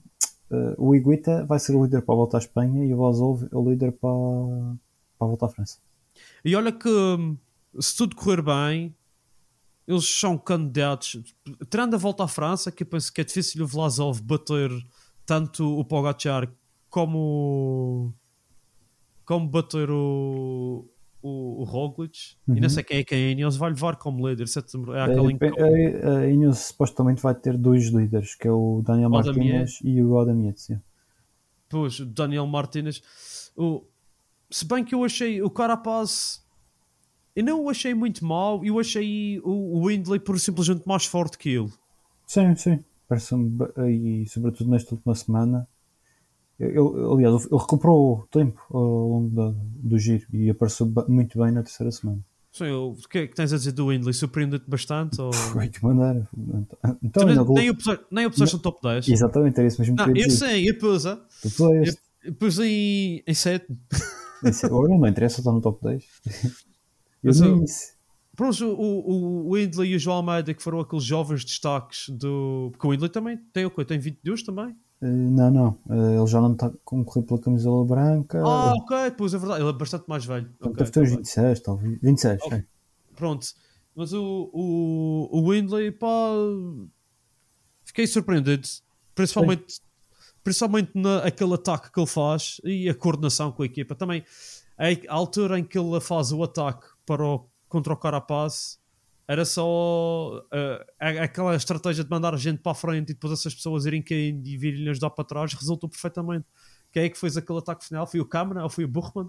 ah, 0.50 0.74
o 0.78 0.94
Iguita 0.94 1.44
vai 1.44 1.58
ser 1.58 1.74
o 1.74 1.84
líder 1.84 2.02
para 2.02 2.14
a 2.14 2.16
volta 2.16 2.36
à 2.36 2.40
Espanha 2.40 2.84
e 2.84 2.92
o 2.92 2.96
Vlasov 2.96 3.48
é 3.50 3.56
o 3.56 3.68
líder 3.68 3.92
para, 3.92 4.10
para 5.18 5.26
a 5.26 5.26
volta 5.26 5.46
à 5.46 5.48
França. 5.48 5.78
E 6.44 6.54
olha 6.56 6.72
que 6.72 6.88
hum, 6.88 7.36
se 7.78 7.96
tudo 7.96 8.16
correr 8.16 8.42
bem, 8.42 8.94
eles 9.86 10.06
são 10.06 10.36
candidatos. 10.38 11.22
Tirando 11.68 11.94
a 11.94 11.98
volta 11.98 12.24
à 12.24 12.28
França, 12.28 12.70
que 12.70 12.82
eu 12.82 12.86
penso 12.86 13.12
que 13.12 13.20
é 13.20 13.24
difícil 13.24 13.64
o 13.64 13.66
Vlasov 13.66 14.20
bater 14.22 14.70
tanto 15.24 15.78
o 15.78 15.84
Pogacar 15.84 16.50
como 16.88 18.12
como 19.24 19.48
bater 19.48 19.88
o, 19.90 20.84
o, 21.22 21.60
o 21.60 21.64
Roglic. 21.64 22.36
E 22.48 22.52
não 22.52 22.62
Uhum. 22.62 22.68
sei 22.68 22.82
quem 22.82 22.98
é 22.98 23.04
quem 23.04 23.18
é, 23.18 23.30
eles 23.32 23.56
vai 23.56 23.70
levar 23.70 23.96
como 23.96 24.26
líder. 24.28 24.44
É 24.44 24.98
É, 24.98 25.02
aquele 25.02 25.38
A, 26.02 26.18
a 26.18 26.26
Ineos 26.30 26.58
supostamente 26.58 27.22
vai 27.22 27.34
ter 27.34 27.56
dois 27.56 27.88
líderes, 27.88 28.34
que 28.34 28.48
é 28.48 28.52
o 28.52 28.82
Daniel 28.84 29.14
Adam 29.14 29.34
Martinez 29.34 29.78
e 29.82 30.02
o 30.02 30.18
Adam 30.18 30.40
Yates. 30.44 30.70
Pois, 31.68 32.00
o 32.00 32.06
Daniel 32.06 32.46
Martinez. 32.46 33.02
O, 33.56 33.84
se 34.50 34.66
bem 34.66 34.84
que 34.84 34.94
eu 34.94 35.04
achei 35.04 35.40
o 35.42 35.50
Carapaz. 35.50 36.44
Eu 37.36 37.44
não 37.44 37.64
o 37.64 37.70
achei 37.70 37.94
muito 37.94 38.24
mau. 38.24 38.64
Eu 38.64 38.78
achei 38.80 39.38
o, 39.40 39.78
o 39.78 39.86
Windley 39.86 40.18
por 40.18 40.38
simplesmente 40.40 40.86
mais 40.86 41.06
forte 41.06 41.38
que 41.38 41.48
ele. 41.50 41.70
Sim, 42.26 42.54
sim. 42.56 42.84
Parece-me, 43.08 43.50
e 43.88 44.26
sobretudo 44.28 44.70
nesta 44.70 44.94
última 44.94 45.14
semana. 45.14 45.68
Ele, 46.60 46.78
aliás, 47.12 47.46
ele 47.46 47.58
recuperou 47.58 48.26
tempo 48.30 48.60
ao 48.70 49.08
longo 49.08 49.28
da- 49.34 49.54
do 49.82 49.98
giro 49.98 50.26
e 50.32 50.50
apareceu 50.50 50.92
muito 51.08 51.38
bem 51.38 51.50
na 51.52 51.62
terceira 51.62 51.90
semana. 51.90 52.20
Sim, 52.52 52.70
o 52.70 52.94
que 53.08 53.18
é 53.18 53.26
que 53.28 53.34
tens 53.34 53.52
a 53.52 53.56
dizer 53.56 53.72
do 53.72 53.86
Windley? 53.86 54.12
Surpreendeu-te 54.12 54.68
bastante? 54.68 55.20
Ou... 55.20 55.32
Foi 55.32 55.68
que 55.68 55.82
maneira. 55.82 56.28
Então, 57.02 57.24
nem, 57.24 57.36
vou- 57.36 57.54
nem, 57.56 57.70
o 57.70 57.74
puseste- 57.74 58.04
nem 58.10 58.26
o 58.26 58.30
top 58.58 58.80
10. 58.82 59.08
Exatamente, 59.08 59.58
era 59.58 59.68
isso 59.68 59.80
mesmo 59.80 59.96
Não, 59.96 60.08
eu 60.08 60.16
eu 60.16 60.30
sei, 60.30 60.68
eu 60.68 60.76
pus, 60.78 61.04
puseste. 61.56 62.00
eu 62.24 62.34
pus 62.34 62.58
em, 62.58 63.22
em 63.26 63.34
7. 63.34 63.66
Esse- 64.44 64.66
Agora 64.66 64.88
não 64.98 65.06
interessa, 65.06 65.40
está 65.40 65.52
no 65.52 65.60
top 65.60 65.82
10. 65.82 66.04
Eu 66.44 66.50
Mas 67.24 67.40
eu- 67.40 67.60
disse. 67.64 67.92
Pronto, 68.36 68.64
o, 68.66 68.72
o, 68.80 69.48
o 69.48 69.54
Windley 69.54 69.92
e 69.92 69.96
o 69.96 69.98
João 69.98 70.16
Almeida, 70.18 70.52
que 70.54 70.62
foram 70.62 70.80
aqueles 70.80 71.04
jovens 71.04 71.44
destaques 71.44 72.08
do. 72.08 72.68
Porque 72.72 72.86
o 72.86 72.90
Windley 72.90 73.10
também 73.10 73.38
tem 73.52 73.64
o 73.66 73.70
quê? 73.70 73.84
Tem 73.84 73.98
22 73.98 74.42
também? 74.42 74.74
Eh, 75.02 75.06
Não, 75.06 75.50
não. 75.50 75.78
eh, 75.88 76.16
Ele 76.18 76.26
já 76.26 76.40
não 76.40 76.52
está 76.52 76.66
a 76.66 76.72
concorrer 76.84 77.24
pela 77.26 77.40
camisola 77.40 77.84
branca. 77.84 78.42
Ah, 78.44 78.72
ok, 78.76 79.10
pois 79.16 79.32
é 79.34 79.38
verdade. 79.38 79.62
Ele 79.62 79.70
é 79.70 79.72
bastante 79.72 80.04
mais 80.08 80.24
velho. 80.24 80.46
Portanto, 80.58 80.66
Ok, 80.72 80.76
deve 80.78 80.90
ter 80.90 81.00
uns 81.00 81.08
tá 81.08 81.10
bem. 81.10 81.16
26, 81.18 81.60
talvez. 81.60 81.98
26, 82.00 82.42
Ok. 82.42 82.58
é. 82.58 82.64
Pronto. 83.16 83.46
Mas 83.96 84.12
o, 84.12 84.50
o, 84.52 85.28
o 85.38 85.50
Windley, 85.50 85.90
pá. 85.92 86.06
Fiquei 87.84 88.06
surpreendido. 88.06 88.66
Principalmente, 89.14 89.80
principalmente 90.44 90.92
naquele 90.94 91.54
ataque 91.54 91.90
que 91.92 92.00
ele 92.00 92.06
faz 92.06 92.60
e 92.64 92.88
a 92.88 92.94
coordenação 92.94 93.50
com 93.52 93.62
a 93.62 93.66
equipa. 93.66 93.94
Também, 93.94 94.24
a, 94.78 94.86
a 95.12 95.14
altura 95.14 95.58
em 95.58 95.64
que 95.64 95.78
ele 95.78 96.00
faz 96.00 96.32
o 96.32 96.42
ataque 96.42 96.86
para 97.04 97.24
o, 97.24 97.46
contra 97.68 97.92
o 97.92 97.96
Carapaz 97.96 98.78
era 99.32 99.44
só 99.44 100.42
a- 100.98 101.22
aquela 101.24 101.54
estratégia 101.54 102.02
de 102.02 102.10
mandar 102.10 102.34
a 102.34 102.36
gente 102.36 102.58
para 102.60 102.72
a 102.72 102.74
frente 102.74 103.10
e 103.10 103.14
depois 103.14 103.32
essas 103.32 103.54
pessoas 103.54 103.86
irem 103.86 104.02
caindo 104.02 104.44
e 104.46 104.56
virem 104.56 104.88
ajudar 104.88 105.10
para 105.10 105.24
trás 105.24 105.54
resultou 105.54 105.88
perfeitamente. 105.88 106.44
Quem 106.92 107.04
é 107.04 107.08
que 107.08 107.16
fez 107.18 107.36
aquele 107.36 107.58
ataque 107.60 107.84
final? 107.86 108.06
Foi 108.06 108.18
o 108.20 108.24
Câmara 108.24 108.64
ou 108.64 108.68
foi 108.68 108.84
o 108.84 108.88
Burman? 108.88 109.28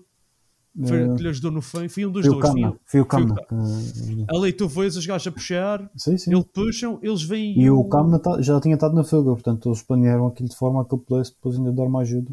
Foi 0.87 1.03
Eh, 1.03 1.15
que 1.15 1.21
lhe 1.21 1.27
ajudou 1.29 1.51
no 1.51 1.61
fim? 1.61 1.87
Foi 1.89 2.05
um 2.05 2.11
dos 2.11 2.25
Foi 2.25 2.35
o 2.35 2.39
dois. 2.39 2.51
Foi 2.53 2.61
o- 2.63 2.79
Foi 2.85 2.99
o 3.01 3.03
o 3.03 3.05
Kamna. 3.05 3.35
que- 3.35 4.25
Ali 4.35 4.53
tu 4.53 4.67
vês 4.69 4.95
os 4.95 5.05
gajos 5.05 5.27
a 5.27 5.31
puxar, 5.31 5.91
Sim, 5.97 6.17
sim. 6.17 6.31
eles 6.33 6.45
puxam, 6.53 6.97
eles 7.03 7.21
vêm 7.21 7.59
E 7.61 7.69
o 7.69 7.83
Kamna 7.83 8.17
tá- 8.17 8.41
já 8.41 8.59
tinha 8.61 8.75
estado 8.75 8.95
na 8.95 9.03
fuga, 9.03 9.31
portanto 9.33 9.67
eles 9.69 9.81
planearam 9.83 10.27
aquilo 10.27 10.47
de 10.49 10.55
forma 10.55 10.81
a 10.81 10.85
que 10.85 10.95
ele 10.95 11.03
pudesse 11.05 11.31
depois 11.33 11.57
ainda 11.57 11.71
dar 11.73 11.83
uma 11.83 11.99
ajuda. 12.01 12.31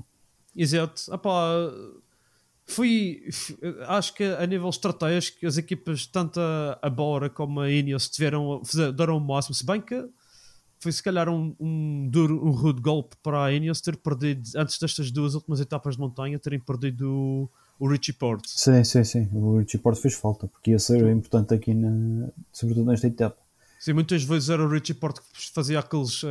Exato. 0.56 1.02
Epá, 1.12 1.70
fui, 2.68 3.22
f- 3.28 3.58
acho 3.86 4.14
que 4.14 4.24
a 4.24 4.46
nível 4.46 4.68
estratégico 4.68 5.46
as 5.46 5.56
equipas, 5.56 6.06
tanto 6.06 6.38
a, 6.40 6.78
a 6.82 6.90
Bora 6.90 7.28
como 7.30 7.60
a 7.60 7.70
Ineos, 7.70 8.08
tiveram, 8.08 8.62
fizeram, 8.64 8.92
deram 8.92 9.16
o 9.16 9.20
máximo, 9.20 9.54
se 9.54 9.64
bem 9.64 9.80
que 9.80 10.08
foi 10.80 10.92
se 10.92 11.02
calhar 11.02 11.28
um, 11.28 11.56
um 11.58 12.08
duro, 12.08 12.46
um 12.46 12.50
rude 12.50 12.80
golpe 12.80 13.16
para 13.22 13.44
a 13.44 13.52
Ineos 13.52 13.80
ter 13.80 13.96
perdido, 13.96 14.42
antes 14.56 14.78
destas 14.78 15.10
duas 15.10 15.34
últimas 15.34 15.60
etapas 15.60 15.94
de 15.96 16.00
montanha, 16.00 16.38
terem 16.38 16.60
perdido 16.60 17.10
o, 17.10 17.50
o 17.80 17.88
Richie 17.88 18.12
Porte. 18.12 18.48
Sim, 18.48 18.84
sim, 18.84 19.02
sim. 19.02 19.28
O 19.32 19.58
Richie 19.58 19.78
Porte 19.78 20.00
fez 20.00 20.14
falta, 20.14 20.46
porque 20.46 20.70
ia 20.70 20.78
ser 20.78 21.04
importante 21.08 21.52
aqui, 21.54 21.74
na, 21.74 22.28
sobretudo 22.52 22.86
nesta 22.86 23.08
etapa. 23.08 23.47
Sim, 23.78 23.92
muitas 23.92 24.24
vezes 24.24 24.50
era 24.50 24.62
o 24.64 24.68
Richie 24.68 24.94
Porte 24.94 25.20
que 25.20 25.52
fazia 25.54 25.78
aqueles, 25.78 26.22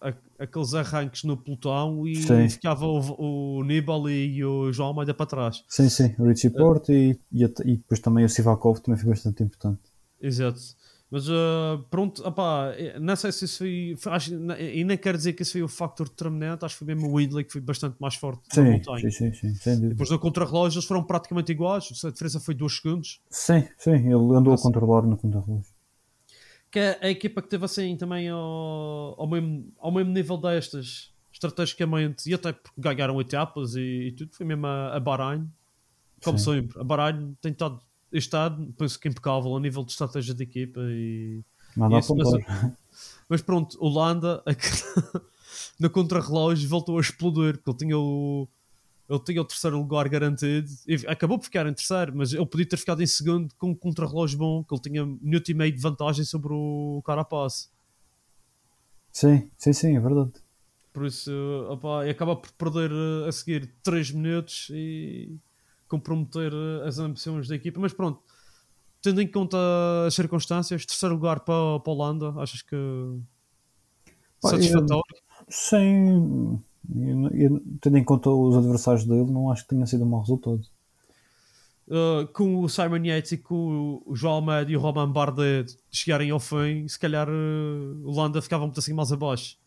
a- 0.00 0.14
aqueles 0.38 0.72
arranques 0.74 1.22
no 1.24 1.36
pelotão 1.36 2.06
e 2.06 2.16
Sim. 2.16 2.48
ficava 2.48 2.86
o, 2.86 3.58
o 3.58 3.62
Nibali 3.64 4.36
e 4.36 4.44
o 4.44 4.72
João 4.72 4.88
Almeida 4.88 5.12
para 5.12 5.26
trás. 5.26 5.62
Sim, 5.68 5.88
sim. 5.88 6.14
O 6.18 6.24
Richie 6.24 6.50
Porte 6.50 6.92
e, 6.92 7.20
e, 7.32 7.44
e 7.44 7.76
depois 7.76 8.00
também 8.00 8.24
o 8.24 8.28
Sivakov 8.28 8.80
também 8.80 8.98
foi 8.98 9.10
bastante 9.10 9.42
importante. 9.42 9.80
Exato. 10.20 10.60
Mas 11.10 11.28
eh, 11.28 11.78
pronto, 11.90 12.26
opá, 12.26 12.72
eh, 12.76 12.98
não 12.98 13.14
sei 13.14 13.30
se 13.30 13.44
isso 13.44 13.58
foi. 13.98 14.12
acho, 14.12 14.34
e 14.58 14.82
nem 14.82 14.96
quero 14.96 15.16
dizer 15.16 15.34
que 15.34 15.42
isso 15.42 15.52
foi 15.52 15.62
o 15.62 15.68
factor 15.68 16.08
determinante, 16.08 16.64
acho 16.64 16.74
que 16.74 16.84
foi 16.84 16.94
mesmo 16.94 17.08
o 17.08 17.16
Windley 17.18 17.44
que 17.44 17.52
foi 17.52 17.60
bastante 17.60 17.96
mais 18.00 18.16
forte 18.16 18.42
Sim, 18.52 18.62
montanha. 18.72 19.10
sim, 19.10 19.32
sim, 19.32 19.54
sim. 19.54 19.88
Depois 19.88 20.08
do 20.08 20.18
contrarrelógio 20.18 20.78
eles 20.78 20.86
foram 20.88 21.04
praticamente 21.04 21.52
iguais, 21.52 21.84
a 22.04 22.10
diferença 22.10 22.40
foi 22.40 22.54
2 22.54 22.76
segundos. 22.78 23.20
Sim, 23.30 23.68
sim, 23.78 23.92
ele 23.92 24.08
andou 24.14 24.38
a 24.38 24.40
Nossa. 24.40 24.62
controlar 24.64 25.02
no 25.02 25.16
contrarrelógio. 25.16 25.73
Que 26.74 26.80
é 26.80 26.98
a 27.02 27.08
equipa 27.08 27.40
que 27.40 27.46
teve 27.46 27.64
assim 27.64 27.96
também 27.96 28.28
ao, 28.28 29.14
ao, 29.16 29.28
mesmo, 29.28 29.72
ao 29.78 29.92
mesmo 29.92 30.12
nível 30.12 30.36
destas, 30.36 31.12
estrategicamente, 31.32 32.28
e 32.28 32.34
até 32.34 32.52
porque 32.52 32.80
ganharam 32.80 33.20
etapas 33.20 33.76
e, 33.76 34.08
e 34.08 34.10
tudo, 34.10 34.34
foi 34.34 34.44
mesmo 34.44 34.66
a, 34.66 34.96
a 34.96 34.98
Bahrein. 34.98 35.48
Como 36.24 36.36
Sim. 36.36 36.62
sempre, 36.62 36.80
a 36.80 36.82
Bahrein 36.82 37.36
tem 37.40 37.52
estado, 37.52 37.80
estado, 38.12 38.74
penso 38.76 38.98
que 38.98 39.06
impecável 39.06 39.54
a 39.54 39.60
nível 39.60 39.84
de 39.84 39.92
estratégia 39.92 40.34
de 40.34 40.42
equipa 40.42 40.80
e. 40.80 41.44
Nada 41.76 41.96
Isso, 41.96 42.12
a 42.12 42.16
mas-. 42.16 42.74
Mas 43.28 43.40
pronto, 43.40 43.78
Holanda 43.80 44.42
no 45.78 45.88
contrarrelógio 45.90 46.68
voltou 46.68 46.98
a 46.98 47.00
explodir 47.00 47.54
porque 47.58 47.70
ele 47.70 47.78
tinha 47.78 47.96
o 47.96 48.48
ele 49.08 49.20
tinha 49.20 49.40
o 49.40 49.44
terceiro 49.44 49.76
lugar 49.76 50.08
garantido 50.08 50.68
acabou 51.06 51.38
por 51.38 51.44
ficar 51.44 51.66
em 51.66 51.74
terceiro, 51.74 52.12
mas 52.16 52.32
ele 52.32 52.46
podia 52.46 52.66
ter 52.66 52.76
ficado 52.76 53.02
em 53.02 53.06
segundo 53.06 53.54
com 53.56 53.70
um 53.70 53.74
contrarrelógio 53.74 54.38
bom, 54.38 54.64
que 54.64 54.74
ele 54.74 54.82
tinha 54.82 55.04
minuto 55.04 55.50
e 55.50 55.54
meio 55.54 55.72
de 55.72 55.80
vantagem 55.80 56.24
sobre 56.24 56.52
o 56.52 57.02
Carapaz. 57.04 57.70
Sim, 59.12 59.50
sim, 59.58 59.72
sim, 59.72 59.96
é 59.96 60.00
verdade. 60.00 60.32
Por 60.92 61.06
isso, 61.06 61.30
opá, 61.68 62.06
e 62.06 62.10
acaba 62.10 62.36
por 62.36 62.50
perder 62.52 62.90
eh, 62.90 63.28
a 63.28 63.32
seguir 63.32 63.74
3 63.82 64.10
minutos 64.10 64.68
e 64.70 65.36
comprometer 65.88 66.52
eh, 66.52 66.88
as 66.88 66.98
ambições 66.98 67.48
da 67.48 67.56
equipa. 67.56 67.80
Mas 67.80 67.92
pronto, 67.92 68.22
tendo 69.02 69.20
em 69.20 69.26
conta 69.26 69.58
as 70.06 70.14
circunstâncias, 70.14 70.86
terceiro 70.86 71.14
lugar 71.14 71.40
para, 71.40 71.80
para 71.80 71.92
a 71.92 71.94
Holanda, 71.94 72.30
achas 72.40 72.62
que 72.62 72.76
Pá, 74.40 74.50
satisfatório? 74.50 75.02
Sim, 75.48 76.62
eu- 76.94 77.30
eu- 77.30 77.62
tendo 77.80 77.98
em 77.98 78.04
conta 78.04 78.30
os 78.30 78.56
adversários 78.56 79.04
dele, 79.04 79.30
não 79.30 79.50
acho 79.50 79.62
que 79.62 79.70
tenha 79.70 79.86
sido 79.86 80.04
um 80.04 80.08
mau 80.08 80.20
resultado. 80.20 80.62
Uh, 81.86 82.26
com 82.32 82.60
o 82.60 82.68
Simon 82.68 83.04
Yates 83.04 83.32
e 83.32 83.38
com 83.38 84.02
o 84.06 84.16
João 84.16 84.34
Almeida 84.34 84.70
e 84.70 84.76
o 84.76 84.80
Roman 84.80 85.10
Bardet 85.10 85.76
chegarem 85.90 86.30
ao 86.30 86.40
fim, 86.40 86.88
se 86.88 86.98
calhar 86.98 87.28
uh, 87.28 88.02
o 88.04 88.10
Landa 88.10 88.40
ficava 88.40 88.64
um 88.64 88.68
pouco 88.68 88.80
assim 88.80 88.94
mais 88.94 89.12
abaixo. 89.12 89.58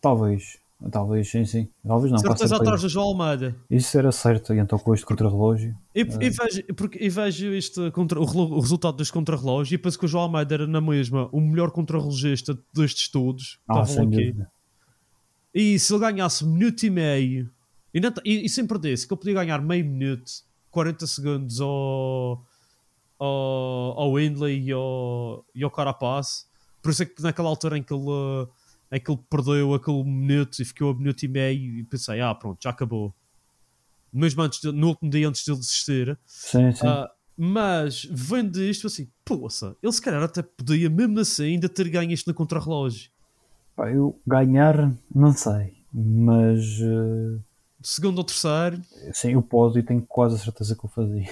Talvez. 0.00 0.58
Talvez, 0.90 1.30
sim, 1.30 1.44
sim. 1.44 1.68
Talvez 1.86 2.10
não. 2.10 2.18
certeza 2.18 2.56
atrás 2.56 2.80
do 2.80 2.88
João 2.88 3.08
Almeida. 3.08 3.54
Isso 3.70 3.98
era 3.98 4.10
certo, 4.10 4.54
e 4.54 4.58
então 4.58 4.78
com 4.78 4.94
este 4.94 5.04
contra-relógio. 5.04 5.76
E, 5.94 6.00
e 6.00 6.30
vejo, 6.30 6.64
porque, 6.74 6.98
e 7.04 7.08
vejo 7.10 7.52
este 7.52 7.90
contra, 7.90 8.18
o, 8.18 8.24
o 8.24 8.60
resultado 8.60 8.96
deste 8.96 9.12
contrarrelógio 9.12 9.74
e 9.74 9.78
penso 9.78 9.98
que 9.98 10.06
o 10.06 10.08
João 10.08 10.24
Almeida 10.24 10.54
era 10.54 10.66
na 10.66 10.80
mesma 10.80 11.28
o 11.32 11.40
melhor 11.40 11.70
contrarrelogista 11.70 12.58
destes 12.74 13.08
todos. 13.10 13.60
Ah, 13.68 13.84
sem 13.84 14.06
aqui. 14.06 14.10
dúvida. 14.10 14.50
E 15.54 15.78
se 15.78 15.92
ele 15.92 16.00
ganhasse 16.00 16.44
um 16.44 16.52
minuto 16.52 16.82
e 16.84 16.90
meio 16.90 17.50
e, 17.92 18.00
não, 18.00 18.12
e, 18.24 18.44
e 18.44 18.48
sem 18.48 18.66
perder-se, 18.66 19.06
que 19.06 19.12
ele 19.12 19.18
podia 19.20 19.34
ganhar 19.34 19.60
meio 19.60 19.84
minuto, 19.84 20.30
40 20.70 21.06
segundos 21.06 21.60
ao, 21.60 22.44
ao, 23.18 23.98
ao 24.00 24.12
Windley 24.14 24.62
e 24.68 24.72
ao, 24.72 25.44
e 25.54 25.64
ao 25.64 25.70
Carapaz. 25.70 26.46
Por 26.82 26.90
isso 26.90 27.02
é 27.02 27.06
que 27.06 27.20
naquela 27.22 27.48
altura 27.48 27.76
em 27.76 27.82
que 27.82 27.92
ele, 27.92 28.06
eh, 28.92 28.96
em 28.96 29.00
que 29.00 29.10
ele 29.10 29.20
perdeu 29.28 29.74
aquele 29.74 30.04
minuto 30.04 30.60
e 30.60 30.64
ficou 30.64 30.90
a 30.90 30.94
minuto 30.94 31.22
e 31.24 31.28
meio, 31.28 31.78
e 31.78 31.84
pensei, 31.84 32.20
ah, 32.20 32.34
pronto, 32.34 32.62
já 32.62 32.70
acabou. 32.70 33.12
Mesmo 34.12 34.42
antes 34.42 34.60
de- 34.60 34.72
no 34.72 34.88
último 34.88 35.10
dia 35.10 35.28
antes 35.28 35.44
de 35.44 35.50
ele 35.50 35.58
desistir. 35.58 36.18
Sim, 36.26 36.72
sim. 36.72 36.86
Ah, 36.86 37.10
mas 37.36 38.04
vendo 38.10 38.62
isto 38.62 38.86
assim, 38.86 39.08
poça, 39.24 39.76
ele 39.82 39.92
se 39.92 40.00
calhar 40.02 40.22
até 40.22 40.42
podia, 40.42 40.88
mesmo 40.90 41.18
assim, 41.20 41.44
ainda 41.44 41.68
ter 41.68 41.88
ganho 41.88 42.12
isto 42.12 42.26
no 42.28 42.34
contrarrelógio. 42.34 43.10
Pá, 43.80 43.90
eu 43.90 44.20
ganhar, 44.26 44.94
não 45.14 45.32
sei. 45.32 45.72
Mas 45.90 46.60
eh, 46.82 47.38
Segundo 47.82 48.18
ou 48.18 48.24
terceiro, 48.24 48.78
sim, 49.14 49.34
o 49.36 49.42
pódio 49.42 49.82
tenho 49.82 50.02
quase 50.02 50.34
a 50.34 50.38
certeza 50.38 50.76
que 50.76 50.84
eu 50.84 50.90
fazia. 50.90 51.26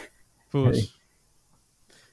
Pois. 0.51 0.95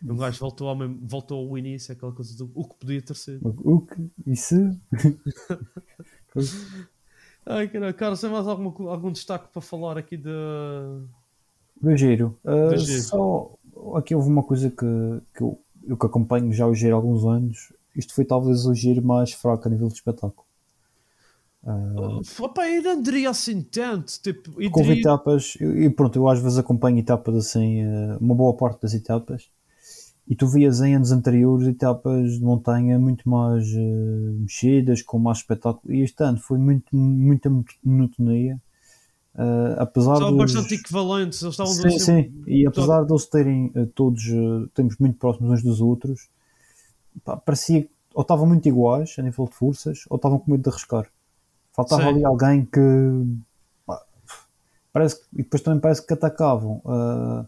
Um 0.06 0.18
gajo 0.18 0.38
voltou 0.42 0.68
ao, 0.68 0.76
mesmo- 0.76 1.00
voltou 1.02 1.50
ao 1.50 1.58
início, 1.58 1.94
aquela 1.94 2.12
coisa 2.12 2.38
do 2.38 2.52
o 2.54 2.68
que 2.68 2.76
podia 2.76 3.02
ter 3.02 3.16
sido. 3.16 3.56
O 3.64 3.80
que? 3.80 4.12
E 4.28 4.36
se? 4.36 4.78
Ai, 7.46 7.70
caralho, 7.70 7.94
Carlos, 7.94 8.20
tem 8.20 8.30
mais 8.30 8.46
alguma 8.46 8.92
algum 8.92 9.14
destaque 9.14 9.48
para 9.54 9.62
falar 9.62 9.98
aqui 9.98 10.18
de. 10.18 10.30
Do 11.82 11.96
giro. 11.96 12.38
Uh, 12.44 12.72
Do 12.72 12.78
giro. 12.78 13.04
Só 13.04 13.56
aqui 13.96 14.14
houve 14.14 14.28
uma 14.28 14.44
coisa 14.44 14.70
que, 14.70 14.86
que 15.34 15.42
eu, 15.42 15.58
eu 15.88 15.96
que 15.96 16.06
acompanho 16.06 16.52
já 16.52 16.68
o 16.68 16.76
giro 16.76 16.94
há 16.94 16.98
alguns 16.98 17.24
anos. 17.24 17.72
Isto 17.96 18.14
foi 18.14 18.26
talvez 18.26 18.66
o 18.66 18.74
giro 18.74 19.04
mais 19.04 19.32
fraco 19.32 19.68
a 19.68 19.72
nível 19.72 19.88
de 19.88 19.96
espetáculo. 19.96 20.46
Uh, 21.64 22.22
Opa, 22.40 22.68
eu 22.70 22.84
não 22.84 23.02
diria 23.02 23.30
assim 23.30 23.62
tanto. 23.62 24.14
Tipo, 24.22 24.52
porque 24.52 24.68
houve 24.68 24.90
diria- 24.90 25.02
etapas, 25.02 25.58
e 25.60 25.90
pronto, 25.90 26.16
eu 26.18 26.28
às 26.28 26.40
vezes 26.40 26.58
acompanho 26.58 27.00
etapas 27.00 27.36
assim, 27.36 27.84
uh, 27.86 28.18
uma 28.20 28.36
boa 28.36 28.56
parte 28.56 28.82
das 28.82 28.94
etapas, 28.94 29.50
e 30.28 30.36
tu 30.36 30.48
vias 30.48 30.82
em 30.82 30.96
anos 30.96 31.12
anteriores 31.12 31.68
etapas 31.68 32.34
de 32.34 32.42
montanha 32.42 33.00
muito 33.00 33.28
mais 33.28 33.68
uh, 33.74 34.40
mexidas, 34.40 35.02
com 35.02 35.18
mais 35.18 35.40
espetáculo, 35.40 35.94
e 35.94 36.02
este 36.02 36.24
ano 36.24 36.38
foi 36.38 36.58
muito, 36.60 36.96
muita 36.96 37.50
monotonia. 37.84 38.62
Uh, 39.36 39.76
apesar 39.80 40.14
Estavam 40.14 40.38
dos... 40.38 40.54
bastante 40.54 40.76
equivalentes. 40.76 41.42
Eles 41.42 41.54
estavam 41.54 41.74
Sim, 41.74 41.88
assim, 41.88 42.00
sim. 42.00 42.44
E 42.48 42.66
apesar 42.66 43.04
de 43.04 43.12
eles 43.12 43.26
terem 43.26 43.72
eh, 43.76 43.86
todos, 43.94 44.24
eh, 44.28 44.70
temos 44.74 44.98
muito 44.98 45.18
próximos 45.18 45.52
uns 45.52 45.64
dos 45.64 45.82
outros, 45.82 46.30
pá, 47.24 47.38
parecia 47.38 47.84
que 47.84 47.90
ou 48.14 48.22
estavam 48.22 48.46
muito 48.48 48.66
iguais 48.68 49.14
a 49.20 49.22
nível 49.22 49.46
de 49.46 49.54
forças, 49.54 50.06
ou 50.10 50.16
estavam 50.16 50.40
com 50.40 50.50
medo 50.52 50.64
de 50.64 50.70
arriscar. 50.70 51.06
Faltava 51.74 52.04
Sim. 52.04 52.10
ali 52.10 52.26
alguém 52.26 52.66
que 52.66 52.80
pá, 53.86 54.02
parece 54.94 55.18
que, 55.20 55.26
e 55.34 55.38
depois 55.44 55.62
também 55.62 55.80
parece 55.82 56.06
que 56.06 56.14
atacavam. 56.14 56.82
ah, 56.86 57.46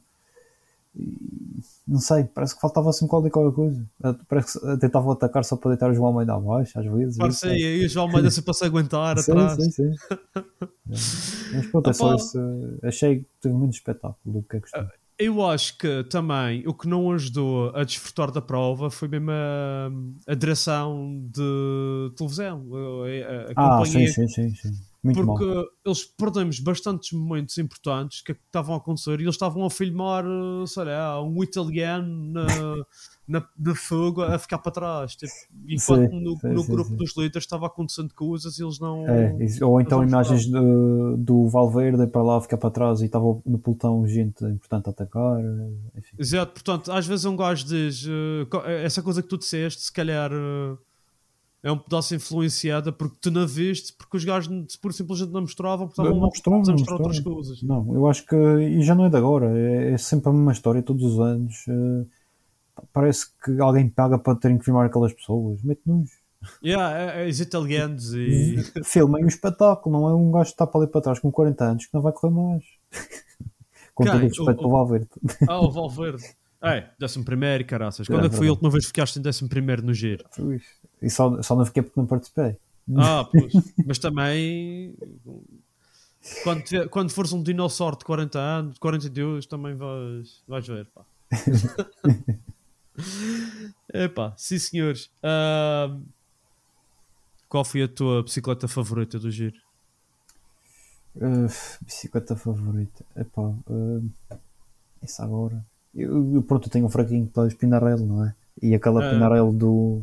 e 0.96 1.62
não 1.88 2.00
sei, 2.00 2.24
parece 2.26 2.56
que 2.56 2.62
faltava 2.62 2.90
assim 2.90 3.08
qualquer 3.08 3.30
qualquer 3.30 3.56
coisa. 3.56 3.86
Ah, 4.04 4.16
Parece 4.28 4.60
que 4.60 4.78
tentavam 4.78 5.12
atacar 5.12 5.46
só 5.46 5.56
para 5.56 5.72
deitar 5.72 5.90
o 5.90 5.94
João 5.94 6.08
Almeida 6.08 6.34
abaixo, 6.34 6.78
às 6.78 6.86
vezes. 6.86 7.18
Parecia, 7.18 7.54
isso, 7.54 7.84
e 7.84 7.86
o 7.86 7.90
João 7.90 8.08
Almeida 8.08 8.32
sempre 8.32 8.54
se 8.54 8.66
aguentar 8.66 9.18
Sim, 9.22 9.32
atrás. 9.32 9.64
sim, 9.64 9.72
sim. 9.72 9.92
Mas 11.54 11.68
pronto, 11.68 11.90
é 11.90 11.94
só 11.94 12.16
isso. 12.16 12.40
Achei 12.84 13.20
que 13.20 13.26
teve 13.42 13.56
muito 13.56 13.74
espetáculo 13.76 14.18
do 14.26 14.44
que 14.44 14.58
é 14.58 14.60
costume. 14.60 14.90
Eu 15.20 15.44
acho 15.44 15.78
que 15.80 16.04
também 16.06 16.64
o 16.68 16.74
que 16.76 16.88
não 16.88 17.12
ajudou 17.12 17.76
a 17.76 17.84
desfrutar 17.84 18.32
da 18.32 18.40
prova 18.42 18.92
foi 18.92 19.08
mesmo 19.08 19.32
a, 19.32 19.90
a 20.32 20.36
direção 20.36 21.28
de 21.32 22.12
televisão. 22.16 22.68
A, 22.76 23.52
a- 23.64 23.80
Ah, 23.82 23.86
sim, 23.86 24.06
sim, 24.06 24.28
sim, 24.28 24.50
sim. 24.54 24.70
Muito 25.04 25.26
porque 25.26 25.46
eles 25.86 26.04
perdemos 26.06 26.60
bastantes 26.60 27.12
momentos 27.14 27.58
importantes 27.58 28.22
que 28.22 28.34
estavam 28.34 28.76
a 28.76 28.78
acontecer 28.78 29.20
e 29.20 29.24
eles 29.24 29.36
estavam 29.36 29.66
a 29.66 29.70
filmar, 29.72 30.24
sei 30.68 30.84
lá, 30.84 31.24
um 31.24 31.42
italiano 31.44 32.32
na, 32.34 32.76
na, 33.28 33.46
na 33.58 33.76
fogo 33.76 34.22
a 34.22 34.38
ficar 34.40 34.58
para 34.60 34.72
trás. 34.72 35.16
Tipo, 35.16 35.34
enquanto 35.68 36.10
Sim, 36.10 36.22
no, 36.22 36.38
sim, 36.38 36.54
no 36.56 36.64
sim, 36.64 36.72
grupo 36.72 36.96
dos 36.96 37.16
líderes 37.18 37.44
estava 37.44 37.68
acontecendo 37.68 38.14
coisas 38.14 38.58
e 38.58 38.64
eles 38.64 38.80
não. 38.80 39.06
É, 39.06 39.64
ou 39.64 39.80
então 39.82 40.04
imagens 40.04 40.46
do, 40.48 41.18
do 41.18 41.48
Valverde 41.48 42.08
para 42.08 42.22
lá 42.24 42.42
ficar 42.42 42.58
para 42.58 42.70
trás 42.72 43.02
e 43.02 43.06
estava 43.06 43.26
no 43.46 43.60
pelotão 43.60 44.08
gente 44.08 44.44
importante 44.46 44.88
a 44.88 44.92
atacar. 44.92 45.40
Enfim. 45.98 46.16
Exato, 46.18 46.54
portanto, 46.54 46.92
às 46.92 47.06
vezes 47.06 47.26
um 47.26 47.36
gajo 47.36 47.66
diz 47.66 48.06
eh, 48.08 48.46
co- 48.50 48.64
essa 48.66 49.02
coisa 49.02 49.22
que 49.22 49.28
tu 49.30 49.38
disseste, 49.38 49.82
se 49.82 49.92
calhar 49.92 50.32
eh, 50.32 50.78
é 51.64 51.72
um 51.72 51.78
pedaço 51.78 52.16
influenciada 52.16 52.92
porque 52.92 53.18
tu 53.22 53.32
não 53.32 53.46
viste, 53.48 53.94
porque 53.94 54.18
os 54.18 54.26
gajos 54.26 54.76
por 54.78 54.94
simplesmente 54.94 55.32
não 55.34 55.42
mostravam, 55.42 55.88
porque 55.88 56.02
estavam 56.02 56.14
Não 56.16 56.22
mostravam, 56.28 56.60
a 56.62 56.66
não 56.66 56.72
mostrar 56.74 56.96
outras 56.96 57.20
coisas. 57.20 57.62
Não, 57.64 57.94
eu 57.94 58.08
acho 58.08 58.26
que. 58.26 58.36
E 58.36 58.82
já 58.84 58.96
não 58.96 59.06
é 59.06 59.10
de 59.10 59.18
agora, 59.18 59.48
é, 59.58 59.94
é 59.94 59.98
sempre 59.98 60.30
a 60.30 60.34
mesma 60.34 60.52
história 60.52 60.82
todos 60.84 61.04
os 61.04 61.20
anos. 61.20 61.66
eh, 61.68 62.06
parece 62.94 63.28
que 63.44 63.60
alguém 63.60 63.90
paga 63.90 64.18
para 64.18 64.36
terem 64.38 64.58
que 64.58 64.66
filmar 64.66 64.86
aquelas 64.86 65.14
pessoas. 65.14 65.62
Mete-nos. 65.64 66.10
Yeah, 66.64 66.98
é, 67.16 67.26
é, 67.26 67.30
os 67.30 67.40
italianos 67.40 68.14
e. 68.14 68.58
Filmem 68.86 69.24
um 69.24 69.28
espetáculo, 69.28 70.00
não 70.00 70.08
é 70.10 70.14
um 70.14 70.32
gajo 70.32 70.46
que 70.46 70.52
está 70.52 70.68
para 70.68 70.82
ali 70.82 70.90
para 70.92 71.02
trás 71.02 71.20
com 71.20 71.32
40 71.32 71.64
anos 71.66 71.86
que 71.88 71.94
não 71.94 72.02
vai 72.02 72.14
correr 72.14 72.34
mais. 72.34 72.64
com 73.96 74.06
todo 74.06 74.16
o 74.16 74.20
respeito 74.20 74.52
O- 74.52 74.56
pelo 74.58 74.70
Valverde. 74.70 75.08
Ah, 75.50 75.60
o 75.60 75.72
Valverde. 75.72 76.24
É, 76.62 76.90
décimo 77.00 77.24
primeiro, 77.26 77.66
caraças. 77.66 78.08
Quando 78.08 78.24
É 78.24 78.26
é 78.28 78.30
que 78.30 78.36
foi 78.36 78.48
a 78.48 78.52
última 78.52 78.70
vez 78.70 78.84
que 78.86 78.90
ficaste 78.90 79.18
em 79.18 79.22
décimo 79.22 79.50
primeiro 79.50 79.84
no 79.84 79.94
giro? 79.94 80.24
E 81.02 81.10
só, 81.10 81.42
só 81.42 81.56
não 81.56 81.66
fiquei 81.66 81.84
porque 81.84 82.00
não 82.00 82.08
participei. 82.08 82.56
Ah, 82.96 83.28
pois. 83.32 83.54
Mas 83.86 84.00
também. 84.00 84.96
Quando, 86.44 86.62
tiver- 86.64 86.88
quando 86.90 87.10
fores 87.12 87.32
um 87.34 87.42
dinossauro 87.42 87.98
de 87.98 88.06
40 88.06 88.40
anos, 88.40 88.74
de 88.76 88.80
42, 88.80 89.46
também 89.46 89.76
vais, 89.76 90.44
vais 90.48 90.68
ver, 90.68 90.88
pá. 90.94 91.06
Epá, 93.94 94.34
sim 94.38 94.58
senhores. 94.60 95.10
Ahm, 95.24 96.04
qual 97.48 97.64
foi 97.64 97.84
a 97.84 97.88
tua 97.88 98.24
bicicleta 98.24 98.68
favorita 98.68 99.18
do 99.20 99.32
giro? 99.32 99.56
Uh, 101.16 101.48
bicicleta 101.82 102.36
favorita. 102.36 103.06
Epá, 103.16 103.42
uh, 103.42 104.12
isso 105.02 105.22
agora. 105.22 105.66
Eu, 105.96 106.36
eu, 106.36 106.44
pronto, 106.44 106.68
eu 106.68 106.72
tenho 106.72 106.86
um 106.86 106.90
fraquinho 106.90 107.26
para 107.28 107.50
Spinarello, 107.50 108.06
não 108.06 108.26
é? 108.26 108.36
E 108.62 108.76
aquela 108.76 109.06
Ah. 109.06 109.10
Pinarello 109.12 109.52
do, 109.54 110.02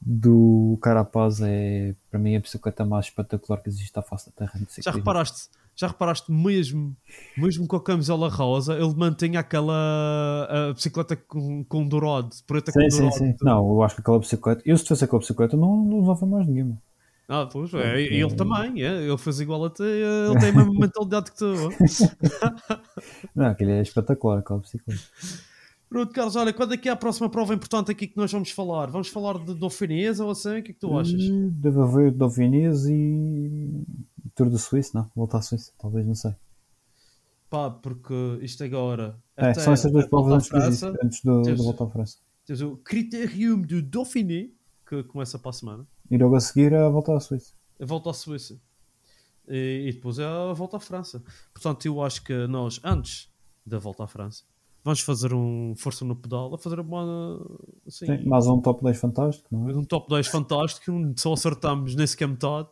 do 0.00 0.78
Carapaz 0.82 1.40
é 1.40 1.94
para 2.10 2.20
mim 2.20 2.36
a 2.36 2.40
bicicleta 2.40 2.84
mais 2.84 3.06
espetacular 3.06 3.60
que 3.60 3.68
existe 3.68 3.98
à 3.98 4.02
face 4.02 4.26
da 4.26 4.32
Terra. 4.46 4.60
Já 4.80 4.90
reparaste, 4.90 5.48
já 5.74 5.88
reparaste 5.88 6.30
mesmo, 6.30 6.96
mesmo 7.36 7.66
com 7.66 7.76
a 7.76 7.82
camisola 7.82 8.28
rosa, 8.28 8.74
ele 8.74 8.94
mantém 8.94 9.36
aquela 9.36 10.48
a 10.48 10.72
bicicleta 10.72 11.16
com, 11.16 11.64
com 11.64 11.86
dourado, 11.88 12.30
preta 12.46 12.72
com 12.72 12.80
Sim, 12.80 12.90
sim, 12.90 12.98
dourado. 12.98 13.16
sim. 13.18 13.34
Não, 13.42 13.68
eu 13.68 13.82
acho 13.82 13.94
que 13.96 14.00
aquela 14.00 14.18
bicicleta. 14.18 14.62
Eu 14.64 14.76
se 14.76 14.84
tivesse 14.84 15.04
aquela 15.04 15.20
bicicleta 15.20 15.56
não, 15.56 15.84
não 15.84 15.98
usava 15.98 16.26
mais 16.26 16.46
nenhuma. 16.46 16.80
Ah, 17.28 17.46
pois, 17.50 17.72
é, 17.72 17.76
Ok. 17.92 18.06
ele 18.12 18.34
também, 18.34 18.82
é, 18.82 19.04
ele 19.04 19.16
fez 19.16 19.40
igual 19.40 19.64
a 19.64 19.70
ti, 19.70 19.82
ele 19.82 20.38
tem 20.38 20.50
a 20.50 20.52
mesma 20.52 20.74
mentalidade 20.78 21.30
que 21.30 21.38
tu. 21.38 21.54
Não, 23.34 23.46
aquele 23.46 23.72
é 23.72 23.80
espetacular, 23.82 24.40
aquela 24.40 24.58
bicicleta. 24.60 25.00
Pronto, 25.92 26.10
Carlos, 26.14 26.36
olha, 26.36 26.54
quando 26.54 26.72
é 26.72 26.76
que 26.78 26.88
é 26.88 26.92
a 26.92 26.96
próxima 26.96 27.28
prova 27.28 27.52
importante 27.52 27.90
aqui 27.90 28.06
que 28.06 28.16
nós 28.16 28.32
vamos 28.32 28.50
falar? 28.50 28.86
Vamos 28.90 29.08
falar 29.08 29.38
de 29.38 29.54
Dauphinesa 29.54 30.24
ou 30.24 30.30
assim? 30.30 30.58
O 30.58 30.62
que 30.62 30.70
é 30.70 30.74
que 30.74 30.80
tu 30.80 30.98
achas? 30.98 31.22
Uh, 31.22 31.50
Deve 31.50 31.80
haver 31.80 32.12
Dauphinese 32.12 32.90
e 32.90 33.84
Tour 34.34 34.48
de 34.48 34.58
Suíça, 34.58 34.98
não? 34.98 35.10
Volta 35.14 35.36
à 35.36 35.42
Suíça, 35.42 35.70
talvez, 35.78 36.06
não 36.06 36.14
sei. 36.14 36.34
Pá, 37.50 37.68
porque 37.70 38.14
isto 38.40 38.64
agora. 38.64 39.18
É, 39.36 39.52
são 39.52 39.74
essas 39.74 39.92
duas 39.92 40.06
provas 40.06 40.50
antes, 40.54 40.82
antes 40.82 41.22
do, 41.22 41.42
tens- 41.42 41.58
da 41.58 41.62
volta 41.64 41.84
à 41.84 41.90
França. 41.90 42.16
Tens 42.46 42.62
o 42.62 42.78
Critérium 42.78 43.60
do 43.60 43.82
Dauphiné, 43.82 44.48
que 44.88 45.02
começa 45.02 45.38
para 45.38 45.50
a 45.50 45.52
semana. 45.52 45.86
E 46.10 46.16
logo 46.16 46.34
a 46.34 46.40
seguir 46.40 46.72
a 46.74 46.88
volta 46.88 47.14
à 47.14 47.20
Suíça. 47.20 47.52
A 47.78 47.84
volta 47.84 48.08
à 48.08 48.14
Suíça. 48.14 48.58
E, 49.46 49.88
e 49.88 49.92
depois 49.92 50.18
é 50.18 50.24
a 50.24 50.54
volta 50.54 50.78
à 50.78 50.80
França. 50.80 51.22
Portanto, 51.52 51.84
eu 51.84 52.02
acho 52.02 52.24
que 52.24 52.46
nós, 52.46 52.80
antes 52.82 53.28
da 53.66 53.78
volta 53.78 54.04
à 54.04 54.06
França, 54.06 54.44
vamos 54.84 55.00
fazer 55.00 55.32
um 55.34 55.74
força 55.76 56.04
no 56.04 56.16
pedal, 56.16 56.54
a 56.54 56.58
fazer 56.58 56.80
uma. 56.80 57.38
Assim, 57.86 58.06
Sim, 58.06 58.24
mais 58.28 58.46
um 58.46 58.60
top 58.60 58.82
10 58.82 58.98
fantástico, 58.98 59.48
não 59.50 59.68
é? 59.68 59.74
um 59.74 59.84
top 59.84 60.08
10 60.08 60.26
fantástico, 60.26 60.92
só 61.16 61.32
acertamos 61.32 61.94
nem 61.94 62.06
sequer 62.06 62.28
metade. 62.28 62.70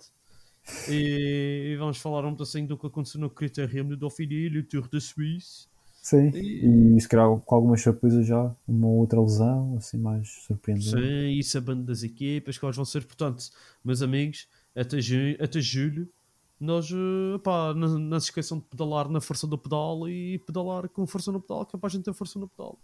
E, 0.89 1.73
e 1.73 1.77
vamos 1.77 1.99
falar 1.99 2.25
um 2.25 2.37
assim 2.41 2.65
do 2.67 2.77
que 2.77 2.87
aconteceu 2.87 3.21
no 3.21 3.31
Critérium 3.31 3.89
do 3.89 3.97
Dauphiné, 3.97 4.49
no 4.51 4.63
Tour 4.63 4.89
de 4.89 5.01
Suisse. 5.01 5.69
Sim, 6.03 6.31
E- 6.35 6.97
e 6.97 7.01
se 7.01 7.09
calhar 7.09 7.29
com 7.41 7.55
algumas 7.55 7.83
surpresas 7.83 8.27
já, 8.27 8.55
uma 8.67 8.87
outra 8.89 9.21
lesão, 9.21 9.77
assim 9.77 9.99
mais 9.99 10.29
surpreendente. 10.47 10.91
Sim, 10.91 11.39
e 11.39 11.43
sabendo 11.45 11.83
das 11.85 12.03
equipas, 12.03 12.57
quais 12.57 12.75
vão 12.77 12.85
ser. 12.85 13.05
Portanto, 13.05 13.45
meus 13.85 14.01
amigos, 14.01 14.49
até, 14.75 15.01
ju 15.01 15.37
até 15.39 15.61
julho, 15.61 16.09
nós, 16.61 16.91
uh, 16.91 17.39
pá, 17.43 17.73
não, 17.75 17.99
não 17.99 18.21
se 18.21 18.27
esqueçam 18.27 18.59
de 18.59 18.65
pedalar 18.65 19.09
na 19.09 19.21
força 19.21 19.47
do 19.47 19.57
pedal 19.57 20.07
e 20.07 20.39
pedalar 20.41 20.89
com 20.91 21.07
força 21.07 21.33
no 21.33 21.41
pedal, 21.41 21.65
que 21.65 21.75
é 21.75 21.79
para 21.79 21.87
a 21.87 21.91
gente 21.91 22.05
ter 22.05 22.13
força 22.13 22.39
no 22.39 22.47
pedal. 22.47 22.79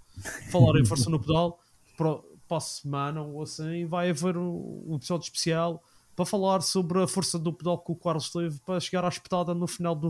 Falar 0.50 0.80
em 0.80 0.84
força 0.84 1.10
no 1.10 1.20
pedal, 1.20 1.60
para, 1.96 2.18
para 2.48 2.56
a 2.56 2.60
semana 2.60 3.20
ou 3.22 3.42
assim, 3.42 3.84
vai 3.86 4.08
haver 4.08 4.36
um, 4.38 4.84
um 4.86 4.96
episódio 4.96 5.24
especial 5.24 5.82
para 6.16 6.24
falar 6.24 6.62
sobre 6.62 7.02
a 7.02 7.06
força 7.06 7.38
do 7.38 7.52
pedal 7.52 7.78
que 7.78 7.92
o 7.92 7.94
Carlos 7.94 8.30
teve 8.30 8.58
para 8.60 8.80
chegar 8.80 9.04
à 9.04 9.08
espetada 9.08 9.54
no 9.54 9.66
final 9.66 9.94
do, 9.94 10.08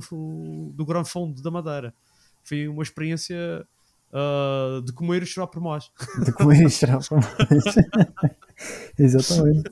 do 0.73 0.85
Gran 0.85 1.05
Fundo 1.05 1.43
da 1.43 1.51
Madeira. 1.51 1.93
Foi 2.45 2.69
uma 2.69 2.85
experiência 2.85 3.67
uh, 4.12 4.81
de 4.83 4.93
comer 4.93 5.25
e 5.25 5.27
chorar 5.27 5.49
por 5.49 5.61
mais. 5.61 5.91
De 6.25 6.33
comer 6.33 6.64
e 6.64 6.71
chorar 6.71 7.01
por 7.01 7.19
mais. 7.19 7.75
Exatamente. 8.97 9.71